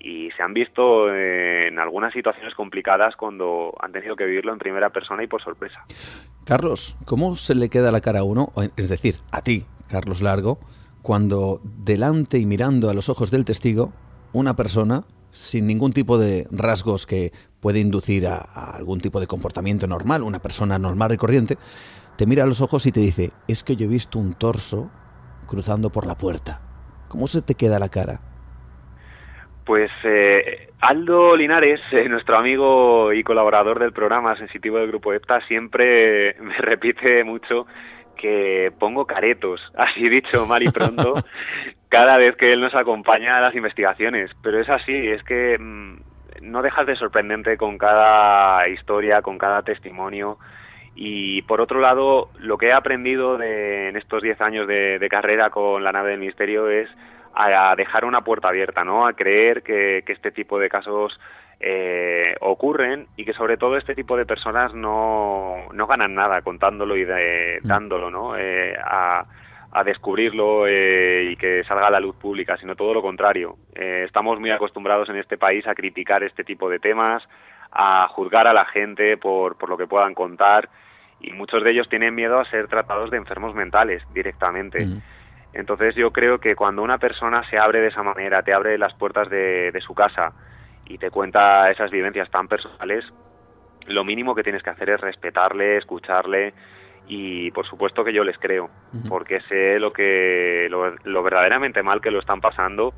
[0.01, 4.91] y se han visto en algunas situaciones complicadas cuando han tenido que vivirlo en primera
[4.91, 5.85] persona y por sorpresa.
[6.45, 10.59] Carlos, ¿cómo se le queda la cara a uno, es decir, a ti, Carlos Largo,
[11.03, 13.93] cuando delante y mirando a los ojos del testigo,
[14.33, 19.87] una persona sin ningún tipo de rasgos que puede inducir a, algún tipo de comportamiento
[19.87, 21.57] normal, una persona normal y corriente,
[22.17, 24.91] te mira a los ojos y te dice, es que yo he visto un torso
[25.47, 26.61] cruzando por la puerta.
[27.09, 28.21] ¿Cómo se te queda la cara?
[29.65, 35.41] Pues eh, Aldo Linares, eh, nuestro amigo y colaborador del programa Sensitivo del Grupo EPTA,
[35.47, 37.67] siempre me repite mucho
[38.21, 41.15] que pongo caretos, así dicho mal y pronto,
[41.89, 44.31] cada vez que él nos acompaña a las investigaciones.
[44.43, 45.97] Pero es así, es que mm,
[46.43, 50.39] no dejas de sorprendente con cada historia, con cada testimonio.
[50.95, 55.83] Y por otro lado, lo que he aprendido en estos 10 años de, carrera con
[55.83, 56.91] la nave del misterio es
[57.35, 59.07] a, dejar una puerta abierta, ¿no?
[59.07, 61.19] A creer que, este tipo de casos
[61.61, 66.97] eh, ocurren y que sobre todo este tipo de personas no, no ganan nada contándolo
[66.97, 67.67] y mm.
[67.67, 68.37] dándolo, ¿no?
[68.37, 69.27] Eh, a,
[69.73, 73.57] a descubrirlo eh, y que salga a la luz pública, sino todo lo contrario.
[73.75, 77.23] estamos muy acostumbrados en este país a criticar este tipo de temas,
[77.71, 80.69] a juzgar a la gente por, por lo que puedan contar
[81.21, 84.87] y muchos de ellos tienen miedo a ser tratados de enfermos mentales directamente.
[85.53, 88.95] Entonces yo creo que cuando una persona se abre de esa manera, te abre las
[88.95, 90.33] puertas de, su casa
[90.91, 93.05] y te cuenta esas vivencias tan personales,
[93.87, 96.53] lo mínimo que tienes que hacer es respetarle, escucharle
[97.07, 98.71] y por supuesto que yo les creo,
[99.09, 102.93] porque sé lo que lo, verdaderamente mal que lo están pasando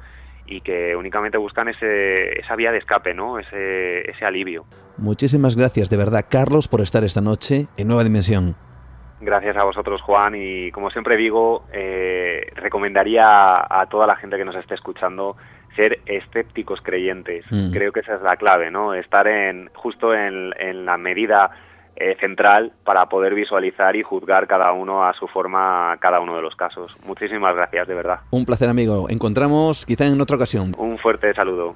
[0.46, 3.38] y que únicamente buscan ese, esa vía de escape, ¿no?
[3.38, 4.64] Ese, ese alivio.
[4.98, 8.56] Muchísimas gracias de verdad, Carlos, por estar esta noche en Nueva Dimensión.
[9.20, 14.44] Gracias a vosotros, Juan, y como siempre digo, eh, recomendaría a, toda la gente que
[14.44, 15.36] nos esté escuchando
[15.76, 17.44] ser escépticos creyentes.
[17.50, 17.72] Mm.
[17.72, 18.94] Creo que esa es la clave, ¿no?
[18.94, 21.50] Estar en, justo en, la medida
[21.96, 26.42] eh, central para poder visualizar y juzgar cada uno a su forma cada uno de
[26.42, 26.96] los casos.
[27.04, 28.20] Muchísimas gracias, de verdad.
[28.30, 29.06] Un placer, amigo.
[29.08, 30.72] Encontramos quizá en otra ocasión.
[30.78, 31.74] Un fuerte saludo.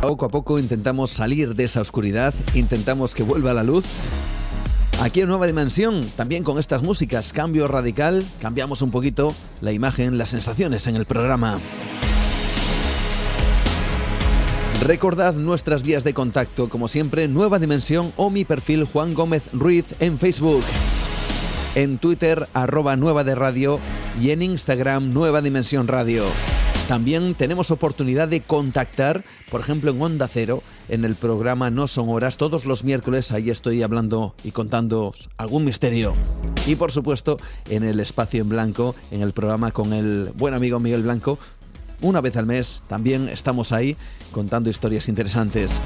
[0.00, 3.84] Poco a poco intentamos salir de esa oscuridad, intentamos que vuelva la luz
[5.00, 10.18] Aquí en Nueva Dimensión, también con estas músicas, cambio radical, cambiamos un poquito la imagen,
[10.18, 11.60] las sensaciones en el programa.
[14.84, 19.86] Recordad nuestras vías de contacto, como siempre, Nueva Dimensión o mi perfil Juan Gómez Ruiz
[20.00, 20.64] en Facebook.
[21.76, 23.78] En Twitter, arroba Nueva de Radio
[24.20, 26.24] y en Instagram, Nueva Dimensión Radio.
[26.88, 32.08] También tenemos oportunidad de contactar, por ejemplo, en Onda Cero, en el programa No Son
[32.08, 33.30] Horas, todos los miércoles.
[33.30, 36.14] Ahí estoy hablando y contando algún misterio.
[36.66, 37.36] Y por supuesto,
[37.68, 41.38] en el espacio en blanco, en el programa con el buen amigo Miguel Blanco,
[42.00, 43.94] una vez al mes también estamos ahí
[44.32, 45.78] contando historias interesantes.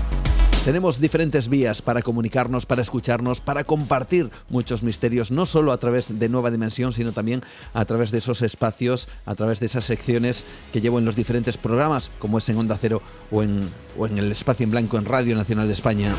[0.64, 6.20] Tenemos diferentes vías para comunicarnos, para escucharnos, para compartir muchos misterios, no solo a través
[6.20, 7.42] de Nueva Dimensión, sino también
[7.74, 11.56] a través de esos espacios, a través de esas secciones que llevo en los diferentes
[11.58, 13.02] programas, como es en Onda Cero
[13.32, 13.68] o en,
[14.16, 16.14] el Espacio en Blanco en Radio Nacional de España.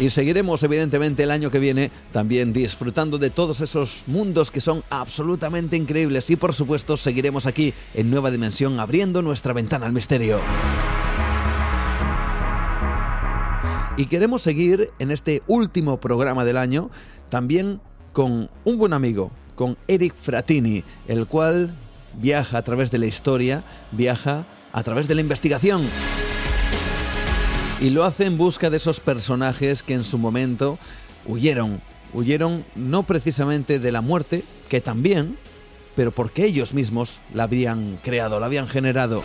[0.00, 4.82] Y seguiremos evidentemente el año que viene también disfrutando de todos esos mundos que son
[4.88, 10.40] absolutamente increíbles y por supuesto seguiremos aquí en Nueva Dimensión abriendo nuestra ventana al misterio.
[13.98, 16.88] Y queremos seguir en este último programa del año
[17.28, 17.82] también
[18.14, 21.74] con un buen amigo, con Eric Fratini, el cual
[22.14, 25.82] viaja a través de la historia, viaja a través de la investigación.
[27.80, 30.78] Y lo hace en busca de esos personajes que en su momento
[31.26, 31.80] huyeron.
[32.12, 35.38] Huyeron no precisamente de la muerte, que también,
[35.96, 39.22] pero porque ellos mismos la habían creado, la habían generado.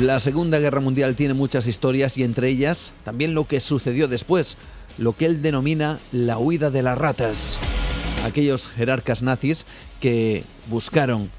[0.00, 4.56] La Segunda Guerra Mundial tiene muchas historias y entre ellas también lo que sucedió después,
[4.98, 7.60] lo que él denomina la huida de las ratas.
[8.24, 9.66] Aquellos jerarcas nazis
[10.00, 11.30] que buscaron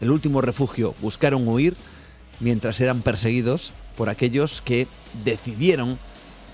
[0.00, 1.76] el último refugio, buscaron huir
[2.40, 4.86] mientras eran perseguidos por aquellos que
[5.24, 5.98] decidieron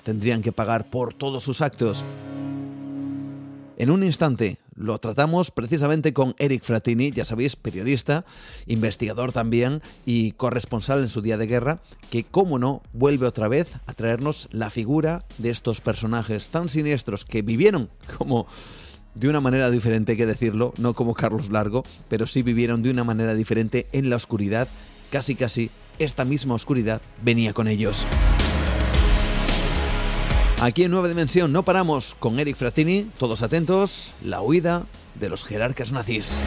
[0.03, 2.03] tendrían que pagar por todos sus actos.
[3.77, 8.25] En un instante lo tratamos precisamente con Eric Fratini, ya sabéis, periodista,
[8.65, 11.79] investigador también y corresponsal en su día de guerra,
[12.11, 17.23] que, como no, vuelve otra vez a traernos la figura de estos personajes tan siniestros
[17.23, 18.45] que vivieron como
[19.15, 23.05] de una manera diferente que decirlo, no como Carlos Largo, pero sí vivieron de una
[23.05, 24.67] manera diferente en la oscuridad,
[25.11, 28.05] casi casi esta misma oscuridad venía con ellos.
[30.61, 35.45] Aquí en Nueva Dimensión no paramos con Eric Fratini, todos atentos, la huida de los
[35.45, 36.41] jerarcas nazis.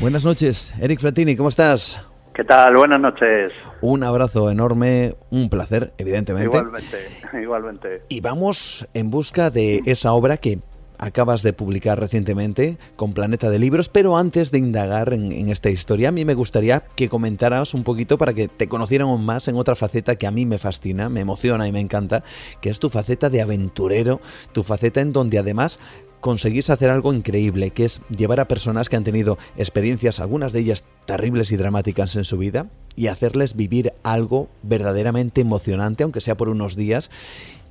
[0.00, 2.00] Buenas noches, Eric Fratini, ¿cómo estás?
[2.38, 2.76] ¿Qué tal?
[2.76, 3.52] Buenas noches.
[3.80, 6.56] Un abrazo enorme, un placer, evidentemente.
[6.56, 6.96] Igualmente,
[7.42, 8.02] igualmente.
[8.08, 10.60] Y vamos en busca de esa obra que
[10.98, 16.08] acabas de publicar recientemente con Planeta de Libros, pero antes de indagar en, esta historia,
[16.08, 19.76] a mí me gustaría que comentaras un poquito para que te conociéramos más en otra
[19.76, 22.24] faceta que a mí me fascina, me emociona y me encanta,
[22.60, 24.20] que es tu faceta de aventurero,
[24.52, 25.78] tu faceta en donde además
[26.20, 30.60] conseguís hacer algo increíble, que es llevar a personas que han tenido experiencias, algunas de
[30.60, 32.66] ellas terribles y dramáticas en su vida,
[32.96, 37.10] y hacerles vivir algo verdaderamente emocionante, aunque sea por unos días,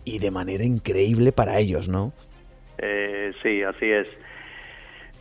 [0.06, 2.14] y de manera increíble para ellos, ¿no?
[2.78, 4.08] Eh, sí, así es.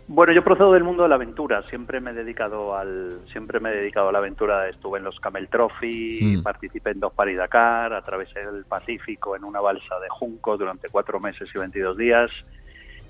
[0.09, 1.63] Bueno, yo procedo del mundo de la aventura.
[1.69, 4.69] Siempre me he dedicado al, siempre me he dedicado a la aventura.
[4.69, 6.43] Estuve en los Camel Trophy, mm.
[6.43, 11.19] participé en dos Paris Dakar, atravesé el Pacífico en una balsa de junco durante cuatro
[11.19, 12.31] meses y 22 días.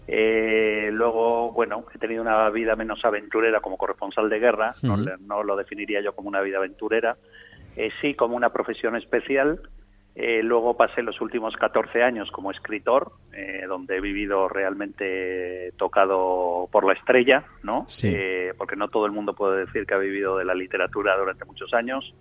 [0.09, 4.75] Eh, luego, bueno, he tenido una vida menos aventurera como corresponsal de guerra.
[4.83, 7.17] no, no, lo definiría yo como una vida aventurera.
[7.77, 9.61] Eh, sí, como una profesión especial
[10.19, 16.71] eh, luego pasé los últimos 14 años como escritor, eh, donde he vivido realmente tocado
[16.73, 17.87] por la estrella, ¿no?
[18.03, 21.45] Eh, porque no todo el mundo puede decir que ha vivido de la literatura durante
[21.45, 22.15] muchos años.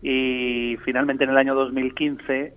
[0.00, 2.54] Y finalmente en el año 2015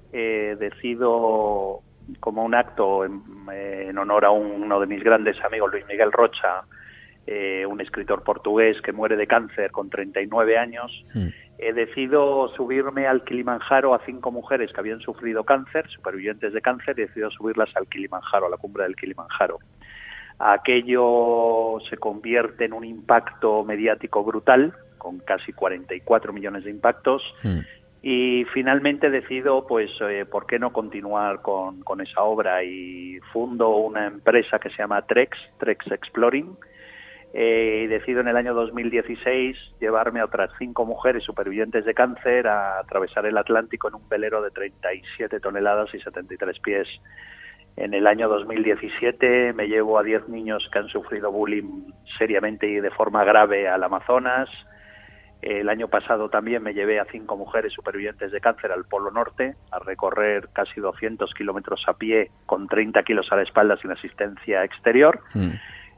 [0.57, 1.81] decido,
[2.21, 6.63] como un acto en, honor a uno de mis grandes amigos, Luis Miguel Rocha,
[7.67, 11.27] un escritor portugués que muere de cáncer con 39 años, mm
[11.61, 16.97] he decidido subirme al Kilimanjaro a cinco mujeres que habían sufrido cáncer, supervivientes de cáncer,
[16.97, 19.59] y he decidido subirlas al Kilimanjaro, a la cumbre del Kilimanjaro.
[20.39, 27.59] Aquello se convierte en un impacto mediático brutal, con casi 44 millones de impactos, hmm.
[28.01, 32.63] y finalmente decido, pues, eh, ¿por qué no continuar con, con esa obra?
[32.63, 36.57] Y fundo una empresa que se llama Trex, Trex Exploring,
[37.33, 42.47] eh, y decido en el año 2016 llevarme a otras cinco mujeres supervivientes de cáncer
[42.47, 46.87] a atravesar el Atlántico en un velero de 37 toneladas y 73 pies.
[47.77, 52.81] En el año 2017 me llevo a 10 niños que han sufrido bullying seriamente y
[52.81, 54.49] de forma grave al Amazonas.
[55.41, 59.55] El año pasado también me llevé a cinco mujeres supervivientes de cáncer al Polo Norte
[59.71, 64.65] a recorrer casi 200 kilómetros a pie con 30 kilos a la espalda sin asistencia
[64.65, 65.21] exterior.
[65.33, 65.51] Mm.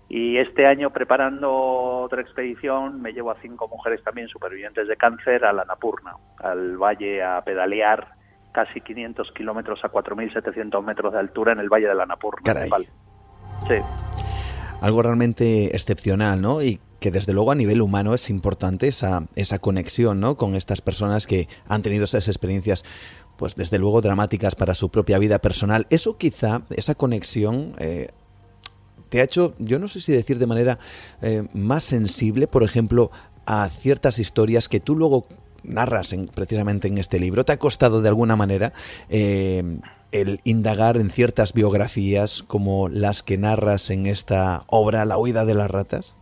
[0.09, 5.45] Y este año, preparando otra expedición, me llevo a cinco mujeres también supervivientes de cáncer
[5.45, 8.09] a la Napurna, al valle a pedalear
[8.53, 12.53] casi 500 kilómetros a 4.700 metros de altura en el valle de la Napurna.
[13.67, 13.75] Sí.
[14.81, 16.61] Algo realmente excepcional, ¿no?
[16.61, 20.37] Y que desde luego a nivel humano es importante esa, esa conexión ¿no?
[20.37, 22.85] con estas personas que han tenido esas experiencias
[23.35, 25.85] pues desde luego dramáticas para su propia vida personal.
[25.89, 28.09] Eso quizá, esa conexión, eh,
[29.13, 30.79] te ha hecho, yo no sé si decir de manera
[31.21, 33.11] eh, más sensible, por ejemplo,
[33.45, 35.27] a ciertas historias que tú luego
[35.61, 37.45] narras precisamente en este libro.
[37.45, 38.73] ¿Te ha costado de alguna manera
[39.09, 39.77] eh,
[40.11, 45.53] el indagar en ciertas biografías como las que narras en esta obra, La huida de
[45.53, 46.15] las ratas?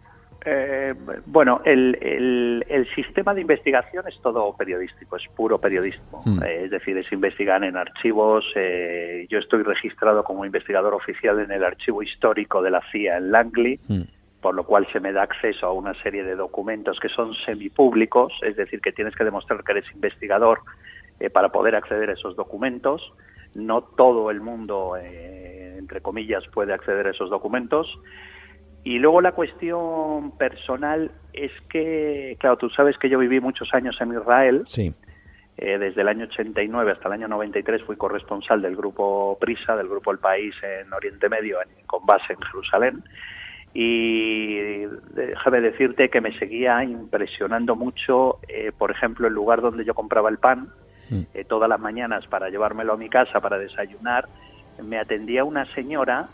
[0.43, 0.95] Eh,
[1.27, 6.23] bueno, el, el, sistema de investigación es todo periodístico, es puro periodismo.
[6.25, 6.43] Mm.
[6.43, 8.43] Eh, es decir, es investigar en archivos.
[8.55, 13.31] Eh, yo estoy registrado como investigador oficial en el archivo histórico de la CIA en
[13.31, 14.01] Langley, mm.
[14.41, 18.33] por lo cual se me da acceso a una serie de documentos que son semipúblicos,
[18.41, 20.61] es decir, que tienes que demostrar que eres investigador
[21.33, 23.13] para poder acceder a esos documentos.
[23.53, 27.87] No todo el mundo, entre comillas, puede acceder a esos documentos.
[28.83, 33.95] Y luego la cuestión personal es que, claro, tú sabes que yo viví muchos años
[34.01, 34.63] en Israel.
[34.65, 34.93] Sí.
[35.57, 39.87] Eh, desde el año 89 hasta el año 93 fui corresponsal del grupo Prisa, del
[39.87, 43.03] grupo El País en Oriente Medio, con base en Jerusalén.
[43.73, 49.93] Y déjame decirte que me seguía impresionando mucho, eh, por ejemplo, el lugar donde yo
[49.93, 50.69] compraba el pan,
[51.09, 51.21] mm.
[51.33, 54.27] eh, todas las mañanas para llevármelo a mi casa para desayunar.
[54.83, 56.29] Me atendía una señora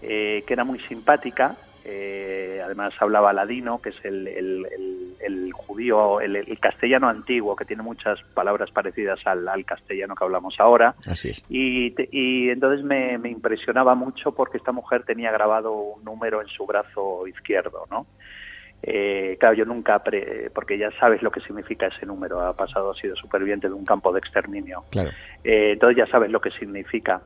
[0.00, 1.56] que era muy simpática,
[1.90, 8.20] eh, además hablaba ladino, que es el, el, judío, el, castellano antiguo, que tiene muchas
[8.34, 10.94] palabras parecidas al, castellano que hablamos ahora.
[11.06, 11.42] Así es.
[11.48, 16.66] Y, y entonces me, impresionaba mucho porque esta mujer tenía grabado un número en su
[16.66, 18.06] brazo izquierdo, ¿no?
[18.82, 20.02] Eh, claro, yo nunca,
[20.54, 23.86] porque ya sabes lo que significa ese número, ha pasado, ha sido superviviente de un
[23.86, 24.84] campo de exterminio.
[24.90, 25.10] Claro.
[25.42, 27.22] Eh, entonces ya sabes lo que significa.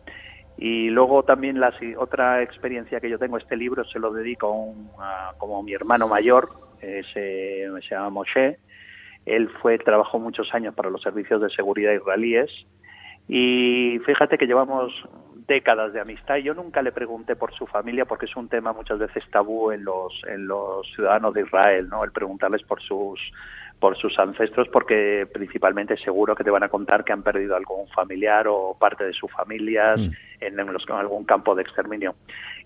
[0.59, 5.33] Y luego también la otra experiencia que yo tengo, este libro se lo dedico a,
[5.39, 6.51] como mi hermano mayor,
[6.81, 8.59] se, se, llama Moshe.
[9.25, 12.51] Él fue, trabajó muchos años para los servicios de seguridad israelíes
[13.29, 14.93] y fíjate que llevamos
[15.47, 18.99] décadas de amistad yo nunca le pregunté por su familia porque es un tema muchas
[18.99, 22.05] veces tabú en los en los ciudadanos de Israel, ¿no?
[22.05, 23.21] El preguntarles por sus
[23.83, 27.89] por sus ancestros porque principalmente seguro que te van a contar que han perdido algún
[27.89, 30.11] familiar o parte de sus familias mm.
[30.41, 32.15] en, algún campo de exterminio.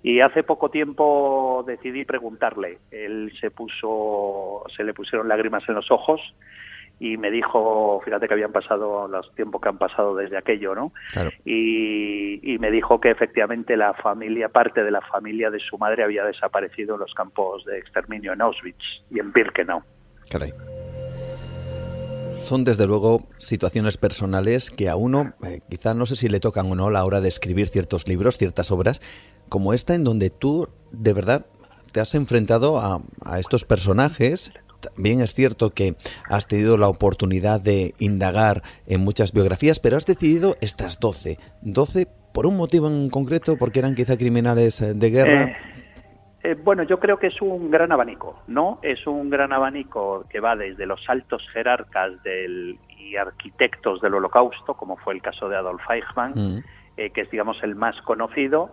[0.02, 2.80] Y hace poco tiempo decidí preguntarle.
[2.90, 6.20] Él se puso, se le pusieron lágrimas en los ojos
[7.00, 10.92] y me dijo, fíjate que habían pasado los tiempos que han pasado desde aquello, ¿no?
[11.46, 16.04] Y, y, me dijo que efectivamente la familia, parte de la familia de su madre
[16.04, 19.82] había desaparecido en los campos de exterminio en Auschwitz y en Birkenau.
[20.30, 20.52] Caray.
[22.46, 26.70] Son desde luego situaciones personales que a uno, eh, quizá no sé si le tocan
[26.70, 29.00] o no a la hora de escribir ciertos libros, ciertas obras,
[29.48, 31.46] como esta en donde tú de verdad
[31.90, 33.02] te has enfrentado a,
[33.40, 34.52] estos personajes.
[34.80, 35.96] También es cierto que
[36.28, 41.38] has tenido la oportunidad de indagar en muchas biografías, pero has decidido estas 12.
[41.62, 45.44] 12 por un motivo en concreto, porque eran quizá criminales eh, de guerra.
[45.44, 45.75] Eh,
[46.46, 48.78] eh, bueno, yo creo que es un gran abanico, ¿no?
[48.80, 54.74] Es un gran abanico que va desde los altos jerarcas del, y arquitectos del Holocausto,
[54.74, 56.64] como fue el caso de Adolf Eichmann, mm.
[56.98, 58.70] eh, que es, digamos, el más conocido.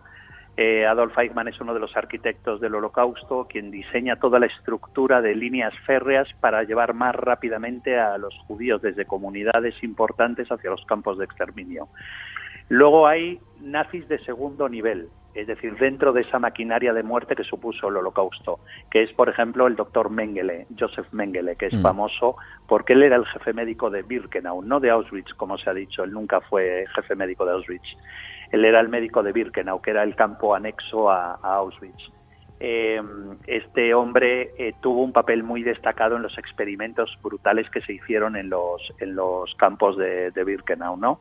[0.55, 5.19] Eh, Adolf Eichmann es uno de los arquitectos del Holocausto, quien diseña toda la estructura
[5.23, 10.85] de líneas férreas para llevar más rápidamente a los judíos desde comunidades importantes hacia los
[10.85, 11.87] campos de exterminio.
[12.69, 17.43] Luego hay nazis de segundo nivel, es decir, dentro de esa maquinaria de muerte que
[17.43, 18.59] supuso el holocausto,
[18.91, 21.81] que es, por ejemplo, el doctor Mengele, Joseph Mengele, que es mm.
[21.81, 22.35] famoso
[22.67, 26.03] porque él era el jefe médico de Birkenau, no de Auschwitz, como se ha dicho,
[26.03, 27.97] él nunca fue jefe médico de Auschwitz.
[28.51, 32.12] Él era el médico de Birkenau, que era el campo anexo a Auschwitz.
[32.65, 33.01] Eh,
[33.45, 38.37] este hombre eh, tuvo un papel muy destacado en los experimentos brutales que se hicieron
[38.37, 40.95] en los, en los campos de, Birkenau.
[40.95, 41.19] ¿no?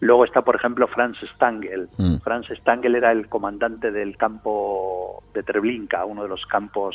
[0.00, 1.88] Luego está, por ejemplo, Franz Stangl.
[1.96, 2.16] Mm.
[2.18, 6.94] Franz Stangl era el comandante del campo de Treblinka, uno de los campos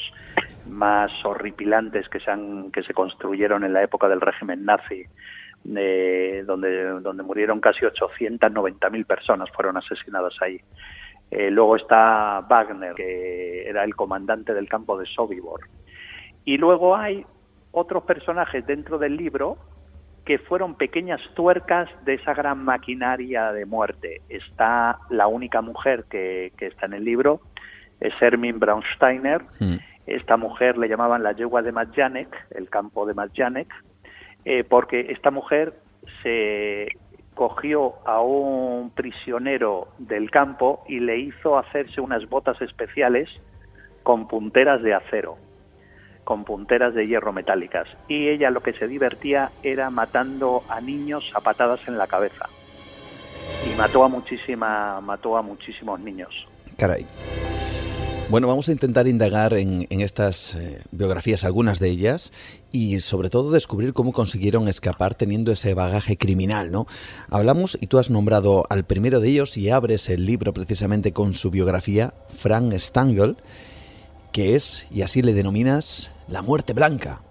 [0.70, 5.06] más horripilantes que se, han, que se construyeron en la época del régimen nazi.
[5.76, 10.62] Eh, donde, donde murieron casi 890.000 personas, fueron asesinadas ahí.
[11.32, 15.62] Eh, luego está Wagner, que era el comandante del campo de Sobibor.
[16.46, 17.26] Y luego hay
[17.72, 19.58] otros personajes dentro del libro
[20.26, 24.22] que fueron pequeñas tuercas de esa gran maquinaria de muerte.
[24.28, 27.40] Está la única mujer que, está en el libro,
[28.00, 29.44] es Hermin Braunsteiner.
[29.60, 29.78] Mm.
[30.06, 33.68] Esta mujer le llamaban la yegua de Majdanek, el campo de Majdanek,
[34.44, 35.74] eh, porque esta mujer
[36.24, 36.90] se
[37.38, 43.30] cogió a un prisionero del campo y le hizo hacerse unas botas especiales
[44.02, 45.38] con punteras de acero,
[46.24, 47.88] con punteras de hierro metálicas.
[48.08, 52.50] Y ella lo que se divertía era matando a niños a patadas en la cabeza.
[53.64, 56.48] Y mató a muchísima, mató a muchísimos niños.
[56.76, 57.06] Caray.
[58.30, 62.34] Bueno, vamos a intentar indagar en, estas eh, biografías, algunas de ellas,
[62.74, 66.88] y sobre todo descubrir cómo consiguieron escapar teniendo ese bagaje criminal, ¿no?
[67.32, 71.36] Hablamos, y tú has nombrado al primero de ellos, y abres el libro precisamente con
[71.36, 73.38] su biografía, Frank Stangl,
[74.34, 77.22] que es, y así le denominas, la muerte blanca.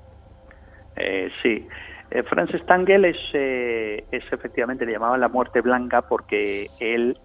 [0.97, 1.69] Eh, sí.
[2.11, 7.19] Eh, Franz Stangl es, es efectivamente, le llamaban la muerte blanca porque él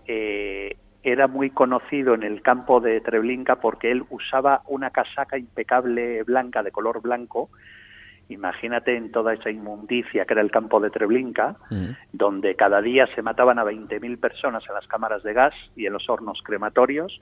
[1.04, 6.64] era muy conocido en el campo de Treblinka porque él usaba una casaca impecable blanca,
[6.64, 7.50] de color blanco.
[8.30, 11.90] Imagínate en toda esa inmundicia que era el campo de Treblinka, mm.
[12.14, 15.94] donde cada día se mataban a 20.000 personas en las cámaras de gas y en
[15.94, 17.22] los hornos crematorios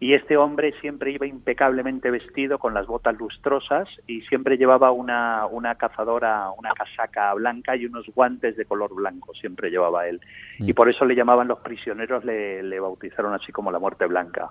[0.00, 5.46] y este hombre siempre iba impecablemente vestido con las botas lustrosas y siempre llevaba una,
[5.46, 10.20] una cazadora, una casaca blanca y unos guantes de color blanco, siempre llevaba él.
[10.58, 10.74] Y mm.
[10.74, 14.50] por eso le llamaban los prisioneros, le, le bautizaron así como la muerte blanca.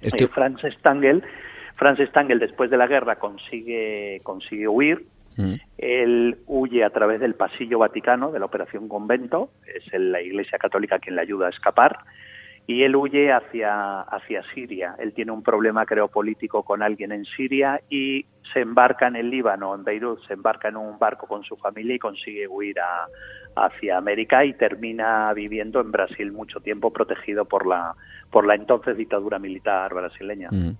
[0.00, 0.26] Este...
[0.28, 1.22] Franz Stangl,
[1.76, 5.06] Franz Stangl después de la guerra consigue, consigue huir,
[5.36, 5.54] mm.
[5.78, 10.98] Él huye a través del pasillo vaticano de la Operación Convento, es la Iglesia Católica
[10.98, 12.00] quien le ayuda a escapar
[12.66, 14.94] y él huye hacia, hacia Siria.
[14.98, 19.30] Él tiene un problema, creo, político con alguien en Siria y se embarca en el
[19.30, 22.76] Líbano, en Beirut, se embarca en un barco con su familia y consigue huir
[23.56, 27.94] hacia América y termina viviendo en Brasil mucho tiempo protegido por la,
[28.30, 30.48] por la entonces dictadura militar brasileña.
[30.50, 30.76] Mm.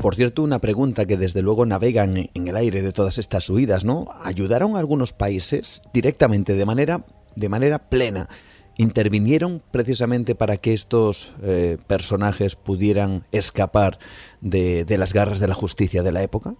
[0.00, 3.48] Por cierto, una pregunta que desde luego navega en, en el aire de todas estas
[3.48, 4.08] huidas, ¿no?
[4.22, 7.00] ¿Ayudaron a algunos países directamente, de manera,
[7.34, 8.28] de manera plena?
[8.76, 13.98] Intervinieron precisamente para que estos eh, personajes pudieran escapar
[14.40, 16.54] de, las garras de la justicia de la época?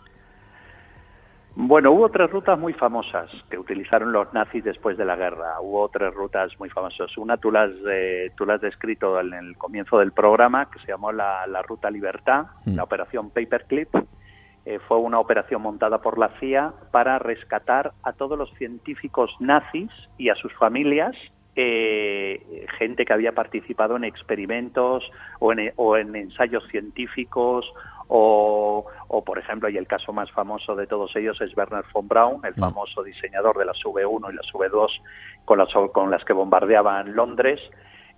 [1.57, 5.61] Bueno, hubo tres rutas muy famosas que utilizaron los nazis después de la guerra.
[5.61, 7.17] Hubo tres rutas muy famosas.
[7.17, 7.71] Una tú las,
[8.37, 12.75] tú has descrito en el comienzo del programa, que se llamó la, Ruta Libertad, mm.
[12.75, 13.95] la operación Paperclip.
[14.67, 19.91] Eh, fue una operación montada por la CIA para rescatar a todos los científicos nazis
[20.17, 21.15] y a sus familias
[21.57, 25.05] eh, gente que había participado en experimentos
[25.39, 27.73] o en, o en ensayos científicos
[28.09, 32.07] o, o, por ejemplo, y el caso más famoso de todos ellos es Werner von
[32.07, 32.61] Braun, el mm.
[32.61, 34.89] famoso diseñador de las V1 y las V2
[35.45, 37.61] con las, con las que bombardeaban Londres,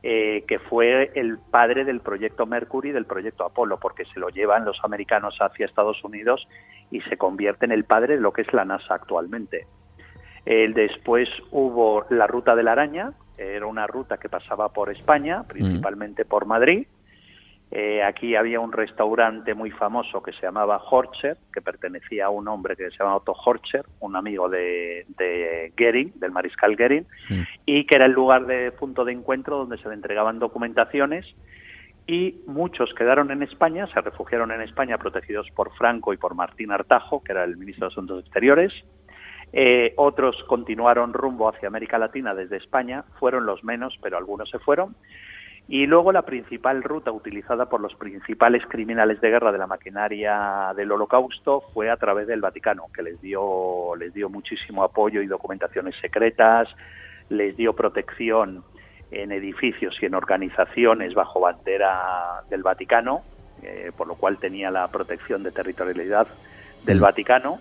[0.02, 4.64] eh, que fue el padre del proyecto Mercury, del proyecto Apolo, porque se lo llevan
[4.64, 6.46] los americanos hacia Estados Unidos
[6.90, 9.66] y se convierte en el padre de lo que es la NASA actualmente.
[10.44, 15.44] El después hubo la ruta de la araña, era una ruta que pasaba por España,
[15.44, 16.86] principalmente por Madrid.
[17.70, 22.46] Eh, aquí había un restaurante muy famoso que se llamaba Horcher, que pertenecía a un
[22.46, 27.06] hombre que se llama Otto Horcher, un amigo de, de Goering, del mariscal Goering,
[27.64, 31.26] y que era el lugar de punto de encuentro donde se le entregaban documentaciones
[32.06, 36.70] y muchos quedaron en España, se refugiaron en España protegidos por Franco y por Martín
[36.70, 38.72] Artajo, que era el ministro de Asuntos Exteriores,
[39.52, 44.59] eh, otros continuaron rumbo hacia América Latina desde España, fueron los menos, pero algunos se
[44.59, 44.94] fueron.
[45.68, 50.73] Y luego la principal ruta utilizada por los principales criminales de guerra de la maquinaria
[50.77, 55.27] del Holocausto fue a través del Vaticano, que les dio, les dio muchísimo apoyo y
[55.27, 56.68] documentaciones secretas,
[57.31, 58.62] les dio protección
[59.10, 63.23] en edificios y en organizaciones bajo bandera del Vaticano,
[63.62, 66.28] eh, por lo cual tenía la protección de territorialidad
[66.85, 67.02] del mm.
[67.02, 67.59] Vaticano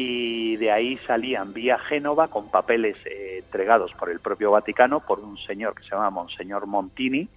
[0.00, 5.18] y de ahí salían vía Génova con papeles eh, entregados por el propio Vaticano por
[5.18, 7.28] un señor que se llama Monseñor Montini,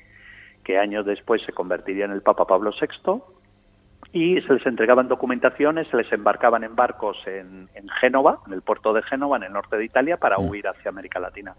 [0.64, 3.20] que años después se convertiría en el Papa Pablo VI,
[4.14, 8.62] y se les entregaban documentaciones, se les embarcaban en barcos en, en Génova, en el
[8.62, 10.48] puerto de Génova, en el norte de Italia, para mm.
[10.48, 11.56] huir hacia América Latina.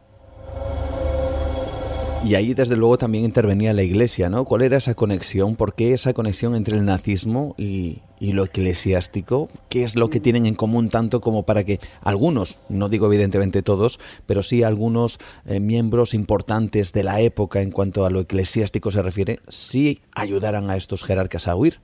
[2.25, 4.45] Y ahí desde luego también intervenía la Iglesia, ¿no?
[4.45, 5.57] ¿Cuál era esa conexión?
[5.57, 9.49] ¿Por qué esa conexión entre el nazismo y, lo eclesiástico?
[9.69, 13.63] ¿Qué es lo que tienen en común tanto como para que algunos, no digo evidentemente
[13.63, 18.93] todos, pero sí algunos eh, miembros importantes de la época en cuanto a lo eclesiástico
[18.93, 21.81] se refiere, sí ayudaran a estos jerarcas a huir?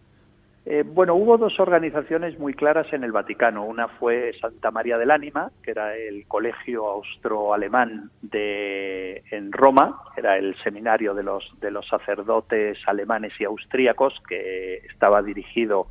[0.71, 3.65] Eh, bueno, hubo dos organizaciones muy claras en el Vaticano.
[3.65, 10.37] Una fue Santa María del Ánima, que era el colegio austro-alemán de, en Roma, era
[10.37, 15.87] el seminario de los, de los sacerdotes alemanes y austríacos, que estaba dirigido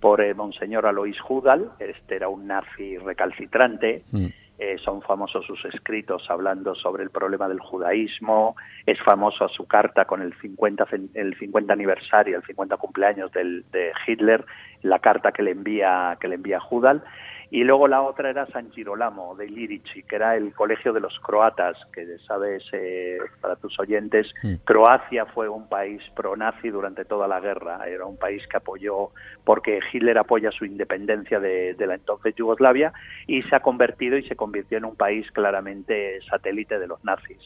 [0.00, 1.70] por eh, Monseñor Alois Judal.
[1.78, 4.04] Este era un nazi recalcitrante.
[4.10, 4.26] Mm.
[4.60, 8.56] Eh, son famosos sus escritos hablando sobre el problema del judaísmo,
[8.86, 10.84] es famoso su carta con el 50,
[11.14, 14.44] el 50 aniversario, el 50 cumpleaños del, de Hitler,
[14.82, 17.04] la carta que le envía, que le envía Judal,
[17.50, 21.18] y luego la otra era San Girolamo de Lirici, que era el colegio de los
[21.20, 24.32] croatas, que sabes, eh, para tus oyentes,
[24.64, 27.88] Croacia fue un país pro-nazi durante toda la guerra.
[27.88, 29.10] Era un país que apoyó,
[29.44, 32.92] porque Hitler apoya su independencia de, la entonces Yugoslavia,
[33.26, 37.40] y se ha convertido y se convirtió en un país claramente satélite de los nazis.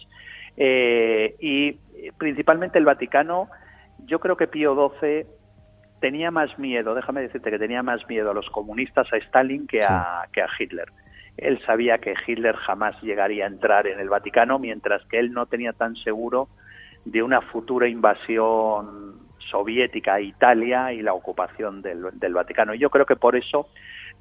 [0.57, 1.79] Eh, y
[2.19, 3.49] principalmente el Vaticano,
[4.05, 5.27] yo creo que Pío XII
[6.03, 9.85] tenía más miedo, déjame decirte que tenía más miedo a los comunistas, a Stalin, que
[9.85, 10.89] a, que a Hitler.
[11.37, 15.47] Él sabía que Hitler jamás llegaría a entrar en el Vaticano, mientras que él no
[15.47, 16.49] tenía tan seguro
[17.05, 22.75] de una futura invasión soviética a Italia y la ocupación del, del Vaticano.
[22.75, 23.69] Y yo creo que por eso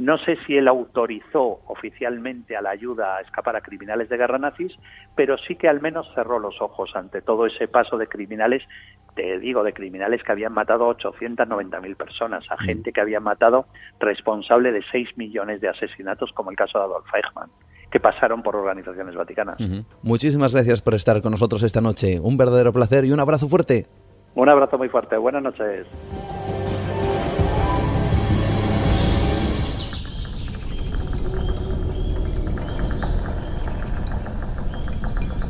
[0.02, 4.40] no sé si él autorizó oficialmente a la ayuda a escapar a criminales de guerra
[4.40, 4.74] nazis,
[5.16, 8.64] pero sí que al menos cerró los ojos ante todo ese paso de criminales,
[9.16, 12.66] te digo, de criminales que habían matado a 890.000 personas, a mm.
[12.66, 13.68] gente que había matado
[14.00, 17.52] responsable de 6 millones de asesinatos, como el caso de Adolf Eichmann
[17.92, 19.58] que pasaron por organizaciones vaticanas.
[20.02, 22.22] Muchísimas gracias por estar con nosotros esta noche.
[22.22, 23.86] Un verdadero placer y un abrazo fuerte.
[24.34, 25.18] Un abrazo muy fuerte.
[25.18, 25.86] Buenas noches.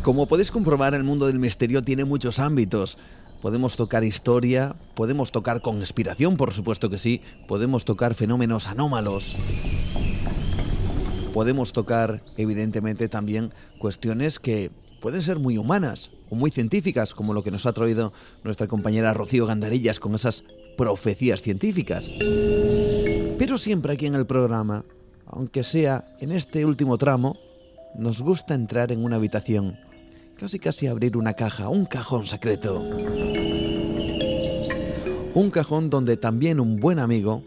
[0.03, 2.97] Como podéis comprobar, el mundo del misterio tiene muchos ámbitos.
[3.39, 9.37] Podemos tocar historia, podemos tocar conspiración, por supuesto que sí, podemos tocar fenómenos anómalos.
[11.35, 14.71] Podemos tocar, evidentemente, también cuestiones que
[15.01, 18.11] pueden ser muy humanas o muy científicas, como lo que nos ha traído
[18.43, 20.43] nuestra compañera Rocío Gandarillas con esas
[20.77, 22.09] profecías científicas.
[23.37, 24.83] Pero siempre aquí en el programa,
[25.27, 27.37] aunque sea en este último tramo,
[27.95, 29.77] nos gusta entrar en una habitación
[30.41, 32.81] casi casi abrir una caja, un cajón secreto.
[35.35, 37.43] Un cajón donde también un buen amigo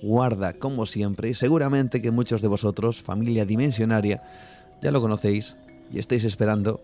[0.00, 4.22] guarda, como siempre, y seguramente que muchos de vosotros, familia dimensionaria,
[4.80, 5.56] ya lo conocéis
[5.90, 6.80] y estáis esperando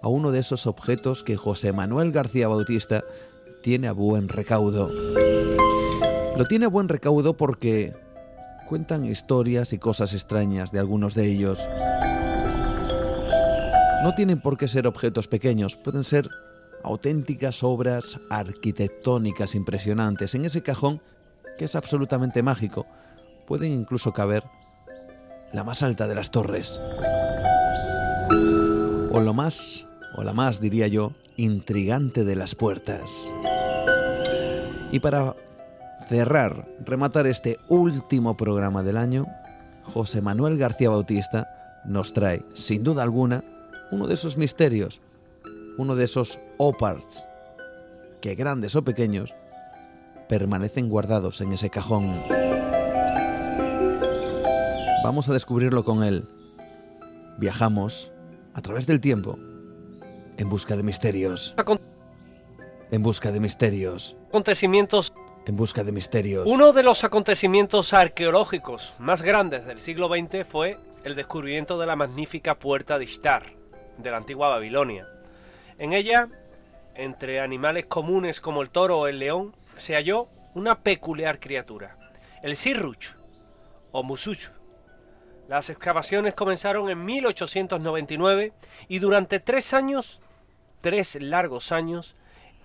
[0.00, 3.02] a uno de esos objetos que José Manuel García Bautista
[3.64, 4.92] tiene a buen recaudo.
[6.36, 7.94] Lo tiene a buen recaudo porque
[8.68, 11.58] cuentan historias y cosas extrañas de algunos de ellos.
[14.02, 16.30] No tienen por qué ser objetos pequeños, pueden ser
[16.82, 20.34] auténticas obras arquitectónicas impresionantes.
[20.34, 21.02] En ese cajón,
[21.58, 22.86] que es absolutamente mágico,
[23.46, 24.42] pueden incluso caber
[25.52, 26.80] la más alta de las torres.
[29.12, 29.86] O lo más,
[30.16, 33.30] o la más, diría yo, intrigante de las puertas.
[34.92, 35.36] Y para
[36.08, 39.26] cerrar, rematar este último programa del año,
[39.82, 41.48] José Manuel García Bautista
[41.84, 43.44] nos trae, sin duda alguna,
[43.90, 45.00] uno de esos misterios,
[45.76, 47.26] uno de esos oparts,
[48.20, 49.34] que grandes o pequeños,
[50.28, 52.22] permanecen guardados en ese cajón.
[55.02, 56.28] Vamos a descubrirlo con él.
[57.38, 58.12] Viajamos
[58.54, 59.38] a través del tiempo
[60.36, 61.54] en busca de misterios.
[62.90, 64.16] En busca de misterios.
[64.28, 65.12] Acontecimientos.
[65.46, 66.46] En busca de misterios.
[66.46, 71.96] Uno de los acontecimientos arqueológicos más grandes del siglo XX fue el descubrimiento de la
[71.96, 73.54] magnífica puerta de Ishtar,
[74.02, 75.08] de la antigua Babilonia.
[75.78, 76.28] En ella,
[76.94, 81.96] entre animales comunes como el toro o el león, se halló una peculiar criatura,
[82.42, 83.14] el Sirruch
[83.92, 84.50] o Musuch.
[85.48, 88.52] Las excavaciones comenzaron en 1899
[88.88, 90.20] y durante tres años,
[90.80, 92.16] tres largos años,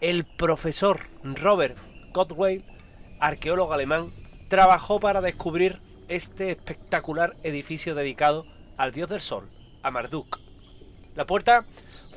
[0.01, 1.77] el profesor Robert
[2.13, 2.65] Gottweil,
[3.19, 4.11] arqueólogo alemán,
[4.49, 8.45] trabajó para descubrir este espectacular edificio dedicado
[8.77, 9.49] al dios del sol,
[9.81, 10.44] a Marduk.
[11.15, 11.63] La puerta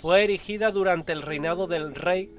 [0.01, 2.31] fue erigida durante el reinado del rey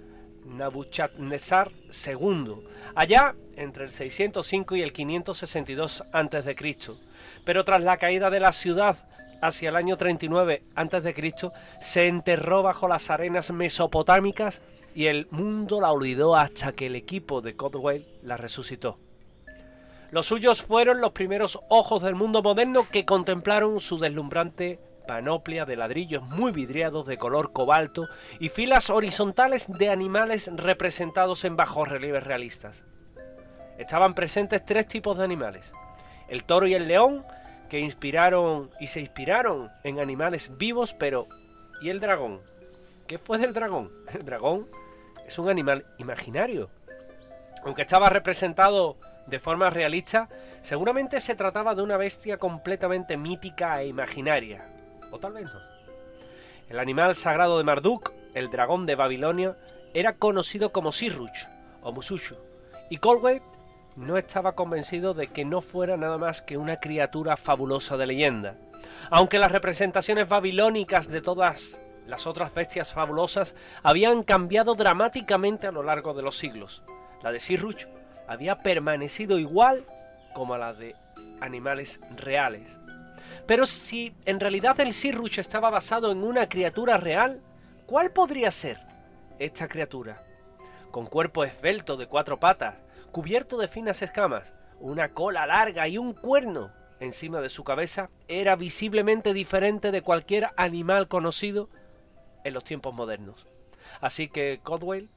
[0.45, 1.71] Nabuchodonosor
[2.05, 2.55] II,
[2.95, 6.75] allá entre el 605 y el 562 a.C.
[7.45, 8.97] Pero tras la caída de la ciudad
[9.41, 11.33] hacia el año 39 a.C.,
[11.81, 14.61] se enterró bajo las arenas mesopotámicas
[14.93, 18.97] y el mundo la olvidó hasta que el equipo de Codwell la resucitó.
[20.11, 24.79] Los suyos fueron los primeros ojos del mundo moderno que contemplaron su deslumbrante
[25.09, 28.07] panoplia de ladrillos muy vidriados de color cobalto
[28.39, 32.85] y filas horizontales de animales representados en bajos relieves realistas.
[33.79, 35.71] Estaban presentes tres tipos de animales,
[36.27, 37.23] el toro y el león,
[37.69, 41.25] que inspiraron y se inspiraron en animales vivos, pero
[41.81, 42.41] ¿y el dragón?
[43.07, 43.91] ¿Qué fue del dragón?
[44.13, 44.67] El dragón
[45.25, 46.69] es un animal imaginario.
[47.63, 50.29] Aunque estaba representado de forma realista,
[50.61, 54.69] seguramente se trataba de una bestia completamente mítica e imaginaria,
[55.11, 55.59] o tal vez no.
[56.69, 59.57] El animal sagrado de Marduk, el dragón de Babilonia,
[59.93, 61.47] era conocido como Sirruch
[61.81, 62.35] o Musushu,
[62.89, 63.41] y Colway
[63.95, 68.55] no estaba convencido de que no fuera nada más que una criatura fabulosa de leyenda.
[69.09, 75.83] Aunque las representaciones babilónicas de todas las otras bestias fabulosas habían cambiado dramáticamente a lo
[75.83, 76.81] largo de los siglos,
[77.21, 77.87] la de Sirruch
[78.27, 79.85] había permanecido igual
[80.33, 80.95] como la de
[81.41, 82.78] animales reales.
[83.45, 87.41] Pero si en realidad el Sirruch estaba basado en una criatura real,
[87.85, 88.79] ¿cuál podría ser
[89.39, 90.23] esta criatura?
[90.91, 92.75] Con cuerpo esbelto de cuatro patas,
[93.11, 98.55] cubierto de finas escamas, una cola larga y un cuerno encima de su cabeza, era
[98.55, 101.69] visiblemente diferente de cualquier animal conocido
[102.43, 103.47] en los tiempos modernos.
[104.01, 105.09] Así que Codwell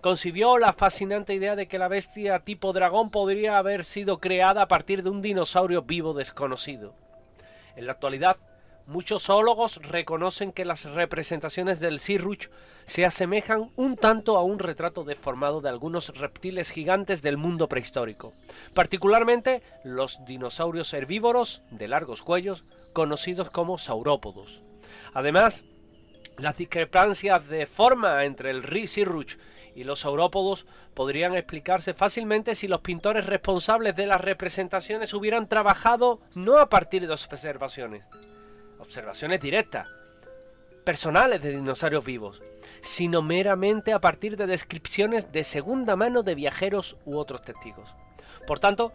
[0.00, 4.68] concibió la fascinante idea de que la bestia tipo dragón podría haber sido creada a
[4.68, 6.94] partir de un dinosaurio vivo desconocido.
[7.76, 8.36] En la actualidad,
[8.86, 12.50] muchos zoólogos reconocen que las representaciones del Sirruch
[12.84, 18.32] se asemejan un tanto a un retrato deformado de algunos reptiles gigantes del mundo prehistórico,
[18.74, 24.62] particularmente los dinosaurios herbívoros de largos cuellos, conocidos como saurópodos.
[25.14, 25.62] Además,
[26.38, 29.38] las discrepancias de forma entre el Sirruch
[29.74, 36.20] y los saurópodos podrían explicarse fácilmente si los pintores responsables de las representaciones hubieran trabajado
[36.34, 38.04] no a partir de observaciones,
[38.78, 39.88] observaciones directas,
[40.84, 42.40] personales de dinosaurios vivos,
[42.82, 47.94] sino meramente a partir de descripciones de segunda mano de viajeros u otros testigos.
[48.46, 48.92] Por tanto,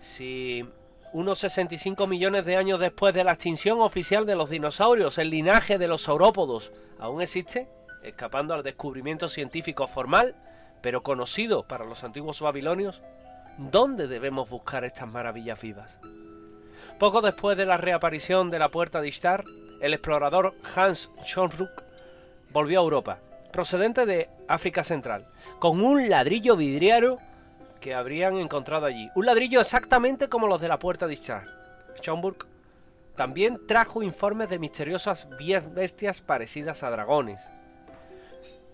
[0.00, 0.66] si
[1.12, 5.78] unos 65 millones de años después de la extinción oficial de los dinosaurios, el linaje
[5.78, 7.68] de los saurópodos aún existe,
[8.08, 10.34] escapando al descubrimiento científico formal,
[10.80, 13.02] pero conocido para los antiguos babilonios,
[13.58, 15.98] ¿dónde debemos buscar estas maravillas vivas?
[16.98, 19.44] Poco después de la reaparición de la puerta de Ishtar,
[19.80, 21.84] el explorador Hans Schönruck
[22.52, 23.18] volvió a Europa,
[23.52, 25.26] procedente de África Central,
[25.58, 27.18] con un ladrillo vidriero
[27.80, 29.08] que habrían encontrado allí.
[29.14, 31.44] Un ladrillo exactamente como los de la puerta de Ishtar.
[32.00, 32.46] Schönruck
[33.18, 35.26] también trajo informes de misteriosas
[35.74, 37.44] bestias parecidas a dragones,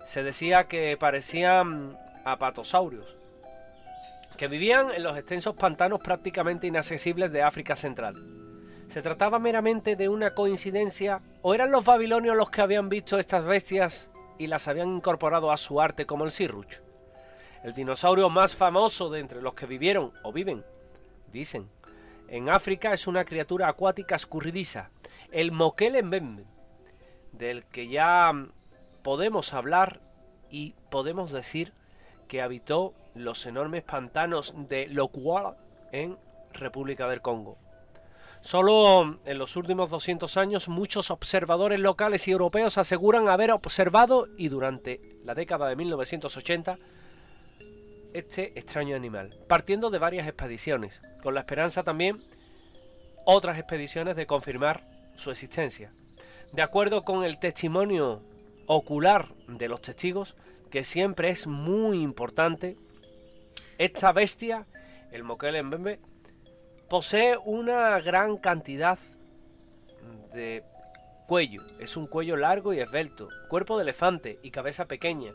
[0.05, 3.17] se decía que parecían apatosaurios,
[4.37, 8.15] que vivían en los extensos pantanos prácticamente inaccesibles de África Central.
[8.89, 13.45] ¿Se trataba meramente de una coincidencia o eran los babilonios los que habían visto estas
[13.45, 16.81] bestias y las habían incorporado a su arte como el Sirruch?
[17.63, 20.65] El dinosaurio más famoso de entre los que vivieron o viven,
[21.33, 21.69] dicen,
[22.29, 24.91] en África es una criatura acuática escurridiza,
[25.31, 26.45] el Mbembe,
[27.33, 28.33] del que ya
[29.05, 30.01] podemos hablar
[30.51, 31.75] y podemos decir
[32.27, 35.57] que habitó los enormes pantanos de Lokwala
[35.93, 36.19] en
[36.55, 37.59] República del Congo.
[38.41, 44.49] Solo en los últimos 200 años muchos observadores locales y europeos aseguran haber observado y
[44.49, 46.79] durante la década de 1980
[48.15, 52.23] este extraño animal, partiendo de varias expediciones, con la esperanza también
[53.27, 55.93] otras expediciones de confirmar su existencia.
[56.53, 58.23] De acuerdo con el testimonio
[58.67, 60.37] ocular de los testigos,
[60.71, 62.77] que siempre es muy importante,
[63.79, 64.67] esta bestia,
[65.11, 66.01] el Mokele Mbembe,
[66.89, 68.99] posee una gran cantidad
[70.33, 70.65] de
[71.27, 71.63] cuello.
[71.79, 75.33] Es un cuello largo y esbelto, cuerpo de elefante y cabeza pequeña.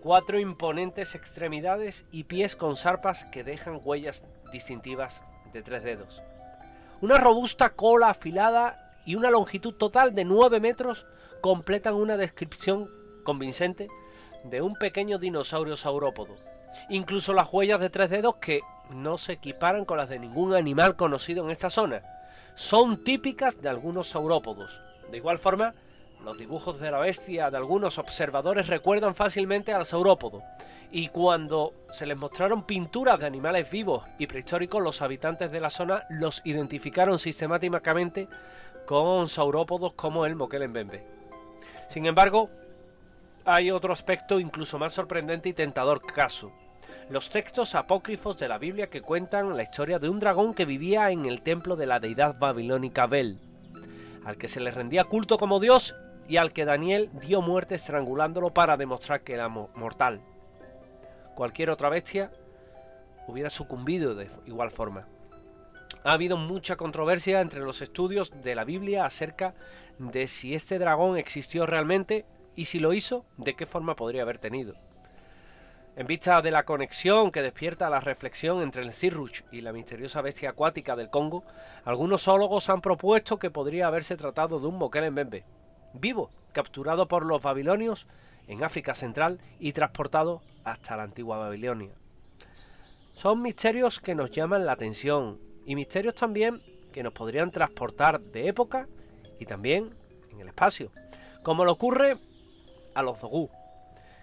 [0.00, 5.22] Cuatro imponentes extremidades y pies con zarpas que dejan huellas distintivas
[5.52, 6.22] de tres dedos.
[7.00, 11.06] Una robusta cola afilada y una longitud total de 9 metros
[11.42, 12.88] completan una descripción
[13.24, 13.88] convincente
[14.44, 16.36] de un pequeño dinosaurio saurópodo.
[16.88, 18.60] Incluso las huellas de tres dedos que
[18.90, 22.02] no se equiparan con las de ningún animal conocido en esta zona.
[22.54, 24.80] Son típicas de algunos saurópodos.
[25.10, 25.74] De igual forma,
[26.24, 30.42] los dibujos de la bestia de algunos observadores recuerdan fácilmente al saurópodo,
[30.92, 35.70] y cuando se les mostraron pinturas de animales vivos y prehistóricos, los habitantes de la
[35.70, 38.28] zona los identificaron sistemáticamente
[38.86, 41.21] con saurópodos como el Mokelembembe.
[41.92, 42.48] Sin embargo,
[43.44, 46.50] hay otro aspecto incluso más sorprendente y tentador caso.
[47.10, 51.10] Los textos apócrifos de la Biblia que cuentan la historia de un dragón que vivía
[51.10, 53.38] en el templo de la deidad babilónica Bel,
[54.24, 55.94] al que se le rendía culto como dios
[56.26, 60.22] y al que Daniel dio muerte estrangulándolo para demostrar que era mortal.
[61.34, 62.30] Cualquier otra bestia
[63.26, 65.06] hubiera sucumbido de igual forma.
[66.04, 69.54] Ha habido mucha controversia entre los estudios de la Biblia acerca
[69.98, 72.24] de si este dragón existió realmente
[72.56, 74.74] y si lo hizo, de qué forma podría haber tenido.
[75.94, 80.22] En vista de la conexión que despierta la reflexión entre el Sirruch y la misteriosa
[80.22, 81.44] bestia acuática del Congo,
[81.84, 85.44] algunos zoólogos han propuesto que podría haberse tratado de un Mbembe,
[85.92, 88.06] vivo, capturado por los babilonios
[88.48, 91.92] en África Central y transportado hasta la antigua Babilonia.
[93.12, 96.60] Son misterios que nos llaman la atención y misterios también
[96.92, 98.86] que nos podrían transportar de época
[99.38, 99.94] y también
[100.30, 100.90] en el espacio,
[101.42, 102.18] como le ocurre
[102.94, 103.50] a los Dogú,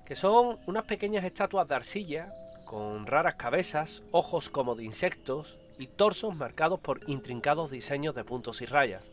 [0.06, 2.30] que son unas pequeñas estatuas de arcilla
[2.66, 8.62] con raras cabezas, ojos como de insectos y torsos marcados por intrincados diseños de puntos
[8.62, 9.04] y rayas.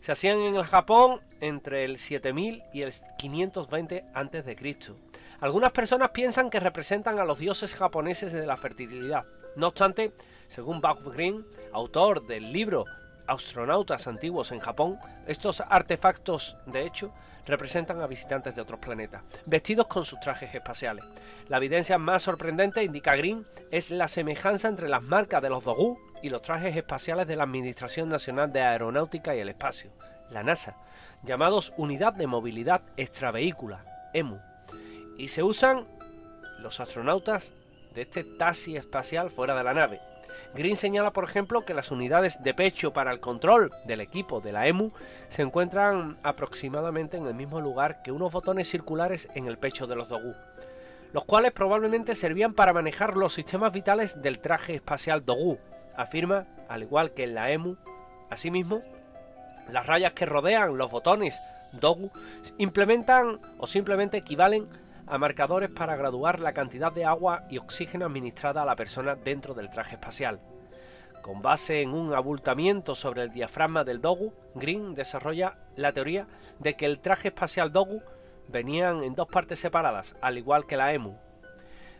[0.00, 4.56] Se hacían en el Japón entre el 7000 y el 520 a.C.
[5.40, 9.24] Algunas personas piensan que representan a los dioses japoneses de la fertilidad.
[9.56, 10.12] No obstante,
[10.48, 12.84] según Bob Green, autor del libro
[13.26, 17.14] Astronautas antiguos en Japón, estos artefactos, de hecho,
[17.46, 21.06] representan a visitantes de otros planetas, vestidos con sus trajes espaciales.
[21.48, 25.98] La evidencia más sorprendente, indica Green, es la semejanza entre las marcas de los Dogu
[26.22, 29.90] y los trajes espaciales de la Administración Nacional de Aeronáutica y el Espacio,
[30.30, 30.76] la NASA,
[31.22, 34.38] llamados Unidad de Movilidad Extravehícula, EMU,
[35.20, 35.84] y se usan
[36.60, 37.52] los astronautas
[37.94, 40.00] de este taxi espacial fuera de la nave.
[40.54, 44.52] Green señala, por ejemplo, que las unidades de pecho para el control del equipo de
[44.52, 44.92] la EMU
[45.28, 49.94] se encuentran aproximadamente en el mismo lugar que unos botones circulares en el pecho de
[49.94, 50.34] los Dogu,
[51.12, 55.58] los cuales probablemente servían para manejar los sistemas vitales del traje espacial Dogu,
[55.96, 57.76] afirma, al igual que en la EMU.
[58.30, 58.82] Asimismo,
[59.68, 61.38] las rayas que rodean los botones
[61.72, 62.10] Dogu
[62.56, 64.66] implementan o simplemente equivalen
[65.10, 69.54] a marcadores para graduar la cantidad de agua y oxígeno administrada a la persona dentro
[69.54, 70.40] del traje espacial.
[71.20, 76.28] Con base en un abultamiento sobre el diafragma del Dogu, Green desarrolla la teoría
[76.60, 78.00] de que el traje espacial Dogu
[78.48, 81.16] venían en dos partes separadas, al igual que la EMU.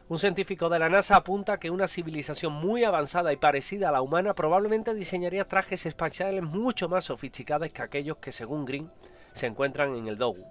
[0.09, 4.03] Un científico de la NASA apunta que una civilización muy avanzada y parecida a la
[4.03, 8.91] humana probablemente diseñaría trajes espaciales mucho más sofisticados que aquellos que, según Green,
[9.33, 10.45] se encuentran en el Dogu.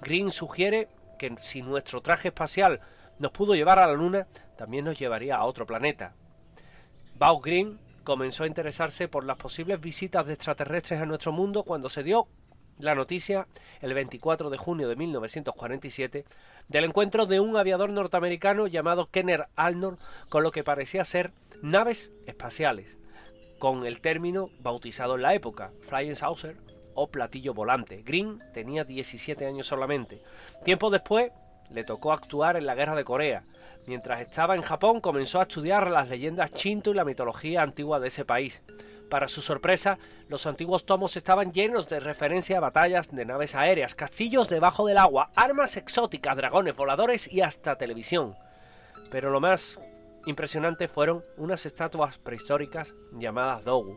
[0.00, 2.80] Green sugiere que si nuestro traje espacial
[3.18, 4.26] nos pudo llevar a la Luna,
[4.56, 6.14] también nos llevaría a otro planeta.
[7.16, 11.88] Bao Green comenzó a interesarse por las posibles visitas de extraterrestres a nuestro mundo cuando
[11.88, 12.28] se dio
[12.78, 13.46] la noticia
[13.80, 16.24] el 24 de junio de 1947
[16.68, 22.12] del encuentro de un aviador norteamericano llamado Kenner Arnold con lo que parecía ser naves
[22.26, 22.98] espaciales,
[23.58, 26.56] con el término bautizado en la época, Flying Saucer,
[26.98, 28.02] o platillo volante.
[28.02, 30.20] Green tenía 17 años solamente.
[30.64, 31.30] Tiempo después
[31.70, 33.44] le tocó actuar en la guerra de Corea.
[33.86, 38.08] Mientras estaba en Japón comenzó a estudiar las leyendas chinto y la mitología antigua de
[38.08, 38.62] ese país.
[39.08, 39.98] Para su sorpresa,
[40.28, 44.98] los antiguos tomos estaban llenos de referencia a batallas de naves aéreas, castillos debajo del
[44.98, 48.34] agua, armas exóticas, dragones voladores y hasta televisión.
[49.10, 49.80] Pero lo más
[50.26, 53.96] impresionante fueron unas estatuas prehistóricas llamadas Dogu.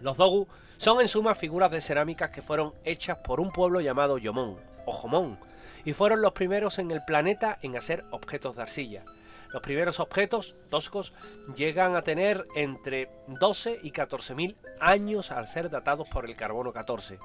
[0.00, 0.48] Los Dogu
[0.80, 4.92] son en suma figuras de cerámicas que fueron hechas por un pueblo llamado Yomón o
[4.92, 5.38] Jomón
[5.84, 9.04] y fueron los primeros en el planeta en hacer objetos de arcilla.
[9.52, 11.12] Los primeros objetos toscos
[11.54, 16.72] llegan a tener entre 12 y 14 mil años al ser datados por el carbono
[16.72, 17.18] 14.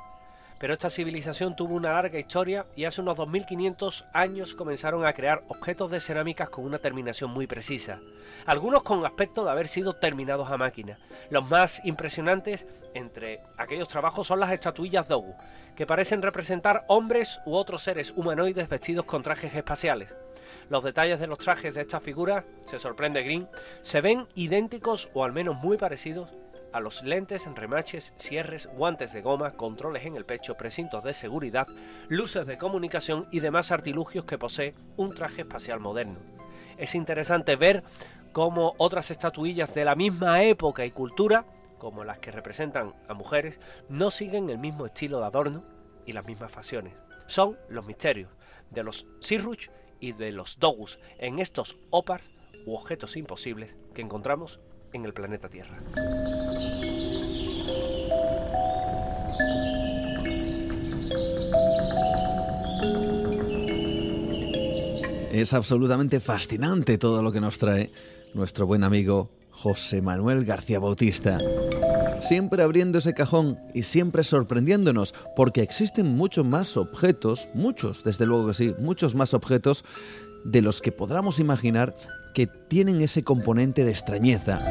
[0.59, 5.43] Pero esta civilización tuvo una larga historia y hace unos 2500 años comenzaron a crear
[5.49, 7.99] objetos de cerámicas con una terminación muy precisa,
[8.45, 10.97] algunos con aspecto de haber sido terminados a máquina.
[11.29, 15.35] Los más impresionantes entre aquellos trabajos son las estatuillas Dogu,
[15.75, 20.15] que parecen representar hombres u otros seres humanoides vestidos con trajes espaciales.
[20.69, 23.47] Los detalles de los trajes de estas figuras, se sorprende Green,
[23.81, 26.29] se ven idénticos o al menos muy parecidos
[26.75, 31.67] a los lentes, remaches, cierres, guantes de goma, controles en el pecho, precintos de seguridad,
[32.09, 36.19] luces de comunicación y demás artilugios que posee un traje espacial moderno.
[36.77, 37.85] Es interesante ver
[38.33, 41.45] cómo otras estatuillas de la misma época y cultura,
[41.77, 45.63] como las que representan a mujeres, no siguen el mismo estilo de adorno
[46.05, 46.93] y las mismas facciones.
[47.25, 48.31] Son los misterios
[48.71, 49.69] de los Sirruch
[50.01, 52.29] y de los Dogus en estos opars
[52.65, 54.59] u objetos imposibles que encontramos
[54.91, 55.77] en el planeta Tierra.
[65.35, 67.91] Es absolutamente fascinante todo lo que nos trae
[68.33, 71.37] nuestro buen amigo José Manuel García Bautista.
[72.21, 78.47] Siempre abriendo ese cajón y siempre sorprendiéndonos, porque existen muchos más objetos, muchos, desde luego
[78.47, 79.83] que sí, muchos más objetos
[80.45, 81.97] de los que podamos imaginar
[82.33, 84.61] que tienen ese componente de extrañeza.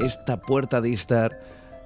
[0.00, 1.38] Esta puerta de Istar,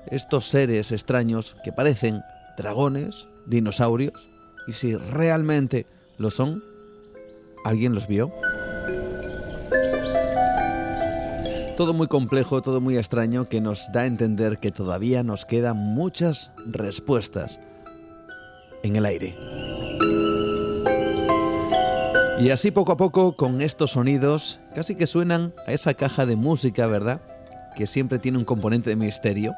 [0.07, 2.23] estos seres extraños que parecen
[2.57, 4.31] dragones, dinosaurios,
[4.69, 6.63] y si realmente lo son,
[7.65, 8.33] ¿alguien los vio?
[11.77, 15.77] Todo muy complejo, todo muy extraño que nos da a entender que todavía nos quedan
[15.77, 17.61] muchas respuestas
[18.83, 19.37] en el aire.
[22.41, 26.37] Y así poco a poco, con estos sonidos, casi que suenan a esa caja de
[26.37, 27.21] música, ¿verdad?
[27.77, 29.55] Que siempre tiene un componente de misterio,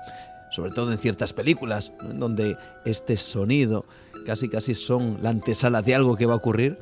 [0.50, 2.56] sobre todo en ciertas películas, donde
[2.86, 3.84] este sonido
[4.24, 6.78] casi casi son la antesala de algo que va a ocurrir.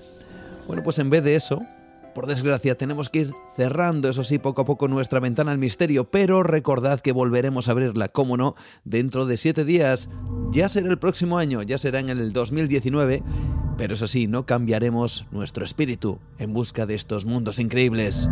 [0.69, 1.63] Bueno, pues en vez de eso,
[2.15, 6.11] por desgracia, tenemos que ir cerrando, eso sí, poco a poco nuestra ventana al misterio,
[6.11, 8.55] pero recordad que volveremos a abrirla, cómo no,
[8.85, 10.11] dentro de siete días.
[10.53, 13.23] Ya será el próximo año, ya será en el 2019,
[13.79, 18.29] pero eso sí, no cambiaremos nuestro espíritu en busca de estos mundos increíbles.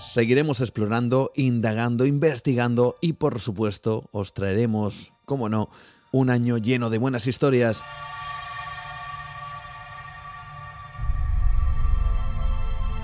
[0.00, 5.68] Seguiremos explorando, indagando, investigando y por supuesto os traeremos, como no,
[6.12, 7.82] un año lleno de buenas historias.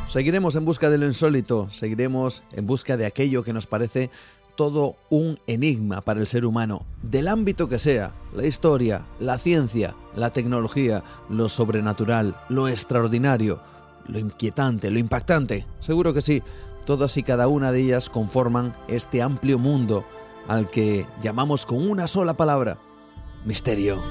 [0.07, 4.09] Seguiremos en busca de lo insólito, seguiremos en busca de aquello que nos parece
[4.55, 9.97] todo un enigma para el ser humano, del ámbito que sea, la historia, la ciencia,
[10.15, 13.61] la tecnología, lo sobrenatural, lo extraordinario,
[14.07, 15.67] lo inquietante, lo impactante.
[15.81, 16.43] Seguro que sí,
[16.85, 20.05] todas y cada una de ellas conforman este amplio mundo
[20.49, 22.79] al que llamamos con una sola palabra,
[23.45, 24.03] misterio.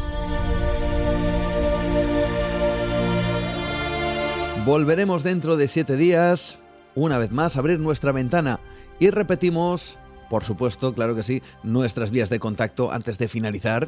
[4.65, 6.59] Volveremos dentro de siete días,
[6.93, 8.59] una vez más, a abrir nuestra ventana
[8.99, 9.97] y repetimos,
[10.29, 13.87] por supuesto, claro que sí, nuestras vías de contacto antes de finalizar.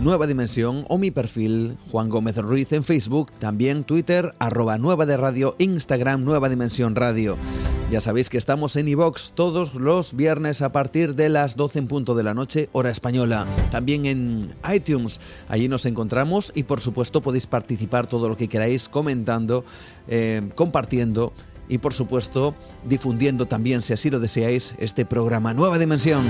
[0.00, 5.18] Nueva Dimensión o mi perfil Juan Gómez Ruiz en Facebook, también Twitter, arroba Nueva de
[5.18, 7.36] Radio, Instagram Nueva Dimensión Radio.
[7.90, 11.86] Ya sabéis que estamos en iVox todos los viernes a partir de las 12 en
[11.86, 13.46] punto de la noche, hora española.
[13.70, 18.88] También en iTunes, allí nos encontramos y por supuesto podéis participar todo lo que queráis
[18.88, 19.66] comentando,
[20.08, 21.34] eh, compartiendo
[21.68, 22.54] y por supuesto
[22.84, 26.24] difundiendo también, si así lo deseáis, este programa Nueva Dimensión.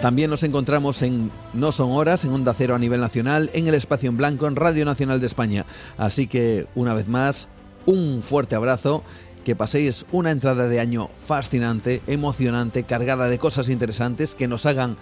[0.00, 3.74] También nos encontramos en No Son Horas, en Onda Cero a nivel nacional, en el
[3.74, 5.66] Espacio en Blanco, en Radio Nacional de España.
[5.96, 7.48] Así que, una vez más,
[7.84, 9.02] un fuerte abrazo,
[9.44, 14.96] que paséis una entrada de año fascinante, emocionante, cargada de cosas interesantes que nos hagan,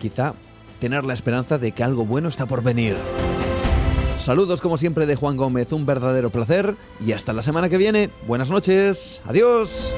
[0.00, 0.34] quizá,
[0.80, 2.96] tener la esperanza de que algo bueno está por venir.
[4.18, 8.10] Saludos como siempre de Juan Gómez, un verdadero placer y hasta la semana que viene.
[8.26, 9.94] Buenas noches, adiós.